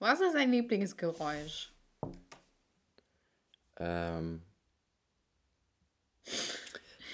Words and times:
Was 0.00 0.20
ist 0.20 0.34
dein 0.34 0.50
Lieblingsgeräusch? 0.50 1.72
Ähm, 3.78 4.42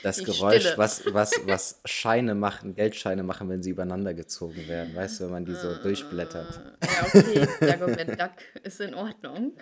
das 0.04 0.22
Geräusch, 0.22 0.76
was, 0.76 1.02
was, 1.12 1.32
was 1.46 1.80
Scheine 1.84 2.36
machen, 2.36 2.74
Geldscheine 2.76 3.24
machen, 3.24 3.48
wenn 3.48 3.60
sie 3.62 3.70
übereinander 3.70 4.14
gezogen 4.14 4.68
werden. 4.68 4.94
Weißt 4.94 5.18
du, 5.18 5.24
wenn 5.24 5.32
man 5.32 5.44
die 5.44 5.54
so 5.54 5.74
durchblättert. 5.82 6.60
Ja, 6.84 7.06
okay, 7.06 7.48
Dagobert 7.60 8.20
Duck 8.20 8.62
ist 8.62 8.80
in 8.80 8.94
Ordnung. 8.94 9.56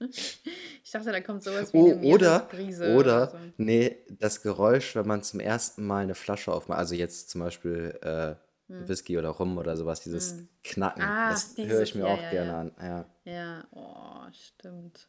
Ich 0.00 0.90
dachte, 0.92 1.12
da 1.12 1.20
kommt 1.22 1.42
sowas 1.42 1.72
wie 1.72 1.78
Oh, 1.78 1.92
eine 1.92 2.00
oder, 2.02 2.30
Meeresbrise 2.40 2.94
oder, 2.94 3.30
so. 3.30 3.38
nee, 3.56 4.04
das 4.10 4.42
Geräusch, 4.42 4.94
wenn 4.96 5.06
man 5.06 5.22
zum 5.22 5.40
ersten 5.40 5.86
Mal 5.86 6.02
eine 6.02 6.14
Flasche 6.14 6.52
aufmacht, 6.52 6.78
also 6.78 6.94
jetzt 6.94 7.30
zum 7.30 7.40
Beispiel 7.40 7.98
äh, 8.02 8.34
Whisky 8.68 9.18
oder 9.18 9.30
Rum 9.30 9.58
oder 9.58 9.76
sowas, 9.76 10.00
dieses 10.00 10.34
Knacken, 10.62 11.02
Hm. 11.02 11.10
Ah, 11.10 11.30
das 11.30 11.56
höre 11.56 11.82
ich 11.82 11.94
mir 11.94 12.06
ja, 12.06 12.14
auch 12.14 12.22
ja, 12.22 12.30
gerne 12.30 12.50
ja. 12.50 12.60
an. 12.60 12.72
Ja. 12.80 13.04
Ja, 13.24 13.64
oh, 13.72 14.32
stimmt. 14.32 15.08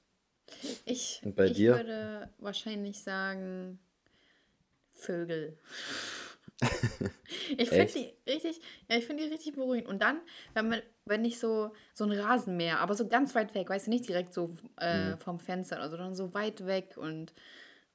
Ich, 0.86 1.22
Und 1.26 1.36
bei 1.36 1.48
ich 1.50 1.58
dir? 1.58 1.76
würde 1.76 2.30
wahrscheinlich 2.40 3.02
sagen 3.02 3.80
Vögel. 4.94 5.58
ich 7.58 7.70
finde 7.70 7.92
die 7.94 8.14
richtig, 8.32 8.62
ja, 8.90 8.98
ich 8.98 9.06
finde 9.06 9.24
die 9.24 9.30
richtig 9.30 9.54
beruhigend. 9.56 9.88
Und 9.90 10.02
dann, 10.02 10.22
wenn 10.54 10.70
man, 10.70 10.82
wenn 11.06 11.26
ich 11.26 11.40
so, 11.40 11.74
so 11.94 12.06
ein 12.06 12.12
Rasenmäher, 12.12 12.80
aber 12.80 12.96
so 12.96 13.08
ganz 13.08 13.36
weit 13.36 13.54
weg, 13.56 13.70
weißt 13.70 13.88
du, 13.88 13.92
nicht 13.92 14.08
direkt 14.08 14.34
so 14.34 14.54
äh, 14.78 15.12
Mhm. 15.12 15.20
vom 15.20 15.40
Fenster 15.40 15.78
oder 15.78 15.90
so, 15.90 15.98
sondern 15.98 16.16
so 16.16 16.34
weit 16.34 16.66
weg 16.66 16.96
und 16.98 17.34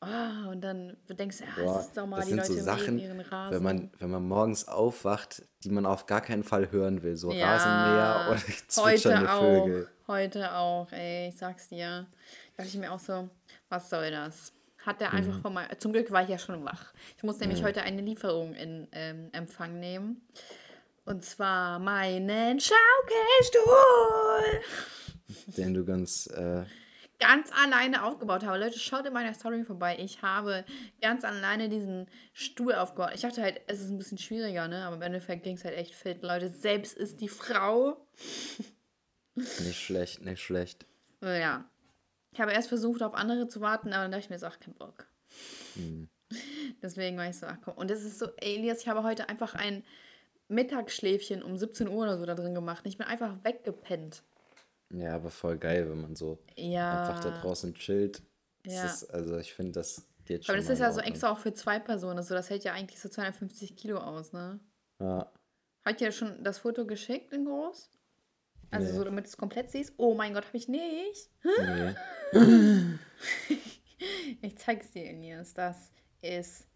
ah, 0.01 0.49
und 0.51 0.61
dann 0.63 0.97
denkst 1.09 1.39
du, 1.39 1.45
ja, 1.45 1.51
Boah, 1.65 1.81
es 1.81 1.87
ist 1.87 1.97
doch 1.97 2.07
mal, 2.07 2.17
das 2.17 2.27
die 2.27 2.31
sind 2.33 2.41
Leute 2.41 2.53
so 2.55 2.61
Sachen, 2.65 2.99
ihren 2.99 3.21
Rasen. 3.21 3.55
wenn 3.57 3.63
man, 3.63 3.91
wenn 3.99 4.11
man 4.11 4.27
morgens 4.27 4.69
aufwacht, 4.69 5.43
die 5.65 5.71
man 5.71 5.87
auf 5.87 6.07
gar 6.07 6.21
keinen 6.21 6.45
Fall 6.45 6.71
hören 6.71 7.03
will. 7.03 7.17
So 7.17 7.33
Ja, 7.33 7.53
Rasenmäher 7.55 8.27
oder 8.31 8.41
zwitschernde 8.69 9.39
heute 9.39 9.63
Vögel. 9.63 9.89
Auch, 10.05 10.09
heute 10.09 10.53
auch, 10.55 10.93
ey, 10.93 11.29
ich 11.29 11.37
sag's 11.37 11.69
dir. 11.69 12.07
Da 12.57 12.63
dachte 12.63 12.69
ich 12.69 12.77
mir 12.81 12.93
auch 12.93 12.99
so, 13.01 13.29
was 13.69 13.89
soll 13.91 14.11
das? 14.11 14.53
Hat 14.85 15.01
der 15.01 15.13
einfach 15.13 15.37
Mhm. 15.37 15.43
von 15.43 15.53
mal. 15.55 15.69
Zum 15.79 15.93
Glück 15.93 16.11
war 16.11 16.23
ich 16.23 16.31
ja 16.31 16.39
schon 16.39 16.65
wach. 16.65 16.93
Ich 17.19 17.23
muss 17.23 17.39
nämlich 17.39 17.63
heute 17.63 17.83
eine 17.83 18.01
Lieferung 18.01 18.55
in 18.55 18.89
ähm, 18.93 19.29
Empfang 19.33 19.79
nehmen. 19.79 20.23
Und 21.05 21.25
zwar 21.25 21.79
meinen 21.79 22.59
Schaukelstuhl. 22.61 24.61
Den 25.57 25.75
du 25.75 25.85
ganz, 25.85 26.27
äh, 26.29 26.65
Ganz 27.21 27.51
alleine 27.53 28.03
aufgebaut 28.03 28.45
habe. 28.45 28.59
Leute, 28.59 28.79
schaut 28.79 29.07
in 29.07 29.13
meiner 29.13 29.35
Story 29.35 29.63
vorbei. 29.65 29.97
Ich 30.01 30.23
habe 30.23 30.65
ganz 31.01 31.23
alleine 31.23 31.69
diesen 31.69 32.07
Stuhl 32.33 32.75
aufgebaut. 32.75 33.13
Ich 33.15 33.21
dachte 33.21 33.43
halt, 33.43 33.61
es 33.67 33.81
ist 33.81 33.91
ein 33.91 33.99
bisschen 33.99 34.19
schwieriger, 34.19 34.69
ne? 34.69 34.85
Aber 34.85 34.97
im 34.97 35.03
Endeffekt 35.03 35.43
ging 35.43 35.57
es 35.57 35.65
halt 35.65 35.77
echt 35.77 35.95
fit. 35.95 36.23
Leute, 36.23 36.49
selbst 36.49 36.97
ist 36.97 37.21
die 37.21 37.29
Frau. 37.29 38.07
nicht 39.35 39.81
schlecht, 39.81 40.23
nicht 40.23 40.43
schlecht. 40.43 40.87
Ja. 41.21 41.71
Ich 42.33 42.41
habe 42.41 42.53
erst 42.53 42.69
versucht, 42.69 43.03
auf 43.03 43.15
andere 43.15 43.49
zu 43.49 43.61
warten, 43.61 43.93
aber 43.93 44.05
dann 44.05 44.13
dachte 44.13 44.25
ich 44.25 44.31
mir 44.31 44.39
so, 44.39 44.47
ach, 44.47 44.59
kein 44.59 44.75
Bock. 44.75 45.07
Deswegen 46.83 47.17
war 47.17 47.29
ich 47.29 47.37
so, 47.37 47.47
ach 47.47 47.59
komm. 47.63 47.75
Und 47.75 47.91
das 47.91 48.03
ist 48.03 48.19
so, 48.19 48.29
Elias, 48.37 48.81
ich 48.81 48.89
habe 48.89 49.03
heute 49.03 49.29
einfach 49.29 49.55
ein 49.55 49.85
Mittagsschläfchen 50.49 51.43
um 51.43 51.57
17 51.57 51.89
Uhr 51.89 52.03
oder 52.03 52.19
so 52.19 52.27
da 52.27 52.35
drin 52.35 52.55
gemacht. 52.55 52.85
Ich 52.87 52.99
bin 52.99 53.07
einfach 53.07 53.37
weggepennt. 53.45 54.23
Ja, 54.93 55.15
aber 55.15 55.31
voll 55.31 55.57
geil, 55.59 55.89
wenn 55.91 56.01
man 56.01 56.17
so 56.17 56.39
Ja. 56.57 57.01
einfach 57.09 57.21
da 57.23 57.41
draußen 57.41 57.75
chillt. 57.75 58.23
Ja. 58.67 58.85
ist, 58.85 59.05
also 59.05 59.39
ich 59.39 59.55
finde, 59.55 59.73
das 59.73 60.07
geht 60.27 60.45
schon. 60.45 60.55
Aber 60.55 60.61
das 60.63 60.71
ist 60.71 60.81
ja 60.81 60.93
so 60.93 61.01
extra 61.01 61.31
auch 61.33 61.39
für 61.39 61.55
zwei 61.55 61.79
Personen. 61.79 62.19
Also 62.19 62.35
das 62.35 62.51
hält 62.51 62.65
ja 62.65 62.73
eigentlich 62.75 63.01
so 63.01 63.09
250 63.09 63.77
Kilo 63.77 63.99
aus, 63.99 64.33
ne? 64.33 64.61
Ja. 65.01 65.31
Hat 65.85 66.01
dir 66.01 66.13
schon 66.13 66.45
das 66.45 66.59
Foto 66.59 66.85
geschickt 66.87 67.33
in 67.33 67.47
groß? 67.47 67.91
Also 68.73 68.87
Nee. 68.93 68.99
so, 68.99 69.05
damit 69.05 69.25
du 69.25 69.29
es 69.29 69.37
komplett 69.37 69.71
siehst? 69.71 69.95
Oh 69.97 70.15
mein 70.15 70.35
Gott, 70.35 70.45
habe 70.47 70.57
ich 70.57 70.69
nicht. 70.69 71.31
Nee. 71.43 71.95
Ich 74.41 74.57
zeig's 74.57 74.91
dir, 74.93 75.05
Elias. 75.11 75.53
Das 75.53 75.91
ist. 76.23 76.67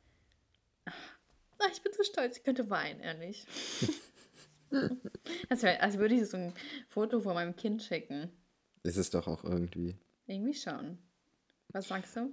Ach, 0.84 1.70
ich 1.72 1.80
bin 1.82 1.92
so 1.94 2.02
stolz, 2.02 2.36
ich 2.36 2.44
könnte 2.44 2.68
weinen, 2.68 3.00
ehrlich. 3.00 3.46
das 5.48 5.62
wär, 5.62 5.82
als 5.82 5.98
würde 5.98 6.14
ich 6.14 6.26
so 6.28 6.36
ein 6.36 6.54
Foto 6.88 7.20
von 7.20 7.34
meinem 7.34 7.56
Kind 7.56 7.82
schicken. 7.82 8.30
Ist 8.82 8.96
es 8.96 9.10
doch 9.10 9.26
auch 9.26 9.44
irgendwie 9.44 9.96
Irgendwie 10.26 10.54
schon. 10.54 10.98
Was 11.68 11.88
sagst 11.88 12.16
du? 12.16 12.32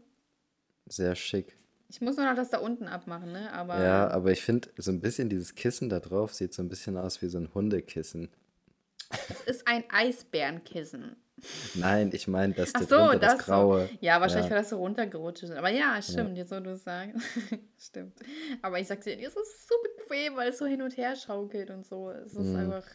sehr 0.87 1.15
schick. 1.15 1.55
Ich 1.89 2.01
muss 2.01 2.15
nur 2.17 2.25
noch 2.25 2.35
das 2.35 2.49
da 2.49 2.59
unten 2.59 2.87
abmachen, 2.87 3.31
ne? 3.31 3.51
Aber 3.53 3.81
Ja, 3.83 4.09
aber 4.09 4.31
ich 4.31 4.41
finde, 4.41 4.69
so 4.77 4.91
ein 4.91 5.01
bisschen 5.01 5.29
dieses 5.29 5.55
Kissen 5.55 5.89
da 5.89 5.99
drauf 5.99 6.33
sieht 6.33 6.53
so 6.53 6.61
ein 6.61 6.69
bisschen 6.69 6.97
aus 6.97 7.21
wie 7.21 7.27
so 7.27 7.37
ein 7.37 7.53
Hundekissen. 7.53 8.29
es 9.29 9.41
ist 9.43 9.67
ein 9.67 9.83
Eisbärenkissen. 9.89 11.15
Nein, 11.75 12.09
ich 12.13 12.27
meine, 12.27 12.53
das 12.53 12.71
Ach 12.75 12.81
da 12.81 12.85
so, 12.87 12.95
drunter, 12.97 13.19
das, 13.19 13.37
das 13.37 13.45
Graue. 13.45 13.87
So. 13.91 13.97
Ja, 14.01 14.21
wahrscheinlich, 14.21 14.45
Ja. 14.45 14.51
weil 14.51 14.61
das 14.61 14.69
so 14.69 14.77
runtergerutscht 14.77 15.43
ist. 15.43 15.51
Aber 15.51 15.69
ja, 15.69 16.01
stimmt, 16.01 16.37
jetzt 16.37 16.51
wo 16.51 16.59
du 16.59 16.71
es 16.71 16.83
sagst. 16.83 17.15
stimmt. 17.79 18.19
Aber 18.61 18.79
ich 18.79 18.87
sag's 18.87 19.05
dir, 19.05 19.17
es 19.19 19.35
ist 19.35 19.67
so 19.67 19.75
bequem, 19.97 20.35
weil 20.35 20.49
es 20.49 20.57
so 20.57 20.65
hin 20.65 20.81
und 20.81 20.95
her 20.97 21.15
schaukelt 21.15 21.69
und 21.69 21.85
so. 21.85 22.11
Es 22.11 22.33
ist 22.33 22.47
Mhm. 22.47 22.55
einfach. 22.57 22.85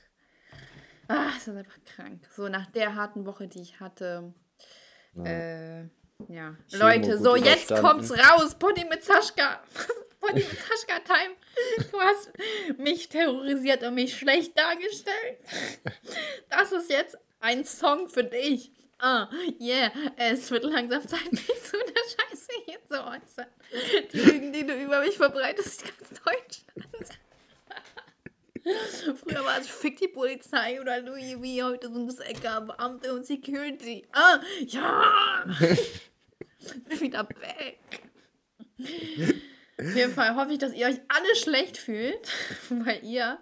Ah, 1.08 1.28
es 1.36 1.46
ist 1.48 1.56
einfach 1.56 1.78
krank. 1.84 2.20
So 2.34 2.48
nach 2.48 2.66
der 2.72 2.94
harten 2.94 3.26
Woche, 3.26 3.46
die 3.48 3.60
ich 3.62 3.78
hatte. 3.80 4.32
Äh, 5.24 5.82
ja. 6.28 6.56
Chemo 6.68 6.82
Leute, 6.82 7.18
so 7.18 7.36
jetzt 7.36 7.68
kommt's 7.76 8.10
raus. 8.12 8.54
Pony 8.58 8.84
mit 8.88 9.04
Saschka. 9.04 9.60
Pony 10.20 10.40
mit 10.40 10.48
Saschka 10.58 10.98
Time. 11.04 11.36
Du 11.90 12.00
hast 12.00 12.32
mich 12.78 13.08
terrorisiert 13.08 13.82
und 13.84 13.94
mich 13.94 14.16
schlecht 14.16 14.58
dargestellt. 14.58 15.38
Das 16.50 16.72
ist 16.72 16.90
jetzt 16.90 17.16
ein 17.46 17.64
Song 17.64 18.08
für 18.08 18.24
dich. 18.24 18.72
Ah, 18.98 19.28
yeah, 19.60 19.92
es 20.16 20.50
wird 20.50 20.64
langsam 20.64 21.06
Zeit, 21.06 21.20
mich 21.30 21.46
zu 21.46 21.76
der 21.76 22.02
Scheiße 22.02 22.52
hier 22.64 22.78
zu 22.88 23.04
äußern. 23.04 23.46
Die 24.12 24.18
Lügen, 24.18 24.52
die 24.52 24.66
du 24.66 24.74
über 24.74 25.00
mich 25.00 25.16
verbreitest, 25.16 25.84
ganz 25.84 26.20
Deutschland. 26.24 27.20
Früher 29.22 29.44
war 29.44 29.60
es 29.60 29.68
Fick 29.68 29.96
die 29.98 30.08
Polizei 30.08 30.80
oder 30.80 31.00
Louis 31.00 31.36
wie 31.40 31.62
heute 31.62 31.92
sind 31.92 32.10
es 32.10 32.18
Ecker, 32.18 32.62
Beamte 32.62 33.14
und 33.14 33.24
Security. 33.24 34.04
Ah, 34.12 34.40
ja! 34.66 35.44
Bin 36.88 37.00
wieder 37.00 37.28
weg. 37.28 37.78
Auf 39.78 39.94
jeden 39.94 40.12
Fall 40.12 40.34
hoffe 40.34 40.54
ich, 40.54 40.58
dass 40.58 40.74
ihr 40.74 40.88
euch 40.88 41.00
alle 41.06 41.36
schlecht 41.36 41.76
fühlt, 41.76 42.28
weil 42.70 43.04
ihr 43.04 43.38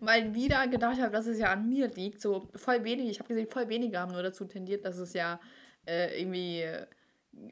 mal 0.00 0.34
wieder 0.34 0.66
gedacht 0.68 0.98
habt, 1.00 1.14
dass 1.14 1.26
es 1.26 1.38
ja 1.38 1.52
an 1.52 1.68
mir 1.68 1.88
liegt. 1.88 2.20
So 2.20 2.48
voll 2.54 2.84
wenige, 2.84 3.10
ich 3.10 3.18
habe 3.18 3.28
gesehen, 3.28 3.48
voll 3.48 3.68
wenige 3.68 3.98
haben 3.98 4.12
nur 4.12 4.22
dazu 4.22 4.44
tendiert, 4.44 4.84
dass 4.84 4.98
es 4.98 5.12
ja 5.12 5.40
äh, 5.86 6.20
irgendwie 6.20 6.60
äh, 6.62 6.86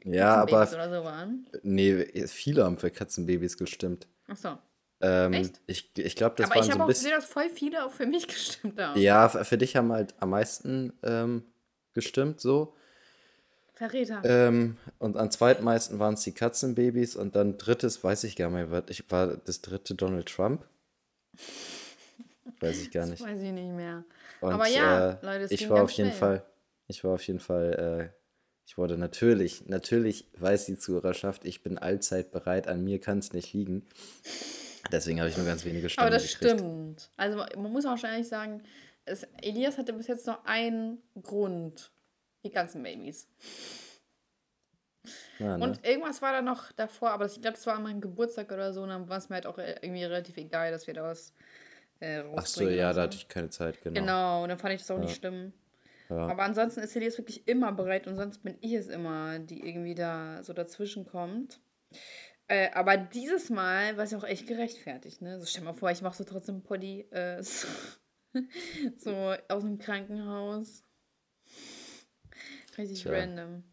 Ja, 0.05 0.37
Katzenbabys 0.45 0.73
aber 0.73 0.85
oder 0.85 0.99
so 0.99 1.05
waren. 1.05 1.47
nee, 1.63 2.05
viele 2.27 2.63
haben 2.65 2.77
für 2.77 2.91
Katzenbabys 2.91 3.57
gestimmt. 3.57 4.07
Achso. 4.27 4.57
Ähm, 5.03 5.33
Echt? 5.33 5.59
ich 5.65 5.91
ich 5.97 6.15
glaube, 6.15 6.35
das 6.37 6.45
Aber 6.45 6.55
ich 6.55 6.61
waren 6.61 6.65
so 6.67 6.71
habe 6.73 6.79
ein 6.83 6.83
auch 6.83 6.87
gesehen, 6.89 7.11
dass 7.11 7.25
voll 7.25 7.49
viele 7.49 7.85
auch 7.85 7.91
für 7.91 8.05
mich 8.05 8.27
gestimmt 8.27 8.79
haben. 8.79 8.99
Ja, 9.01 9.27
für 9.29 9.57
dich 9.57 9.75
haben 9.75 9.91
halt 9.91 10.13
am 10.19 10.29
meisten 10.29 10.93
ähm, 11.03 11.43
gestimmt, 11.93 12.39
so. 12.39 12.75
Verräter. 13.73 14.21
Ähm, 14.23 14.77
und 14.99 15.17
am 15.17 15.31
zweitmeisten 15.31 15.97
waren 15.97 16.13
es 16.13 16.21
die 16.21 16.33
Katzenbabys 16.33 17.15
und 17.15 17.35
dann 17.35 17.57
drittes, 17.57 18.03
weiß 18.03 18.25
ich 18.25 18.35
gar 18.35 18.51
nicht 18.51 18.69
was- 18.69 18.83
ich 18.89 19.09
war 19.09 19.37
das 19.37 19.61
dritte 19.61 19.95
Donald 19.95 20.27
Trump. 20.29 20.67
Weiß 22.61 22.79
ich 22.79 22.91
gar 22.91 23.05
nicht. 23.07 23.21
Weiß 23.21 23.41
ich 23.41 23.51
nicht 23.51 23.71
mehr. 23.71 24.03
Und, 24.39 24.53
Aber 24.53 24.67
ja, 24.67 25.11
äh, 25.13 25.17
Leute, 25.25 25.43
es 25.45 25.51
ich 25.51 25.59
ging 25.59 25.69
war 25.69 25.83
auf 25.83 25.91
jeden 25.91 26.11
schnell. 26.11 26.19
Fall, 26.19 26.45
ich 26.87 27.03
war 27.03 27.11
auf 27.15 27.25
jeden 27.27 27.39
Fall, 27.39 28.11
äh, 28.13 28.17
ich 28.65 28.77
wurde 28.77 28.97
natürlich, 28.97 29.65
natürlich 29.67 30.27
weiß 30.37 30.65
die 30.67 30.77
Zuhörerschaft, 30.77 31.43
ich 31.45 31.63
bin 31.63 31.77
allzeit 31.77 32.31
bereit, 32.31 32.67
an 32.67 32.83
mir 32.83 32.99
kann 33.01 33.19
es 33.19 33.33
nicht 33.33 33.53
liegen. 33.53 33.85
Deswegen 34.91 35.19
habe 35.19 35.29
ich 35.29 35.37
nur 35.37 35.45
ganz 35.45 35.65
wenige 35.65 35.89
Stimmen 35.89 36.07
Aber 36.07 36.15
das 36.15 36.23
gekriegt. 36.31 36.59
stimmt. 36.59 37.09
Also 37.17 37.37
man 37.37 37.71
muss 37.71 37.85
auch 37.85 37.97
schon 37.97 38.09
ehrlich 38.09 38.27
sagen, 38.27 38.61
es, 39.05 39.23
Elias 39.41 39.77
hatte 39.77 39.93
bis 39.93 40.07
jetzt 40.07 40.27
nur 40.27 40.45
einen 40.47 41.01
Grund. 41.21 41.91
Die 42.43 42.49
ganzen 42.51 42.81
Babys. 42.83 43.27
Ja, 45.39 45.57
ne? 45.57 45.63
Und 45.63 45.85
irgendwas 45.85 46.21
war 46.21 46.31
da 46.33 46.41
noch 46.41 46.71
davor, 46.73 47.11
aber 47.11 47.23
das- 47.25 47.35
ich 47.35 47.41
glaube, 47.41 47.55
das 47.57 47.65
war 47.65 47.75
an 47.75 47.83
meinem 47.83 48.01
Geburtstag 48.01 48.51
oder 48.51 48.73
so. 48.73 48.83
Und 48.83 48.89
dann 48.89 49.09
war 49.09 49.17
es 49.17 49.29
mir 49.29 49.35
halt 49.35 49.45
auch 49.47 49.57
irgendwie 49.57 50.03
relativ 50.03 50.37
egal, 50.37 50.71
dass 50.71 50.87
wir 50.87 50.93
da 50.93 51.03
was 51.03 51.33
äh, 52.01 52.17
rausbringen. 52.17 52.39
Ach 52.39 52.45
so, 52.45 52.69
ja, 52.69 52.89
oder 52.89 52.93
da 52.95 53.01
hatte 53.03 53.17
ich 53.17 53.27
keine 53.27 53.49
Zeit, 53.49 53.81
genau. 53.81 53.99
Genau, 53.99 54.43
und 54.43 54.49
dann 54.49 54.59
fand 54.59 54.73
ich 54.73 54.81
das 54.81 54.91
auch 54.91 54.99
nicht 54.99 55.15
schlimm. 55.15 55.53
Ja. 56.09 56.27
Aber 56.27 56.43
ansonsten 56.43 56.81
ist 56.81 56.95
Elias 56.95 57.17
wirklich 57.17 57.47
immer 57.47 57.71
bereit 57.71 58.05
und 58.05 58.17
sonst 58.17 58.43
bin 58.43 58.57
ich 58.59 58.73
es 58.73 58.87
immer, 58.87 59.39
die 59.39 59.65
irgendwie 59.65 59.95
da 59.95 60.43
so 60.43 60.51
dazwischen 60.51 61.05
kommt. 61.05 61.61
Äh, 62.47 62.69
aber 62.73 62.97
dieses 62.97 63.49
Mal 63.49 63.95
war 63.95 64.03
es 64.03 64.11
ja 64.11 64.17
auch 64.17 64.25
echt 64.25 64.45
gerechtfertigt, 64.45 65.21
ne? 65.21 65.39
So 65.39 65.45
stell 65.45 65.63
mal 65.63 65.73
vor, 65.73 65.89
ich 65.89 66.01
mache 66.01 66.17
so 66.17 66.25
trotzdem 66.25 66.63
Poddy 66.63 67.07
äh, 67.11 67.41
so, 67.43 67.67
so 68.97 69.33
aus 69.47 69.63
dem 69.63 69.77
Krankenhaus. 69.77 70.83
Richtig 72.77 73.03
Tja. 73.03 73.11
random. 73.13 73.63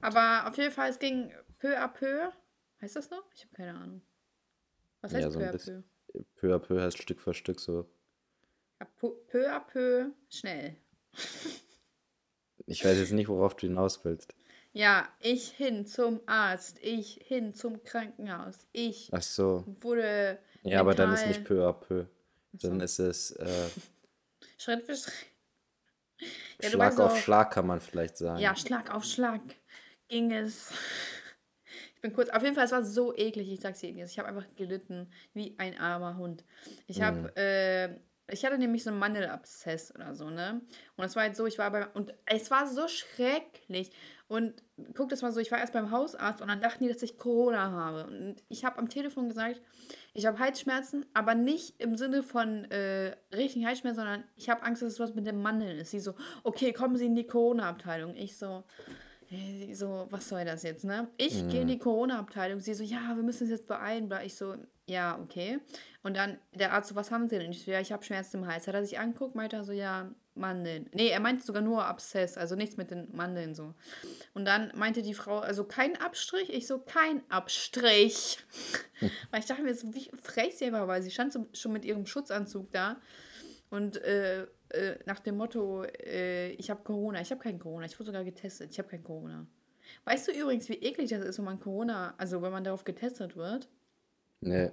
Aber 0.00 0.48
auf 0.48 0.56
jeden 0.58 0.72
Fall, 0.72 0.90
es 0.90 0.98
ging 0.98 1.32
peu 1.58 1.76
à 1.76 1.88
peu. 1.88 2.30
Heißt 2.80 2.96
das 2.96 3.10
noch? 3.10 3.24
Ich 3.34 3.42
habe 3.42 3.54
keine 3.54 3.74
Ahnung. 3.74 4.02
Was 5.00 5.12
heißt 5.12 5.24
Ja, 5.24 5.30
so 5.30 5.38
peu 5.40 5.48
à 5.48 5.52
peu? 5.52 5.82
Peu 6.36 6.54
à 6.54 6.58
peu 6.58 6.80
heißt 6.80 6.98
Stück 6.98 7.20
für 7.20 7.34
Stück 7.34 7.60
so. 7.60 7.88
Ja, 8.80 8.86
peu, 8.96 9.48
à 9.50 9.60
peu 9.60 10.10
schnell. 10.28 10.76
Ich 12.66 12.84
weiß 12.84 12.98
jetzt 12.98 13.12
nicht, 13.12 13.28
worauf 13.28 13.54
du 13.56 13.66
hinaus 13.66 14.04
willst. 14.04 14.34
Ja, 14.72 15.08
ich 15.20 15.50
hin 15.50 15.86
zum 15.86 16.20
Arzt, 16.26 16.78
ich 16.80 17.20
hin 17.26 17.54
zum 17.54 17.82
Krankenhaus, 17.82 18.66
ich 18.72 19.08
Ach 19.12 19.22
so. 19.22 19.64
wurde 19.80 20.38
Ja, 20.62 20.80
aber 20.80 20.94
dann 20.94 21.12
ist 21.12 21.20
mental- 21.20 21.38
nicht 21.40 21.44
peu 21.48 21.68
à 21.68 21.72
peu. 21.72 22.06
Dann 22.52 22.80
ist 22.80 22.98
es 23.00 23.32
äh, 23.32 23.68
Schritt 24.58 24.84
für 24.84 24.96
Schritt. 24.96 25.14
Ja, 26.62 26.70
Schlag 26.70 26.98
auf 27.00 27.12
auch- 27.12 27.16
Schlag, 27.16 27.50
kann 27.52 27.66
man 27.66 27.80
vielleicht 27.80 28.16
sagen. 28.16 28.40
Ja, 28.40 28.54
Schlag 28.54 28.94
auf 28.94 29.04
Schlag 29.04 29.40
ging 30.08 30.30
es. 30.32 30.70
Ich 32.00 32.02
bin 32.02 32.14
kurz. 32.14 32.30
Auf 32.30 32.42
jeden 32.42 32.54
Fall, 32.54 32.64
es 32.64 32.72
war 32.72 32.82
so 32.82 33.14
eklig, 33.14 33.52
ich 33.52 33.60
sag's 33.60 33.80
dir. 33.80 33.90
Ich 33.90 34.18
habe 34.18 34.26
einfach 34.26 34.46
gelitten 34.56 35.06
wie 35.34 35.54
ein 35.58 35.78
armer 35.78 36.16
Hund. 36.16 36.46
Ich 36.86 37.02
habe, 37.02 37.30
äh, 37.36 37.90
ich 38.32 38.42
hatte 38.42 38.56
nämlich 38.56 38.84
so 38.84 38.88
einen 38.88 38.98
Mandelabszess 38.98 39.94
oder 39.94 40.14
so, 40.14 40.30
ne? 40.30 40.62
Und 40.96 41.04
es 41.04 41.14
war 41.14 41.24
halt 41.24 41.36
so, 41.36 41.44
ich 41.44 41.58
war 41.58 41.70
beim, 41.70 41.88
und 41.92 42.14
es 42.24 42.50
war 42.50 42.66
so 42.66 42.88
schrecklich. 42.88 43.90
Und 44.28 44.62
guck 44.94 45.10
das 45.10 45.20
mal 45.20 45.30
so, 45.30 45.40
ich 45.40 45.50
war 45.50 45.58
erst 45.58 45.74
beim 45.74 45.90
Hausarzt 45.90 46.40
und 46.40 46.48
dann 46.48 46.62
dachten 46.62 46.84
die, 46.84 46.90
dass 46.90 47.02
ich 47.02 47.18
Corona 47.18 47.70
habe. 47.70 48.06
Und 48.06 48.36
ich 48.48 48.64
habe 48.64 48.78
am 48.78 48.88
Telefon 48.88 49.28
gesagt, 49.28 49.60
ich 50.14 50.24
habe 50.24 50.38
Halsschmerzen, 50.38 51.04
aber 51.12 51.34
nicht 51.34 51.78
im 51.82 51.98
Sinne 51.98 52.22
von 52.22 52.64
äh, 52.70 53.14
richtigen 53.30 53.66
Halsschmerzen, 53.66 53.98
sondern 53.98 54.24
ich 54.36 54.48
habe 54.48 54.62
Angst, 54.62 54.80
dass 54.80 54.94
es 54.94 55.00
was 55.00 55.14
mit 55.14 55.26
den 55.26 55.42
Mandeln 55.42 55.76
ist. 55.76 55.90
Sie 55.90 56.00
so, 56.00 56.14
okay, 56.44 56.72
kommen 56.72 56.96
Sie 56.96 57.04
in 57.04 57.14
die 57.14 57.26
Corona-Abteilung. 57.26 58.16
Ich 58.16 58.38
so, 58.38 58.64
so, 59.72 60.08
was 60.10 60.28
soll 60.28 60.44
das 60.44 60.62
jetzt, 60.64 60.84
ne? 60.84 61.08
Ich 61.16 61.48
gehe 61.48 61.62
in 61.62 61.68
die 61.68 61.78
Corona-Abteilung. 61.78 62.60
Sie 62.60 62.74
so, 62.74 62.82
ja, 62.82 63.14
wir 63.14 63.22
müssen 63.22 63.44
uns 63.44 63.50
jetzt 63.50 63.68
beeilen. 63.68 64.08
bla. 64.08 64.24
Ich 64.24 64.34
so, 64.34 64.56
ja, 64.86 65.18
okay. 65.20 65.60
Und 66.02 66.16
dann 66.16 66.38
der 66.52 66.72
Arzt 66.72 66.88
so, 66.88 66.96
was 66.96 67.12
haben 67.12 67.28
Sie 67.28 67.38
denn? 67.38 67.52
Ich 67.52 67.64
so, 67.64 67.70
ja, 67.70 67.80
ich 67.80 67.92
habe 67.92 68.02
Schmerzen 68.02 68.38
im 68.38 68.46
Hals. 68.48 68.66
Hat 68.66 68.74
er 68.74 68.84
sich 68.84 68.98
angeguckt, 68.98 69.36
meinte 69.36 69.56
er 69.56 69.64
so, 69.64 69.72
ja, 69.72 70.10
Mandeln. 70.34 70.88
Nee, 70.92 71.08
er 71.08 71.20
meinte 71.20 71.44
sogar 71.44 71.62
nur 71.62 71.84
Abszess, 71.84 72.36
also 72.36 72.56
nichts 72.56 72.76
mit 72.76 72.90
den 72.90 73.08
Mandeln 73.14 73.54
so. 73.54 73.74
Und 74.32 74.46
dann 74.46 74.72
meinte 74.74 75.02
die 75.02 75.14
Frau, 75.14 75.38
also 75.38 75.64
kein 75.64 76.00
Abstrich. 76.00 76.52
Ich 76.52 76.66
so, 76.66 76.78
kein 76.78 77.22
Abstrich. 77.30 78.38
Weil 79.30 79.40
ich 79.40 79.46
dachte 79.46 79.62
mir 79.62 79.74
so, 79.74 79.94
wie 79.94 80.10
frech 80.20 80.56
sie 80.56 80.72
war, 80.72 80.88
weil 80.88 81.02
sie 81.02 81.10
stand 81.10 81.32
so, 81.32 81.48
schon 81.52 81.72
mit 81.72 81.84
ihrem 81.84 82.06
Schutzanzug 82.06 82.72
da. 82.72 83.00
Und 83.70 83.96
äh, 83.98 84.46
äh, 84.70 84.98
nach 85.06 85.20
dem 85.20 85.36
Motto, 85.36 85.84
äh, 85.84 86.50
ich 86.52 86.70
habe 86.70 86.82
Corona. 86.82 87.20
Ich 87.20 87.30
habe 87.30 87.40
kein 87.42 87.58
Corona. 87.58 87.86
Ich 87.86 87.98
wurde 87.98 88.06
sogar 88.06 88.24
getestet. 88.24 88.70
Ich 88.72 88.78
habe 88.78 88.88
kein 88.88 89.02
Corona. 89.02 89.46
Weißt 90.04 90.28
du 90.28 90.32
übrigens, 90.32 90.68
wie 90.68 90.74
eklig 90.74 91.10
das 91.10 91.24
ist, 91.24 91.38
wenn 91.38 91.44
man 91.44 91.58
Corona, 91.60 92.14
also 92.16 92.40
wenn 92.42 92.52
man 92.52 92.62
darauf 92.64 92.84
getestet 92.84 93.36
wird? 93.36 93.68
Nee. 94.40 94.70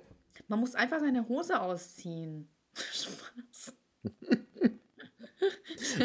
Man 0.48 0.60
muss 0.60 0.76
einfach 0.76 1.00
seine 1.00 1.28
Hose 1.28 1.60
ausziehen. 1.60 2.48
Spaß. 2.74 3.74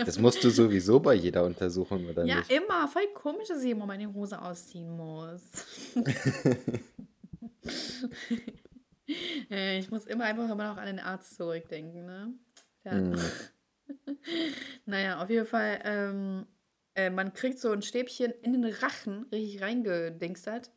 Das 0.05 0.19
musst 0.19 0.45
du 0.45 0.51
sowieso 0.51 1.01
bei 1.01 1.15
jeder 1.15 1.45
Untersuchung, 1.45 2.07
oder 2.07 2.25
Ja, 2.25 2.37
nicht? 2.39 2.53
immer. 2.53 2.87
Voll 2.87 3.07
komisch, 3.15 3.49
dass 3.49 3.63
ich 3.63 3.71
immer 3.71 3.87
meine 3.87 4.13
Hose 4.13 4.41
ausziehen 4.41 4.91
muss. 4.95 5.43
Äh, 9.51 9.79
ich 9.79 9.91
muss 9.91 10.07
immer 10.07 10.25
einfach 10.25 10.49
immer 10.49 10.69
noch 10.69 10.77
an 10.79 10.87
den 10.87 10.99
Arzt 10.99 11.37
zurückdenken, 11.37 12.07
ne? 12.07 12.33
Ja. 12.85 12.95
Mhm. 12.95 13.19
Naja, 14.87 15.23
auf 15.23 15.31
jeden 15.31 15.47
Fall, 15.47 15.81
ähm, 15.85 16.47
äh, 16.95 17.11
man 17.11 17.33
kriegt 17.33 17.59
so 17.59 17.71
ein 17.71 17.83
Stäbchen 17.83 18.33
in 18.43 18.53
den 18.53 18.65
Rachen 18.65 19.27
richtig 19.33 19.63
reingedingstert. 19.63 20.71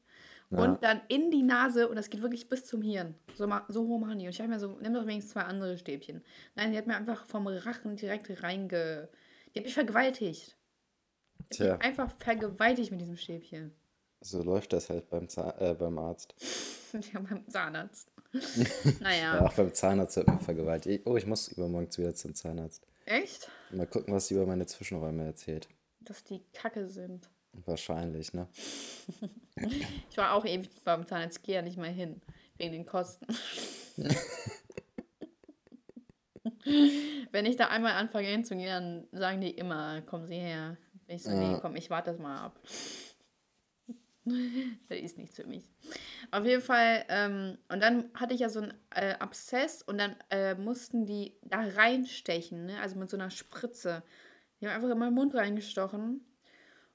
Ja. 0.51 0.59
Und 0.59 0.83
dann 0.83 1.01
in 1.07 1.31
die 1.31 1.41
Nase 1.41 1.89
und 1.89 1.95
das 1.95 2.09
geht 2.09 2.21
wirklich 2.21 2.47
bis 2.47 2.65
zum 2.65 2.81
Hirn. 2.81 3.15
So, 3.35 3.49
so 3.67 3.87
hoch 3.87 3.99
machen 3.99 4.19
die. 4.19 4.25
Und 4.25 4.31
ich 4.31 4.39
habe 4.39 4.49
mir 4.49 4.59
so, 4.59 4.77
nimm 4.79 4.93
doch 4.93 5.07
wenigstens 5.07 5.33
zwei 5.33 5.41
andere 5.41 5.77
Stäbchen. 5.77 6.23
Nein, 6.55 6.71
die 6.71 6.77
hat 6.77 6.87
mir 6.87 6.95
einfach 6.95 7.25
vom 7.25 7.47
Rachen 7.47 7.95
direkt 7.95 8.43
reinge... 8.43 9.09
Die 9.53 9.59
hat 9.59 9.65
mich 9.65 9.73
vergewaltigt. 9.73 10.55
Die 11.51 11.57
Tja, 11.57 11.73
hat 11.73 11.79
mich 11.79 11.87
einfach 11.87 12.11
vergewaltigt 12.19 12.91
mit 12.91 13.01
diesem 13.01 13.17
Stäbchen. 13.17 13.73
so 14.21 14.43
läuft 14.43 14.73
das 14.73 14.89
halt 14.89 15.09
beim, 15.09 15.27
Zahn 15.29 15.53
äh, 15.59 15.73
beim 15.73 15.97
Arzt. 15.97 16.35
Ja, 17.13 17.19
beim 17.19 17.45
Zahnarzt. 17.49 18.09
Ja, 18.33 18.93
naja. 19.01 19.41
auch 19.41 19.53
beim 19.53 19.73
Zahnarzt 19.73 20.15
wird 20.15 20.27
man 20.27 20.39
vergewaltigt. 20.39 21.05
Oh, 21.05 21.17
ich 21.17 21.25
muss 21.25 21.49
übermorgen 21.49 21.89
wieder 21.97 22.15
zum 22.15 22.33
Zahnarzt. 22.35 22.85
Echt? 23.05 23.49
Mal 23.71 23.87
gucken, 23.87 24.13
was 24.13 24.27
sie 24.27 24.35
über 24.35 24.45
meine 24.45 24.65
Zwischenräume 24.65 25.25
erzählt. 25.25 25.67
Dass 26.01 26.23
die 26.23 26.43
Kacke 26.53 26.87
sind. 26.87 27.29
Wahrscheinlich, 27.53 28.33
ne? 28.33 28.47
Ich 30.09 30.17
war 30.17 30.33
auch 30.33 30.43
ewig 30.43 30.69
beim 30.83 31.07
Zahnarzt, 31.07 31.41
gehe 31.41 31.55
ja 31.55 31.61
nicht 31.61 31.77
mal 31.77 31.89
hin. 31.89 32.21
Wegen 32.57 32.73
den 32.73 32.85
Kosten. 32.85 33.25
Wenn 37.31 37.45
ich 37.45 37.55
da 37.55 37.67
einmal 37.67 37.93
anfange 37.93 38.27
hinzugehen, 38.27 38.67
dann 38.67 39.07
sagen 39.17 39.39
die 39.39 39.51
immer, 39.51 40.01
kommen 40.01 40.27
Sie 40.27 40.35
her. 40.35 40.75
Ich 41.07 41.23
so, 41.23 41.31
nee, 41.31 41.57
komm, 41.61 41.77
ich 41.77 41.89
warte 41.89 42.11
das 42.11 42.19
mal 42.19 42.37
ab. 42.37 42.59
das 44.89 44.99
ist 44.99 45.17
nichts 45.17 45.35
für 45.35 45.45
mich. 45.45 45.69
Auf 46.31 46.45
jeden 46.45 46.61
Fall, 46.61 47.05
ähm, 47.09 47.57
und 47.69 47.81
dann 47.81 48.09
hatte 48.13 48.33
ich 48.33 48.41
ja 48.41 48.49
so 48.49 48.61
einen 48.61 48.73
äh, 48.93 49.13
Abszess 49.19 49.81
und 49.81 49.97
dann 49.99 50.15
äh, 50.29 50.55
mussten 50.55 51.05
die 51.05 51.33
da 51.43 51.61
reinstechen, 51.61 52.65
ne? 52.65 52.79
also 52.81 52.97
mit 52.97 53.09
so 53.09 53.17
einer 53.17 53.29
Spritze. 53.29 54.03
Die 54.59 54.67
haben 54.67 54.75
einfach 54.75 54.89
in 54.89 54.97
meinen 54.97 55.13
Mund 55.13 55.35
reingestochen. 55.35 56.25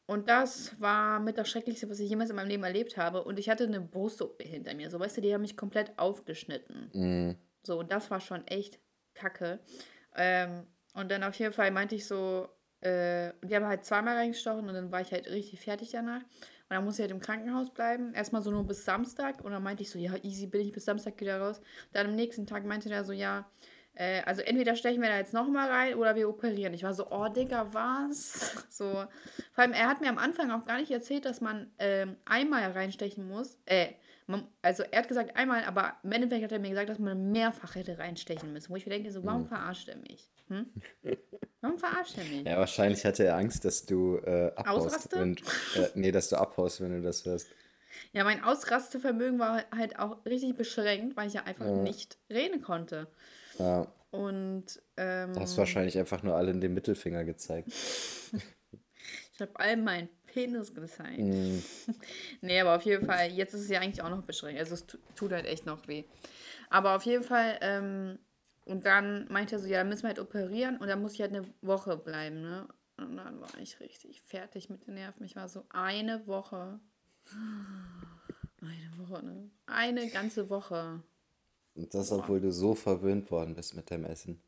Und 0.07 0.29
das 0.29 0.81
war 0.81 1.21
mit 1.21 1.39
das 1.39 1.49
Schrecklichste, 1.49 1.89
was 1.89 2.01
ich 2.01 2.11
jemals 2.11 2.31
in 2.31 2.37
meinem 2.37 2.49
Leben 2.49 2.65
erlebt 2.65 2.97
habe. 2.97 3.23
Und 3.23 3.39
ich 3.39 3.49
hatte 3.49 3.63
eine 3.65 3.81
Brust-OP 3.81 4.43
hinter 4.43 4.75
mir. 4.75 4.91
So, 4.91 4.99
weißt 4.99 5.19
du, 5.19 5.21
die 5.21 5.33
haben 5.33 5.43
mich 5.43 5.57
komplett 5.57 5.97
aufgeschnitten. 6.01 6.91
Mm, 6.93 7.37
So, 7.63 7.79
und 7.79 7.93
das 7.93 8.11
war 8.11 8.21
schon 8.21 8.45
echt 8.49 8.81
kacke. 9.15 9.61
Ähm, 10.17 10.67
und 10.95 11.13
dann 11.13 11.23
auf 11.23 11.37
jeden 11.37 11.53
Fall 11.53 11.71
meinte 11.71 11.95
ich 11.95 12.07
so, 12.09 12.49
äh, 12.81 13.33
die 13.45 13.55
haben 13.55 13.67
halt 13.67 13.85
zweimal 13.85 14.17
reingestochen 14.17 14.67
und 14.69 14.75
dann 14.75 14.91
war 14.91 15.01
ich 15.01 15.13
halt 15.13 15.29
richtig 15.29 15.61
fertig 15.61 15.91
danach. 15.93 16.23
Und 16.71 16.77
dann 16.77 16.85
musste 16.85 17.03
ich 17.03 17.09
halt 17.09 17.17
im 17.17 17.21
Krankenhaus 17.21 17.75
bleiben. 17.75 18.15
Erstmal 18.15 18.43
so 18.43 18.53
nur 18.53 18.65
bis 18.65 18.85
Samstag. 18.85 19.45
Und 19.45 19.51
dann 19.51 19.63
meinte 19.63 19.83
ich 19.83 19.91
so, 19.91 19.99
ja, 19.99 20.13
easy, 20.23 20.47
bin 20.47 20.61
ich 20.61 20.71
bis 20.71 20.85
Samstag 20.85 21.21
wieder 21.21 21.41
raus. 21.41 21.61
Dann 21.93 22.07
am 22.07 22.15
nächsten 22.15 22.47
Tag 22.47 22.65
meinte 22.65 22.89
der 22.89 23.03
so, 23.03 23.13
ja, 23.13 23.51
äh, 23.95 24.23
also 24.23 24.43
entweder 24.43 24.77
stechen 24.77 25.03
wir 25.03 25.09
da 25.09 25.17
jetzt 25.17 25.35
nochmal 25.35 25.69
rein 25.69 25.95
oder 25.97 26.15
wir 26.15 26.29
operieren. 26.29 26.73
Ich 26.73 26.85
war 26.85 26.95
so, 26.95 27.11
oh 27.11 27.29
Digga, 27.29 27.75
was? 27.75 28.65
So. 28.71 28.85
Vor 28.85 29.65
allem, 29.65 29.73
er 29.73 29.89
hat 29.89 30.01
mir 30.01 30.11
am 30.11 30.19
Anfang 30.19 30.53
auch 30.53 30.65
gar 30.65 30.79
nicht 30.79 30.93
erzählt, 30.93 31.25
dass 31.25 31.41
man 31.41 31.73
ähm, 31.81 32.17
einmal 32.25 32.71
reinstechen 32.71 33.27
muss. 33.27 33.59
Äh, 33.67 33.89
man, 34.29 34.47
also 34.63 34.85
er 34.85 35.01
hat 35.01 35.09
gesagt 35.09 35.35
einmal, 35.35 35.65
aber 35.65 35.97
im 36.05 36.13
Endeffekt 36.13 36.45
hat 36.45 36.53
er 36.53 36.61
mir 36.61 36.71
gesagt, 36.71 36.89
dass 36.89 37.01
man 37.01 37.33
mehrfach 37.33 37.75
hätte 37.75 37.99
reinstechen 37.99 38.53
müssen. 38.53 38.71
Wo 38.71 38.77
ich 38.77 38.87
mir 38.87 38.93
denke, 38.93 39.11
so, 39.11 39.25
warum 39.25 39.45
verarscht 39.45 39.89
er 39.89 39.97
mich? 39.97 40.31
Hm? 40.51 40.67
Warum 41.61 41.79
verarscht 41.79 42.19
er 42.19 42.25
mich? 42.25 42.45
Ja, 42.47 42.59
wahrscheinlich 42.59 43.05
hatte 43.05 43.25
er 43.25 43.37
Angst, 43.37 43.65
dass 43.65 43.87
du 43.87 44.17
äh, 44.19 44.53
abhaust. 44.57 44.87
Ausraste? 44.87 45.17
Wenn, 45.17 45.37
äh, 45.83 45.89
nee, 45.95 46.11
dass 46.13 46.29
du 46.29 46.37
abhaust, 46.37 46.81
wenn 46.81 46.91
du 46.91 47.03
das 47.03 47.25
hörst. 47.25 47.47
Ja, 48.13 48.25
mein 48.25 48.43
Ausrastevermögen 48.43 49.39
war 49.39 49.65
halt 49.75 49.99
auch 49.99 50.25
richtig 50.25 50.57
beschränkt, 50.57 51.17
weil 51.17 51.29
ich 51.29 51.35
ja 51.35 51.45
einfach 51.45 51.67
nicht 51.67 52.19
reden 52.29 52.61
konnte. 52.63 53.09
Ja, 53.59 53.87
Und 54.11 54.65
ähm, 54.97 55.33
du 55.35 55.41
hast 55.41 55.57
wahrscheinlich 55.59 55.99
einfach 55.99 56.23
nur 56.23 56.35
alle 56.35 56.51
in 56.51 56.61
den 56.61 56.75
Mittelfinger 56.75 57.25
gezeigt. 57.25 57.69
ich 59.35 59.41
habe 59.41 59.53
all 59.55 59.77
meinen 59.77 60.09
Penis 60.27 60.75
gezeigt. 60.75 61.19
Mm, 61.19 61.59
Nee, 62.41 62.61
aber 62.61 62.77
auf 62.77 62.83
jeden 62.83 63.05
Fall, 63.07 63.31
jetzt 63.33 63.55
ist 63.55 63.63
es 63.63 63.69
ja 63.69 63.81
eigentlich 63.81 64.03
auch 64.03 64.11
noch 64.11 64.23
beschränkt. 64.23 64.59
Also 64.61 64.75
es 64.75 64.87
tu- 64.87 64.99
tut 65.15 65.33
halt 65.33 65.47
echt 65.47 65.67
noch 65.67 65.87
weh. 65.89 66.05
Aber 66.71 66.97
auf 66.97 67.05
jeden 67.05 67.25
Fall, 67.25 67.59
ähm, 67.61 68.19
und 68.65 68.85
dann 68.87 69.27
meinte 69.31 69.57
er 69.57 69.59
so, 69.59 69.67
ja, 69.67 69.79
dann 69.79 69.89
müssen 69.89 70.03
wir 70.03 70.09
halt 70.09 70.19
operieren 70.19 70.77
und 70.79 70.89
dann 70.89 71.03
muss 71.03 71.15
ich 71.15 71.21
halt 71.21 71.35
eine 71.35 71.47
Woche 71.63 71.97
bleiben, 71.97 72.41
ne? 72.41 72.69
Und 72.97 73.17
dann 73.17 73.41
war 73.41 73.59
ich 73.59 73.81
richtig 73.81 74.21
fertig 74.21 74.69
mit 74.69 74.87
den 74.87 74.95
Nerven. 74.95 75.25
Ich 75.25 75.35
war 75.35 75.49
so 75.49 75.65
eine 75.71 76.27
Woche. 76.27 76.79
Eine 78.61 78.99
Woche, 78.99 79.25
ne? 79.25 79.51
Eine 79.67 80.09
ganze 80.11 80.51
Woche. 80.51 81.03
und 81.75 81.95
das, 81.95 82.13
obwohl 82.13 82.41
du 82.41 82.53
so 82.53 82.75
verwöhnt 82.75 83.31
worden 83.31 83.55
bist 83.55 83.75
mit 83.75 83.89
dem 83.91 84.05
Essen. 84.05 84.43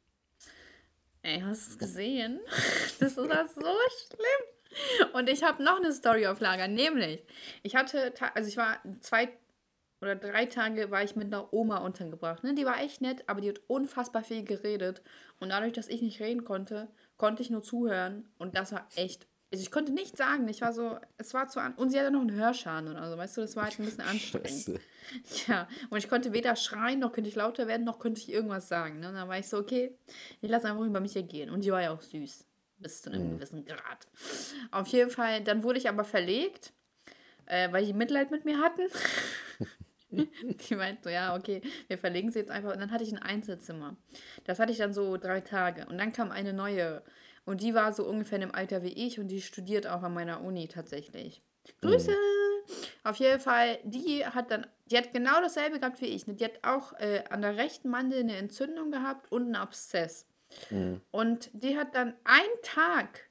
Ey, 1.23 1.41
hast 1.41 1.69
du 1.69 1.73
es 1.73 1.79
gesehen? 1.79 2.41
Das 3.01 3.17
ist 3.17 3.17
das 3.17 3.55
so 3.55 3.61
schlimm. 3.61 5.13
Und 5.15 5.29
ich 5.29 5.43
habe 5.43 5.63
noch 5.63 5.77
eine 5.77 5.93
Story 5.93 6.27
auf 6.27 6.41
Lager, 6.41 6.69
nämlich, 6.69 7.23
ich 7.63 7.75
hatte, 7.75 8.13
also 8.35 8.49
ich 8.49 8.57
war 8.57 8.79
zwei 9.01 9.29
oder 10.03 10.17
drei 10.17 10.47
Tage 10.47 10.91
war 10.91 11.05
ich 11.05 11.15
mit 11.15 11.29
einer 11.29 11.53
Oma 11.53 11.79
untergebracht. 11.79 12.43
Ne? 12.43 12.55
Die 12.55 12.67
war 12.67 12.81
echt 12.81 13.01
nett, 13.01 13.23
aber 13.29 13.41
die 13.41 13.49
hat 13.49 13.61
unfassbar 13.69 14.25
viel 14.25 14.43
geredet. 14.43 15.01
Und 15.39 15.51
dadurch, 15.51 15.73
dass 15.73 15.89
ich 15.89 16.03
nicht 16.03 16.21
reden 16.21 16.45
konnte, 16.45 16.89
konnte 17.17 17.41
ich 17.41 17.51
nur 17.51 17.63
zuhören. 17.63 18.29
Und 18.37 18.57
das 18.57 18.73
war 18.73 18.89
echt. 18.97 19.29
Also 19.53 19.63
ich 19.63 19.71
konnte 19.71 19.93
nichts 19.93 20.19
sagen. 20.19 20.49
Ich 20.49 20.61
war 20.61 20.73
so, 20.73 20.99
es 21.19 21.35
war 21.35 21.47
zu 21.49 21.61
an. 21.61 21.75
Und 21.75 21.91
sie 21.91 22.01
hatte 22.01 22.11
noch 22.11 22.21
einen 22.21 22.33
Hörschaden 22.33 22.91
oder 22.91 23.09
so, 23.11 23.17
weißt 23.17 23.37
du, 23.37 23.41
das 23.43 23.55
war 23.55 23.65
halt 23.65 23.79
ein 23.79 23.85
bisschen 23.85 24.05
anstrengend. 24.05 24.49
Scheiße. 24.49 24.81
Ja, 25.49 25.69
und 25.91 25.99
ich 25.99 26.09
konnte 26.09 26.33
weder 26.33 26.55
schreien, 26.55 27.01
noch 27.01 27.13
könnte 27.13 27.29
ich 27.29 27.35
lauter 27.35 27.67
werden, 27.67 27.85
noch 27.85 27.99
könnte 27.99 28.21
ich 28.21 28.33
irgendwas 28.33 28.69
sagen. 28.69 29.01
Ne? 29.01 29.09
Und 29.09 29.15
dann 29.15 29.29
war 29.29 29.39
ich 29.39 29.49
so, 29.49 29.59
okay, 29.59 29.99
ich 30.41 30.49
lasse 30.49 30.69
einfach 30.69 30.85
über 30.85 31.01
mich 31.01 31.17
ergehen. 31.17 31.51
Und 31.51 31.65
die 31.65 31.73
war 31.73 31.83
ja 31.83 31.93
auch 31.93 32.01
süß, 32.01 32.47
bis 32.79 33.03
zu 33.03 33.11
einem 33.11 33.33
gewissen 33.33 33.65
Grad. 33.65 34.07
Auf 34.71 34.87
jeden 34.87 35.11
Fall, 35.11 35.43
dann 35.43 35.65
wurde 35.65 35.79
ich 35.79 35.89
aber 35.89 36.05
verlegt, 36.05 36.73
äh, 37.47 37.71
weil 37.73 37.85
die 37.85 37.93
Mitleid 37.93 38.31
mit 38.31 38.45
mir 38.45 38.59
hatten. 38.59 38.83
die 40.69 40.75
meinten 40.75 41.03
so, 41.03 41.11
ja, 41.11 41.37
okay, 41.37 41.63
wir 41.89 41.99
verlegen 41.99 42.31
sie 42.31 42.41
jetzt 42.41 42.51
einfach. 42.51 42.73
Und 42.73 42.81
dann 42.81 42.91
hatte 42.91 43.05
ich 43.05 43.13
ein 43.13 43.19
Einzelzimmer. 43.19 43.97
Das 44.45 44.59
hatte 44.59 44.73
ich 44.73 44.79
dann 44.79 44.93
so 44.93 45.17
drei 45.17 45.41
Tage. 45.41 45.87
Und 45.87 45.99
dann 45.99 46.13
kam 46.13 46.31
eine 46.31 46.53
neue. 46.53 47.03
Und 47.45 47.61
die 47.61 47.75
war 47.75 47.93
so 47.93 48.05
ungefähr 48.07 48.39
dem 48.39 48.55
Alter 48.55 48.83
wie 48.83 48.93
ich 48.93 49.19
und 49.19 49.29
die 49.29 49.43
studiert 49.43 49.87
auch 49.87 50.03
an 50.03 50.15
meiner 50.15 50.43
Uni 50.43 50.69
tatsächlich. 50.69 51.43
Grüße! 51.81 52.15
Auf 53.03 53.17
jeden 53.17 53.41
Fall, 53.41 53.79
die 53.83 54.25
hat 54.25 54.51
dann, 54.51 54.67
die 54.87 54.97
hat 54.97 55.13
genau 55.13 55.41
dasselbe 55.41 55.81
gehabt 55.81 56.01
wie 56.01 56.07
ich. 56.07 56.27
Ne? 56.27 56.35
Die 56.35 56.45
hat 56.45 56.61
auch 56.63 56.93
äh, 57.01 57.25
an 57.31 57.43
der 57.43 57.57
rechten 57.57 57.89
Mandel 57.89 58.21
eine 58.21 58.37
Entzündung 58.37 58.93
gehabt 58.93 59.31
und 59.33 59.43
einen 59.43 59.57
Abszess. 59.57 60.27
Und 61.11 61.51
die 61.53 61.77
hat 61.77 61.95
dann 61.95 62.15
einen 62.25 62.63
Tag, 62.63 63.29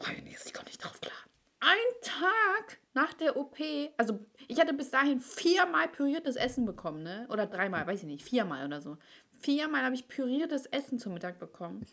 oh 0.00 0.06
nee, 0.24 0.36
ich 0.44 0.52
komme 0.52 0.66
nicht 0.66 0.84
drauf 0.84 1.00
klar, 1.00 1.16
einen 1.62 2.02
Tag 2.02 2.78
nach 2.92 3.14
der 3.14 3.36
OP, 3.36 3.56
also 3.96 4.18
ich 4.48 4.60
hatte 4.60 4.74
bis 4.74 4.90
dahin 4.90 5.20
viermal 5.20 5.88
püriertes 5.88 6.36
Essen 6.36 6.66
bekommen, 6.66 7.02
ne? 7.02 7.26
Oder 7.30 7.46
dreimal, 7.46 7.86
weiß 7.86 8.00
ich 8.00 8.06
nicht, 8.06 8.24
viermal 8.24 8.66
oder 8.66 8.80
so. 8.80 8.98
Viermal 9.38 9.84
habe 9.84 9.94
ich 9.94 10.08
püriertes 10.08 10.66
Essen 10.66 10.98
zum 10.98 11.14
Mittag 11.14 11.38
bekommen. 11.38 11.86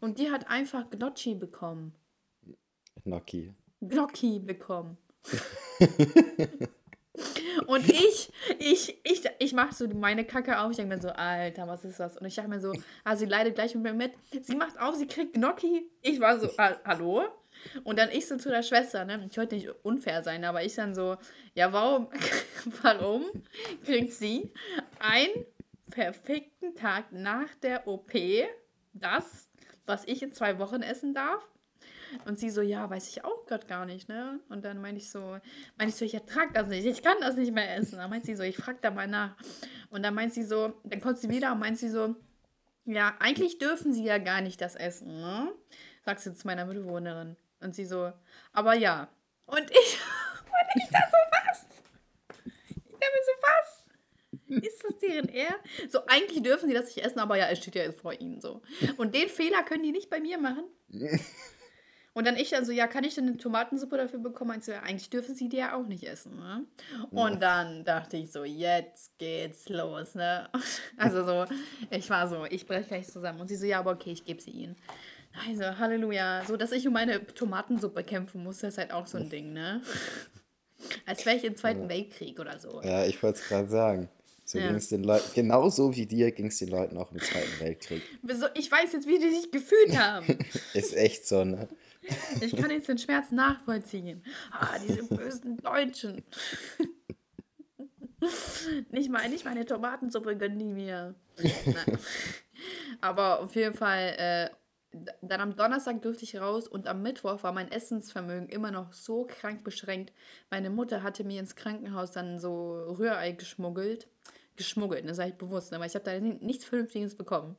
Und 0.00 0.18
die 0.18 0.30
hat 0.30 0.48
einfach 0.48 0.90
Gnocchi 0.90 1.34
bekommen. 1.34 1.94
Gnocchi. 3.04 3.54
Gnocchi 3.80 4.38
bekommen. 4.38 4.98
Und 7.66 7.88
ich, 7.88 8.30
ich, 8.58 8.98
ich, 9.04 9.22
ich 9.38 9.52
mache 9.52 9.74
so 9.74 9.88
meine 9.88 10.24
Kacke 10.24 10.58
auf. 10.58 10.70
Ich 10.72 10.76
denke 10.76 10.96
mir 10.96 11.00
so, 11.00 11.08
Alter, 11.08 11.66
was 11.68 11.84
ist 11.84 12.00
das? 12.00 12.16
Und 12.18 12.26
ich 12.26 12.34
dachte 12.34 12.50
mir 12.50 12.60
so, 12.60 12.72
ah, 13.04 13.16
sie 13.16 13.26
leidet 13.26 13.54
gleich 13.54 13.74
mit 13.74 13.84
mir 13.84 13.94
mit. 13.94 14.12
Sie 14.44 14.56
macht 14.56 14.78
auf, 14.78 14.96
sie 14.96 15.06
kriegt 15.06 15.34
Gnocchi. 15.34 15.88
Ich 16.02 16.20
war 16.20 16.38
so, 16.38 16.50
ah, 16.58 16.76
hallo? 16.84 17.24
Und 17.82 17.98
dann 17.98 18.10
ich 18.10 18.26
so 18.26 18.36
zu 18.36 18.50
der 18.50 18.62
Schwester, 18.62 19.04
ne? 19.04 19.26
Ich 19.30 19.36
wollte 19.36 19.54
nicht 19.54 19.68
unfair 19.84 20.22
sein, 20.22 20.44
aber 20.44 20.62
ich 20.64 20.74
dann 20.74 20.94
so, 20.94 21.16
ja, 21.54 21.72
warum, 21.72 22.08
warum 22.82 23.24
kriegt 23.84 24.12
sie 24.12 24.52
einen 24.98 25.44
perfekten 25.90 26.74
Tag 26.74 27.12
nach 27.12 27.54
der 27.62 27.86
OP 27.86 28.12
das, 28.92 29.48
was 29.86 30.04
ich 30.06 30.22
in 30.22 30.32
zwei 30.32 30.58
Wochen 30.58 30.82
essen 30.82 31.14
darf? 31.14 31.46
Und 32.26 32.38
sie 32.38 32.50
so, 32.50 32.62
ja, 32.62 32.88
weiß 32.88 33.08
ich 33.08 33.24
auch 33.24 33.46
gerade 33.46 33.66
gar 33.66 33.86
nicht, 33.86 34.08
ne? 34.08 34.38
Und 34.48 34.64
dann 34.64 34.80
meine 34.80 34.98
ich 34.98 35.10
so, 35.10 35.38
meine 35.76 35.90
ich 35.90 35.96
so, 35.96 36.04
ich 36.04 36.14
ertrage 36.14 36.52
das 36.52 36.68
nicht, 36.68 36.86
ich 36.86 37.02
kann 37.02 37.16
das 37.20 37.36
nicht 37.36 37.52
mehr 37.52 37.76
essen. 37.76 37.98
Dann 37.98 38.10
meint 38.10 38.24
sie 38.24 38.36
so, 38.36 38.42
ich 38.42 38.56
frage 38.56 38.78
da 38.80 38.90
mal 38.90 39.08
nach. 39.08 39.36
Und 39.90 40.04
dann 40.04 40.14
meint 40.14 40.32
sie 40.32 40.44
so, 40.44 40.74
dann 40.84 41.00
kommt 41.00 41.18
sie 41.18 41.28
wieder 41.28 41.52
und 41.52 41.58
meint 41.58 41.78
sie 41.78 41.88
so, 41.88 42.14
ja, 42.84 43.14
eigentlich 43.18 43.58
dürfen 43.58 43.92
sie 43.92 44.04
ja 44.04 44.18
gar 44.18 44.40
nicht 44.40 44.60
das 44.60 44.76
essen, 44.76 45.08
ne? 45.08 45.52
Sagst 46.04 46.26
du 46.26 46.34
zu 46.34 46.46
meiner 46.46 46.66
Mitbewohnerin. 46.66 47.36
Und 47.64 47.74
sie 47.74 47.86
so, 47.86 48.12
aber 48.52 48.74
ja. 48.74 49.08
Und 49.46 49.70
ich, 49.70 49.98
und 50.44 50.82
ich 50.82 50.88
da 50.90 50.98
so, 51.10 51.16
was? 51.30 51.66
Ich 52.68 52.92
dachte 52.92 53.06
mir 53.14 53.24
so, 53.24 53.32
was? 53.40 54.64
Ist 54.64 54.84
das 54.84 54.98
deren 54.98 55.28
R? 55.30 55.56
So, 55.88 56.00
eigentlich 56.06 56.42
dürfen 56.42 56.68
sie 56.68 56.74
das 56.74 56.86
nicht 56.86 56.98
essen, 56.98 57.18
aber 57.18 57.36
ja, 57.36 57.48
es 57.48 57.58
steht 57.58 57.74
ja 57.74 57.82
jetzt 57.82 58.00
vor 58.00 58.12
ihnen 58.12 58.40
so. 58.40 58.60
Und 58.98 59.14
den 59.14 59.28
Fehler 59.28 59.62
können 59.62 59.82
die 59.82 59.92
nicht 59.92 60.10
bei 60.10 60.20
mir 60.20 60.38
machen. 60.38 60.64
Und 62.16 62.28
dann 62.28 62.36
ich 62.36 62.50
dann 62.50 62.64
so, 62.64 62.70
ja, 62.70 62.86
kann 62.86 63.02
ich 63.02 63.16
denn 63.16 63.26
eine 63.26 63.36
Tomatensuppe 63.38 63.96
dafür 63.96 64.20
bekommen? 64.20 64.50
Meinst 64.50 64.68
du, 64.68 64.72
ja, 64.72 64.82
eigentlich 64.82 65.10
dürfen 65.10 65.34
sie 65.34 65.48
die 65.48 65.56
ja 65.56 65.74
auch 65.74 65.84
nicht 65.84 66.04
essen, 66.04 66.36
ne? 66.38 66.64
Und 67.10 67.42
dann 67.42 67.84
dachte 67.84 68.16
ich 68.16 68.30
so, 68.30 68.44
jetzt 68.44 69.18
geht's 69.18 69.68
los, 69.68 70.14
ne? 70.14 70.48
Also 70.96 71.24
so, 71.24 71.44
ich 71.90 72.08
war 72.10 72.28
so, 72.28 72.44
ich 72.44 72.66
breche 72.66 72.86
gleich 72.86 73.08
zusammen. 73.08 73.40
Und 73.40 73.48
sie 73.48 73.56
so, 73.56 73.66
ja, 73.66 73.80
aber 73.80 73.90
okay, 73.90 74.12
ich 74.12 74.24
gebe 74.24 74.40
sie 74.40 74.52
ihnen. 74.52 74.76
Also, 75.48 75.64
Halleluja. 75.78 76.44
So, 76.46 76.56
dass 76.56 76.72
ich 76.72 76.86
um 76.86 76.92
meine 76.92 77.26
Tomatensuppe 77.26 78.04
kämpfen 78.04 78.42
muss, 78.42 78.62
ist 78.62 78.78
halt 78.78 78.92
auch 78.92 79.06
so 79.06 79.18
ein 79.18 79.28
Ding, 79.28 79.52
ne? 79.52 79.82
Als 81.06 81.24
wäre 81.26 81.36
ich 81.36 81.44
im 81.44 81.56
Zweiten 81.56 81.88
Weltkrieg 81.88 82.38
oder 82.38 82.58
so. 82.58 82.82
Ja, 82.82 83.04
ich 83.06 83.22
wollte 83.22 83.40
es 83.40 83.48
gerade 83.48 83.68
sagen. 83.68 84.08
So 84.44 84.58
Ja. 84.58 84.66
ging 84.68 84.76
es 84.76 84.88
den 84.88 85.02
Leuten, 85.04 85.24
genauso 85.34 85.96
wie 85.96 86.04
dir 86.04 86.30
ging 86.30 86.46
es 86.48 86.58
den 86.58 86.68
Leuten 86.68 86.98
auch 86.98 87.10
im 87.12 87.18
Zweiten 87.20 87.60
Weltkrieg. 87.60 88.02
Ich 88.54 88.70
weiß 88.70 88.92
jetzt, 88.92 89.06
wie 89.08 89.18
die 89.18 89.30
sich 89.30 89.50
gefühlt 89.50 89.98
haben. 89.98 90.38
Ist 90.74 90.94
echt 90.94 91.26
so, 91.26 91.44
ne? 91.44 91.68
Ich 92.42 92.54
kann 92.54 92.70
jetzt 92.70 92.88
den 92.88 92.98
Schmerz 92.98 93.30
nachvollziehen. 93.30 94.22
Ah, 94.52 94.78
diese 94.86 95.02
bösen 95.04 95.56
Deutschen. 95.56 96.22
Nicht 98.90 99.10
mal, 99.10 99.26
nicht 99.30 99.44
meine 99.46 99.64
Tomatensuppe 99.64 100.36
gönnen 100.36 100.58
die 100.58 100.64
mir. 100.66 101.14
Na. 101.66 101.98
Aber 103.00 103.40
auf 103.40 103.54
jeden 103.54 103.74
Fall, 103.74 104.14
äh, 104.18 104.50
dann 105.22 105.40
am 105.40 105.56
Donnerstag 105.56 106.02
durfte 106.02 106.24
ich 106.24 106.36
raus 106.40 106.68
und 106.68 106.86
am 106.86 107.02
Mittwoch 107.02 107.42
war 107.42 107.52
mein 107.52 107.70
Essensvermögen 107.70 108.48
immer 108.48 108.70
noch 108.70 108.92
so 108.92 109.24
krank 109.26 109.64
beschränkt. 109.64 110.12
Meine 110.50 110.70
Mutter 110.70 111.02
hatte 111.02 111.24
mir 111.24 111.40
ins 111.40 111.56
Krankenhaus 111.56 112.12
dann 112.12 112.38
so 112.38 112.72
Rührei 112.98 113.32
geschmuggelt. 113.32 114.06
Geschmuggelt, 114.56 115.08
das 115.08 115.16
sage 115.16 115.30
ich 115.30 115.36
bewusst, 115.36 115.72
ne, 115.72 115.80
weil 115.80 115.88
ich 115.88 115.94
habe 115.94 116.04
da 116.04 116.18
ni- 116.18 116.38
nichts 116.40 116.64
Vernünftiges 116.64 117.16
bekommen. 117.16 117.56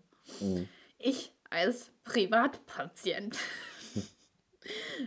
Ich 0.98 1.32
als 1.50 1.92
Privatpatient. 2.06 3.38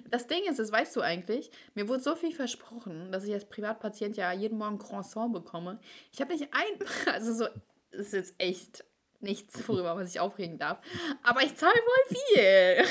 Das 0.08 0.26
Ding 0.28 0.44
ist, 0.48 0.58
das 0.60 0.70
weißt 0.70 0.94
du 0.94 1.00
eigentlich, 1.00 1.50
mir 1.74 1.88
wurde 1.88 2.00
so 2.02 2.14
viel 2.14 2.32
versprochen, 2.32 3.10
dass 3.10 3.24
ich 3.24 3.32
als 3.34 3.46
Privatpatient 3.48 4.16
ja 4.16 4.30
jeden 4.32 4.56
Morgen 4.56 4.78
Croissant 4.78 5.32
bekomme. 5.32 5.80
Ich 6.12 6.20
habe 6.20 6.32
nicht 6.32 6.48
ein, 6.52 6.86
also 7.12 7.32
so, 7.32 7.46
das 7.90 8.00
ist 8.08 8.12
jetzt 8.12 8.34
echt 8.38 8.84
nichts, 9.20 9.66
worüber 9.68 9.94
man 9.94 10.06
sich 10.06 10.20
aufregen 10.20 10.58
darf, 10.58 10.80
aber 11.22 11.42
ich 11.42 11.56
zahle 11.56 11.72
wohl 11.74 12.16
viel. 12.16 12.84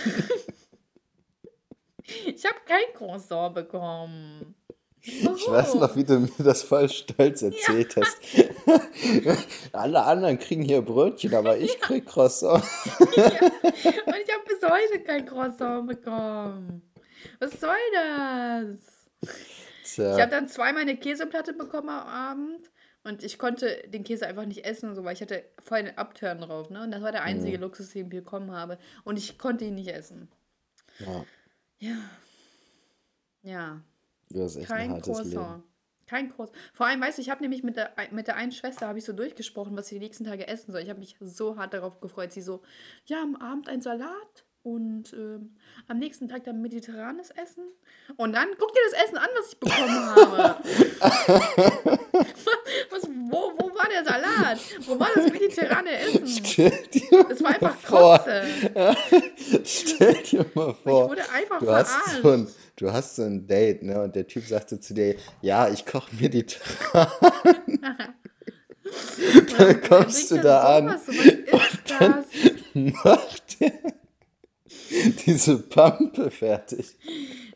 Ich 2.25 2.45
habe 2.45 2.55
kein 2.65 2.93
Croissant 2.93 3.53
bekommen. 3.53 4.55
Ich 5.01 5.47
weiß 5.47 5.75
noch, 5.75 5.95
wie 5.95 6.03
du 6.03 6.19
mir 6.19 6.31
das 6.39 6.63
voll 6.63 6.89
stolz 6.89 7.41
erzählt 7.41 7.95
hast. 7.95 8.17
Alle 9.73 10.03
anderen 10.03 10.37
kriegen 10.37 10.63
hier 10.63 10.81
Brötchen, 10.81 11.33
aber 11.33 11.57
ich 11.57 11.79
krieg 11.79 12.05
Croissant. 12.05 12.63
Und 12.99 13.17
ich 13.17 13.23
habe 13.25 14.43
bis 14.47 14.61
heute 14.69 15.03
kein 15.03 15.25
Croissant 15.25 15.87
bekommen. 15.87 16.81
Was 17.39 17.59
soll 17.59 17.75
das? 17.93 18.79
Ich 19.83 19.99
habe 19.99 20.15
Tja, 20.15 20.25
dann 20.25 20.47
zweimal 20.47 20.81
eine 20.83 20.97
Käseplatte 20.97 21.53
bekommen 21.53 21.89
am 21.89 22.07
Abend 22.07 22.69
und 23.03 23.23
ich 23.23 23.37
konnte 23.39 23.83
den 23.87 24.03
Käse 24.03 24.27
einfach 24.27 24.45
nicht 24.45 24.65
essen 24.65 24.89
und 24.89 24.95
so, 24.95 25.03
weil 25.03 25.13
ich 25.13 25.21
hatte 25.21 25.43
voll 25.59 25.77
einen 25.79 25.97
Upturn 25.97 26.39
drauf, 26.41 26.69
ne? 26.69 26.83
Und 26.83 26.91
das 26.91 27.01
war 27.01 27.11
der 27.11 27.23
einzige 27.23 27.57
Luxus, 27.57 27.89
den 27.91 28.05
ich 28.05 28.09
bekommen 28.09 28.51
habe. 28.51 28.77
Und 29.03 29.17
ich 29.17 29.37
konnte 29.37 29.65
ihn 29.65 29.75
nicht 29.75 29.89
essen. 29.89 30.29
ja, 30.99 31.25
Ja. 31.79 31.95
Ja. 33.43 33.81
du 34.29 34.43
hast 34.43 34.57
echt 34.57 34.69
ein 34.71 34.77
Kein 34.77 34.89
Leben. 34.91 35.01
Croissant. 35.03 35.63
Kein 36.05 36.33
Croissant. 36.33 36.57
Vor 36.73 36.85
allem, 36.85 36.99
weißt 37.01 37.17
du, 37.17 37.21
ich 37.21 37.29
habe 37.29 37.41
nämlich 37.41 37.63
mit 37.63 37.75
der, 37.77 37.93
mit 38.11 38.27
der 38.27 38.35
einen 38.35 38.51
Schwester 38.51 38.87
habe 38.87 38.99
ich 38.99 39.05
so 39.05 39.13
durchgesprochen, 39.13 39.75
was 39.77 39.87
sie 39.87 39.95
die 39.99 40.05
nächsten 40.05 40.23
Tage 40.25 40.47
essen 40.47 40.71
soll. 40.71 40.81
Ich 40.81 40.89
habe 40.89 40.99
mich 40.99 41.15
so 41.21 41.57
hart 41.57 41.73
darauf 41.73 41.99
gefreut. 42.01 42.31
Sie 42.33 42.41
so, 42.41 42.61
ja, 43.05 43.21
am 43.21 43.35
Abend 43.35 43.69
ein 43.69 43.81
Salat 43.81 44.45
und 44.63 45.13
ähm, 45.13 45.55
am 45.87 45.97
nächsten 45.99 46.27
Tag 46.27 46.43
dann 46.43 46.61
mediterranes 46.61 47.29
Essen. 47.31 47.63
Und 48.17 48.33
dann 48.33 48.49
guck 48.57 48.73
dir 48.73 48.79
das 48.91 49.03
Essen 49.05 49.17
an, 49.17 49.29
was 49.37 49.53
ich 49.53 49.59
bekommen 49.59 50.05
habe. 50.15 50.63
wo, 53.29 53.53
wo 53.57 53.75
war 53.75 53.87
der 53.89 54.03
Salat? 54.03 54.59
Wo 54.85 54.99
war 54.99 55.09
das 55.15 55.31
mediterrane 55.31 55.91
Essen? 55.91 56.23
Es 57.29 57.43
war 57.43 57.51
einfach. 57.51 57.83
Kotze. 57.83 58.43
Stell 59.63 60.13
dir 60.23 60.45
mal 60.53 60.71
Ich 60.71 60.77
vor, 60.83 61.09
wurde 61.09 61.29
einfach 61.31 61.59
du 61.59 61.71
hast, 61.71 61.91
verarscht. 61.91 62.21
so 62.23 62.31
ein, 62.31 62.47
du 62.75 62.91
hast 62.91 63.15
so 63.15 63.23
ein 63.23 63.47
Date, 63.47 63.83
ne? 63.83 64.01
Und 64.03 64.15
der 64.15 64.27
Typ 64.27 64.45
sagte 64.45 64.79
zu 64.79 64.93
dir, 64.93 65.15
ja, 65.41 65.69
ich 65.69 65.85
koche 65.85 66.09
die 66.15 66.45
Dann 69.57 69.81
kommst 69.81 70.31
du 70.31 70.39
da 70.39 70.77
an, 70.77 70.97
sowas? 70.99 71.07
Was 71.51 71.73
ist 71.73 71.91
das? 71.99 72.25
macht 72.73 73.57
er 73.59 73.71
diese 75.25 75.57
Pampe 75.59 76.31
fertig. 76.31 76.95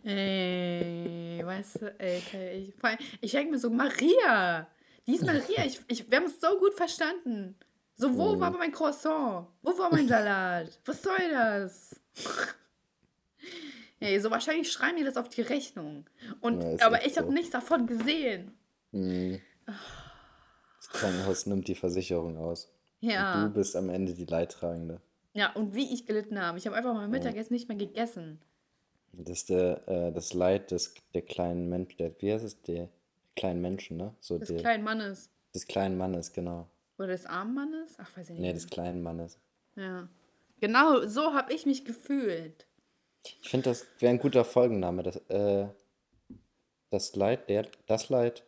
Ey, 0.03 1.41
weißt 1.43 1.81
du, 1.81 1.99
ey, 1.99 2.21
ich, 2.57 2.73
ich 3.21 3.31
denke 3.31 3.51
mir 3.51 3.59
so, 3.59 3.69
Maria, 3.69 4.67
die 5.07 5.15
ist 5.15 5.25
Maria, 5.25 5.65
ich, 5.65 5.79
ich, 5.87 6.09
wir 6.09 6.17
haben 6.17 6.25
uns 6.25 6.39
so 6.39 6.57
gut 6.59 6.73
verstanden. 6.73 7.55
So, 7.95 8.17
wo 8.17 8.39
war 8.39 8.51
mein 8.51 8.71
Croissant? 8.71 9.47
Wo 9.61 9.77
war 9.77 9.91
mein 9.91 10.07
Salat? 10.07 10.79
Was 10.85 11.01
soll 11.03 11.29
das? 11.31 11.99
Ey, 13.99 14.19
so 14.19 14.31
wahrscheinlich 14.31 14.71
schreiben 14.71 14.97
die 14.97 15.03
das 15.03 15.17
auf 15.17 15.29
die 15.29 15.41
Rechnung. 15.41 16.05
Und, 16.39 16.61
Ja, 16.79 16.87
aber 16.87 17.05
ich 17.05 17.17
habe 17.17 17.27
so. 17.27 17.33
nichts 17.33 17.51
davon 17.51 17.85
gesehen. 17.85 18.57
Mhm. 18.91 19.39
Das 19.67 20.89
Krankenhaus 20.89 21.45
nimmt 21.45 21.67
die 21.67 21.75
Versicherung 21.75 22.37
aus. 22.37 22.71
Ja. 22.99 23.45
Du 23.45 23.53
bist 23.53 23.75
am 23.75 23.89
Ende 23.89 24.13
die 24.13 24.25
Leidtragende. 24.25 25.01
Ja, 25.33 25.53
und 25.53 25.75
wie 25.75 25.93
ich 25.93 26.05
gelitten 26.07 26.39
habe. 26.41 26.57
Ich 26.57 26.65
habe 26.65 26.75
einfach 26.75 26.93
mein 26.93 27.11
Mittagessen 27.11 27.53
nicht 27.53 27.67
mehr 27.67 27.77
gegessen. 27.77 28.41
Das 29.13 29.39
ist 29.39 29.49
der, 29.49 29.87
äh, 29.87 30.11
das 30.11 30.33
Leid 30.33 30.71
des, 30.71 30.93
der 31.13 31.21
kleinen 31.21 31.69
Menschen, 31.69 32.15
wie 32.19 32.33
heißt 32.33 32.45
es, 32.45 32.61
der 32.63 32.89
kleinen 33.35 33.61
Menschen, 33.61 33.97
ne? 33.97 34.13
So 34.19 34.37
Des 34.37 34.49
der, 34.49 34.57
kleinen 34.57 34.83
Mannes. 34.83 35.29
des 35.53 35.65
kleinen 35.67 35.97
Mannes, 35.97 36.33
genau. 36.33 36.67
Oder 36.97 37.07
des 37.07 37.25
armen 37.25 37.53
Mannes? 37.55 37.95
Ach, 37.97 38.09
weiß 38.17 38.25
ich 38.29 38.31
nicht. 38.31 38.39
Nee, 38.41 38.47
mehr. 38.47 38.53
des 38.53 38.67
kleinen 38.69 39.01
Mannes. 39.01 39.39
Ja. 39.75 40.07
Genau, 40.59 41.07
so 41.07 41.33
habe 41.33 41.53
ich 41.53 41.65
mich 41.65 41.85
gefühlt. 41.85 42.67
Ich 43.41 43.49
finde, 43.49 43.69
das 43.69 43.85
wäre 43.99 44.11
ein 44.13 44.19
guter 44.19 44.45
Folgenname. 44.45 45.01
Das, 45.03 45.15
äh, 45.29 45.67
das 46.89 47.15
Leid, 47.15 47.49
der, 47.49 47.67
das 47.87 48.09
Leid 48.09 48.43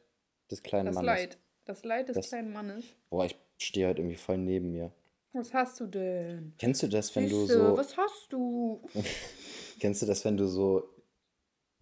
des 0.51 0.61
kleinen 0.63 0.87
Das 0.87 0.95
Mannes. 0.95 1.07
Leid. 1.07 1.37
Das 1.65 1.83
Leid 1.83 2.09
des 2.09 2.15
Das- 2.15 2.27
kleinen 2.29 2.51
Mannes. 2.51 2.85
Boah, 3.09 3.25
ich 3.25 3.35
stehe 3.57 3.87
halt 3.87 3.97
irgendwie 3.99 4.15
voll 4.17 4.37
neben 4.37 4.71
mir. 4.71 4.91
Was 5.35 5.51
hast 5.53 5.79
du 5.79 5.87
denn? 5.87 6.53
Kennst 6.59 6.83
du 6.83 6.87
das, 6.87 7.15
wenn 7.15 7.27
du 7.27 7.45
Süße, 7.47 7.53
so. 7.69 7.77
was 7.77 7.97
hast 7.97 8.31
du? 8.31 8.87
Kennst 9.79 10.01
du 10.01 10.05
das, 10.05 10.23
wenn 10.25 10.37
du 10.37 10.45
so 10.47 10.92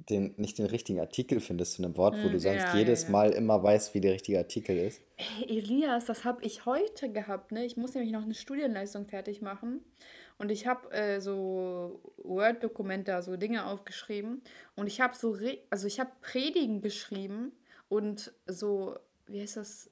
den, 0.10 0.34
nicht 0.38 0.58
den 0.58 0.66
richtigen 0.68 1.00
Artikel 1.00 1.40
findest 1.40 1.74
zu 1.74 1.84
einem 1.84 1.98
Wort, 1.98 2.24
wo 2.24 2.30
Hm, 2.30 2.32
du 2.32 2.40
sonst 2.40 2.74
ja, 2.74 2.76
ja, 2.78 2.78
jedes 2.78 3.04
ja. 3.04 3.10
Mal 3.10 3.32
immer 3.32 3.62
weißt, 3.64 3.94
wie 3.94 4.02
der 4.02 4.14
richtige 4.14 4.38
Artikel 4.40 4.78
ist? 4.78 5.02
Hey, 5.18 5.46
Elias, 5.60 6.06
das 6.06 6.26
habe 6.26 6.44
ich 6.44 6.66
heute 6.66 7.12
gehabt, 7.12 7.52
ne? 7.52 7.64
Ich 7.66 7.78
muss 7.78 7.94
nämlich 7.94 8.12
noch 8.12 8.24
eine 8.24 8.34
Studienleistung 8.34 9.06
fertig 9.06 9.42
machen. 9.42 9.82
Und 10.38 10.50
ich 10.50 10.66
habe 10.66 10.92
äh, 10.92 11.22
so 11.22 12.02
Word-Dokumente, 12.18 13.22
so 13.22 13.38
Dinge 13.38 13.66
aufgeschrieben. 13.68 14.42
Und 14.76 14.88
ich 14.88 15.00
habe 15.00 15.16
so, 15.16 15.32
Re 15.32 15.60
also 15.70 15.86
ich 15.86 16.00
habe 16.00 16.12
Predigen 16.22 16.82
geschrieben 16.82 17.52
und 17.88 18.34
so, 18.48 18.98
wie 19.28 19.42
heißt 19.42 19.58
das? 19.58 19.92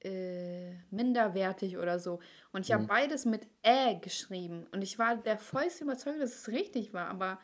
Äh, 0.00 0.72
minderwertig 0.90 1.78
oder 1.78 1.98
so. 2.00 2.18
Und 2.52 2.62
ich 2.66 2.72
habe 2.72 2.86
beides 2.86 3.24
mit 3.24 3.46
Ä 3.64 3.94
geschrieben. 4.00 4.66
Und 4.72 4.82
ich 4.82 4.98
war 4.98 5.16
der 5.16 5.38
vollsten 5.38 5.86
Überzeugung, 5.86 6.20
dass 6.20 6.34
es 6.34 6.48
richtig 6.48 6.92
war. 6.92 7.08
Aber 7.08 7.38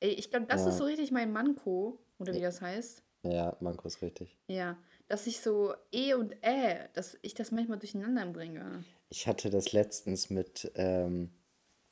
ey, 0.00 0.10
ich 0.10 0.30
glaube, 0.30 0.46
das 0.46 0.62
ist 0.62 0.74
Ja. 0.74 0.78
so 0.78 0.84
richtig 0.84 1.10
mein 1.10 1.32
Manko, 1.32 1.98
oder 2.18 2.32
wie 2.34 2.40
das 2.40 2.60
heißt. 2.60 3.02
Ja, 3.24 3.56
Manko 3.60 3.86
ist 3.88 4.02
richtig. 4.02 4.36
Ja, 4.48 4.76
dass 5.08 5.26
ich 5.26 5.40
so 5.40 5.74
E 5.92 6.14
und 6.14 6.34
Ä, 6.44 6.88
dass 6.92 7.18
ich 7.22 7.34
das 7.34 7.50
manchmal 7.50 7.78
durcheinander 7.78 8.26
bringe. 8.26 8.84
Ich 9.08 9.26
hatte 9.26 9.48
das 9.50 9.72
letztens 9.72 10.28
mit 10.30 10.70
ähm, 10.74 11.30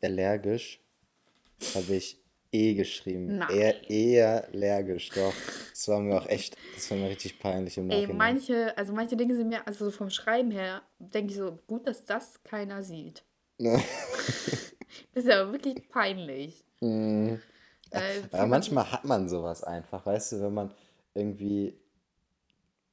allergisch, 0.02 0.80
habe 1.74 1.94
ich 1.94 2.18
E 2.52 2.74
geschrieben. 2.74 3.38
Nein. 3.38 3.48
Eher, 3.50 3.90
eher 3.90 4.48
allergisch, 4.52 5.08
doch. 5.10 5.32
Das 5.70 5.88
war 5.88 6.00
mir 6.00 6.16
auch 6.16 6.26
echt, 6.26 6.56
das 6.74 6.90
war 6.90 6.98
mir 6.98 7.08
richtig 7.08 7.38
peinlich 7.38 7.78
im 7.78 7.88
Ey, 7.90 8.02
Nachhinein. 8.02 8.16
manche, 8.18 8.76
also 8.76 8.92
manche 8.92 9.16
Dinge 9.16 9.34
sind 9.34 9.48
mir, 9.48 9.66
also 9.66 9.86
so 9.86 9.90
vom 9.90 10.10
Schreiben 10.10 10.50
her, 10.50 10.82
denke 10.98 11.30
ich 11.32 11.38
so, 11.38 11.58
gut, 11.66 11.86
dass 11.86 12.04
das 12.04 12.42
keiner 12.44 12.82
sieht. 12.82 13.24
Ne? 13.58 13.82
Das 15.14 15.24
ist 15.24 15.30
ja 15.30 15.50
wirklich 15.50 15.88
peinlich. 15.88 16.62
Mm. 16.82 17.36
Äh, 17.92 18.22
Aber 18.32 18.46
manchmal 18.46 18.90
hat 18.90 19.04
man 19.04 19.28
sowas 19.28 19.62
einfach, 19.62 20.04
weißt 20.06 20.32
du, 20.32 20.42
wenn 20.42 20.54
man 20.54 20.70
irgendwie 21.14 21.78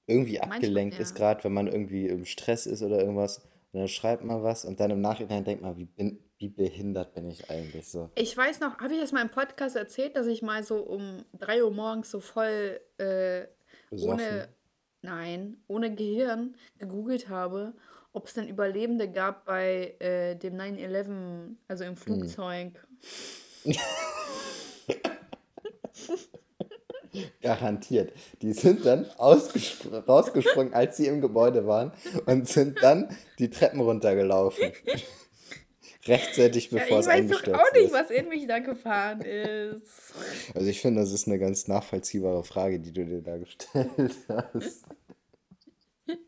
irgendwie 0.07 0.37
Manchmal, 0.39 0.57
abgelenkt 0.57 0.99
ist, 0.99 1.11
ja. 1.11 1.17
gerade 1.17 1.43
wenn 1.43 1.53
man 1.53 1.67
irgendwie 1.67 2.07
im 2.07 2.25
Stress 2.25 2.65
ist 2.65 2.81
oder 2.81 2.99
irgendwas, 2.99 3.37
und 3.71 3.81
dann 3.81 3.87
schreibt 3.87 4.23
man 4.23 4.41
was 4.41 4.65
und 4.65 4.79
dann 4.79 4.89
im 4.89 5.01
Nachhinein 5.01 5.43
denkt 5.43 5.61
man, 5.61 5.77
wie, 5.77 5.85
bin, 5.85 6.19
wie 6.39 6.49
behindert 6.49 7.13
bin 7.13 7.29
ich 7.29 7.49
eigentlich 7.51 7.87
so. 7.87 8.09
Ich 8.15 8.35
weiß 8.35 8.59
noch, 8.61 8.79
habe 8.79 8.93
ich 8.95 8.99
das 8.99 9.11
mal 9.11 9.21
im 9.21 9.29
Podcast 9.29 9.75
erzählt, 9.75 10.15
dass 10.15 10.25
ich 10.25 10.41
mal 10.41 10.63
so 10.63 10.77
um 10.77 11.23
3 11.37 11.63
Uhr 11.63 11.71
morgens 11.71 12.09
so 12.09 12.19
voll 12.19 12.79
äh, 12.97 13.45
ohne, 13.91 14.49
nein, 15.03 15.57
ohne 15.67 15.93
Gehirn 15.93 16.55
gegoogelt 16.79 17.29
habe, 17.29 17.73
ob 18.11 18.25
es 18.25 18.33
denn 18.33 18.47
Überlebende 18.47 19.11
gab 19.11 19.45
bei 19.45 19.95
äh, 19.99 20.35
dem 20.35 20.55
9-11, 20.55 21.55
also 21.67 21.83
Hm. 21.83 21.91
im 21.91 21.95
Flugzeug. 21.95 22.87
Garantiert. 27.41 28.13
Die 28.41 28.53
sind 28.53 28.85
dann 28.85 29.05
ausgespr 29.17 30.03
rausgesprungen, 30.07 30.73
als 30.73 30.97
sie 30.97 31.07
im 31.07 31.21
Gebäude 31.21 31.65
waren 31.67 31.91
und 32.25 32.47
sind 32.47 32.81
dann 32.81 33.09
die 33.39 33.49
Treppen 33.49 33.79
runtergelaufen. 33.81 34.71
Rechtzeitig, 36.05 36.71
Ja, 36.71 36.79
bevor 36.79 36.99
ich 36.99 37.05
es 37.05 37.07
weiß 37.07 37.27
doch 37.27 37.43
eingestürzt 37.43 37.59
auch 37.61 37.73
nicht, 37.73 37.85
ist. 37.85 37.93
was 37.93 38.09
in 38.09 38.29
mich 38.29 38.47
da 38.47 38.59
gefahren 38.59 39.21
ist. 39.21 40.13
Also 40.55 40.67
ich 40.67 40.79
finde, 40.81 41.01
das 41.01 41.11
ist 41.11 41.27
eine 41.27 41.37
ganz 41.39 41.67
nachvollziehbare 41.67 42.43
Frage, 42.43 42.79
die 42.79 42.91
du 42.93 43.05
dir 43.05 43.21
da 43.21 43.37
gestellt 43.37 43.89
hast. 44.29 44.85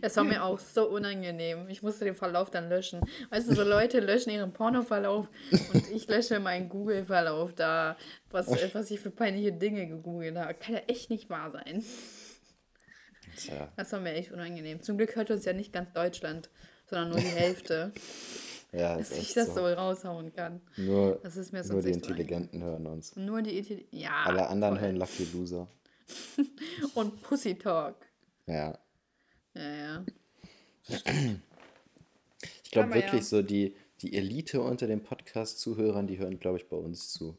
Das 0.00 0.16
war 0.16 0.24
mir 0.24 0.42
auch 0.42 0.58
so 0.58 0.88
unangenehm. 0.88 1.68
Ich 1.68 1.82
musste 1.82 2.04
den 2.04 2.14
Verlauf 2.14 2.50
dann 2.50 2.68
löschen. 2.68 3.00
Weißt 3.30 3.50
du, 3.50 3.54
so 3.54 3.62
Leute 3.62 4.00
löschen 4.00 4.30
ihren 4.30 4.52
Pornoverlauf 4.52 5.28
und 5.72 5.90
ich 5.90 6.08
lösche 6.08 6.40
meinen 6.40 6.68
Google-Verlauf 6.68 7.52
da, 7.54 7.96
was, 8.30 8.48
was 8.74 8.90
ich 8.90 9.00
für 9.00 9.10
peinliche 9.10 9.52
Dinge 9.52 9.86
gegoogelt 9.86 10.36
habe. 10.36 10.54
Kann 10.54 10.74
ja 10.74 10.80
echt 10.88 11.10
nicht 11.10 11.30
wahr 11.30 11.50
sein. 11.50 11.84
Tja, 13.36 13.68
Das 13.76 13.92
war 13.92 14.00
mir 14.00 14.12
echt 14.14 14.32
unangenehm. 14.32 14.82
Zum 14.82 14.96
Glück 14.96 15.16
hört 15.16 15.30
uns 15.30 15.44
ja 15.44 15.52
nicht 15.52 15.72
ganz 15.72 15.92
Deutschland, 15.92 16.50
sondern 16.86 17.10
nur 17.10 17.20
die 17.20 17.26
Hälfte, 17.26 17.92
ja, 18.72 18.96
dass 18.96 19.10
ist 19.10 19.18
ich 19.22 19.34
das 19.34 19.48
so. 19.48 19.54
so 19.54 19.66
raushauen 19.66 20.34
kann. 20.34 20.60
Nur, 20.76 21.20
Das 21.22 21.36
nur 21.70 21.82
die. 21.82 21.90
Intelligenten 21.90 22.62
hören 22.62 22.86
uns. 22.86 23.16
Nur 23.16 23.42
die 23.42 23.58
Idee. 23.58 23.86
Ja. 23.90 24.24
Alle 24.24 24.48
anderen 24.48 24.76
voll. 24.76 24.84
hören 24.86 24.96
Lucky 24.96 25.26
Loser. 25.32 25.68
Und 26.94 27.22
Pussy 27.22 27.56
Talk. 27.56 27.96
Ja. 28.46 28.78
Ja, 29.54 29.74
ja. 29.74 30.04
Ich 32.64 32.70
glaube 32.70 32.94
wirklich 32.94 33.20
ja. 33.20 33.26
so, 33.26 33.42
die, 33.42 33.76
die 34.00 34.14
Elite 34.16 34.60
unter 34.62 34.86
den 34.86 35.02
Podcast-Zuhörern, 35.02 36.06
die 36.06 36.18
hören, 36.18 36.38
glaube 36.40 36.58
ich, 36.58 36.68
bei 36.68 36.76
uns 36.76 37.12
zu. 37.12 37.36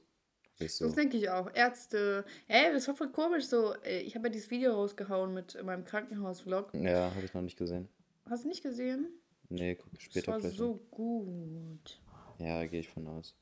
So. 0.65 0.85
Das 0.85 0.95
denke 0.95 1.17
ich 1.17 1.29
auch. 1.29 1.49
Ärzte. 1.53 2.23
Ey, 2.47 2.71
das 2.71 2.87
war 2.87 2.95
voll 2.95 3.11
komisch 3.11 3.45
so. 3.47 3.73
äh, 3.83 3.99
Ich 4.01 4.15
habe 4.15 4.27
ja 4.27 4.31
dieses 4.31 4.49
Video 4.49 4.71
rausgehauen 4.73 5.33
mit 5.33 5.61
meinem 5.61 5.83
Krankenhaus-Vlog. 5.83 6.73
Ja, 6.75 7.11
habe 7.13 7.25
ich 7.25 7.33
noch 7.33 7.41
nicht 7.41 7.57
gesehen. 7.57 7.89
Hast 8.29 8.45
du 8.45 8.47
nicht 8.47 8.63
gesehen? 8.63 9.07
Nee, 9.49 9.75
gucke 9.75 9.97
ich 9.97 10.05
Das 10.05 10.11
später 10.13 10.31
war 10.31 10.39
vielleicht. 10.39 10.57
so 10.57 10.75
gut. 10.89 11.99
Ja, 12.39 12.65
gehe 12.65 12.79
ich 12.79 12.87
von 12.87 13.07
aus. 13.07 13.35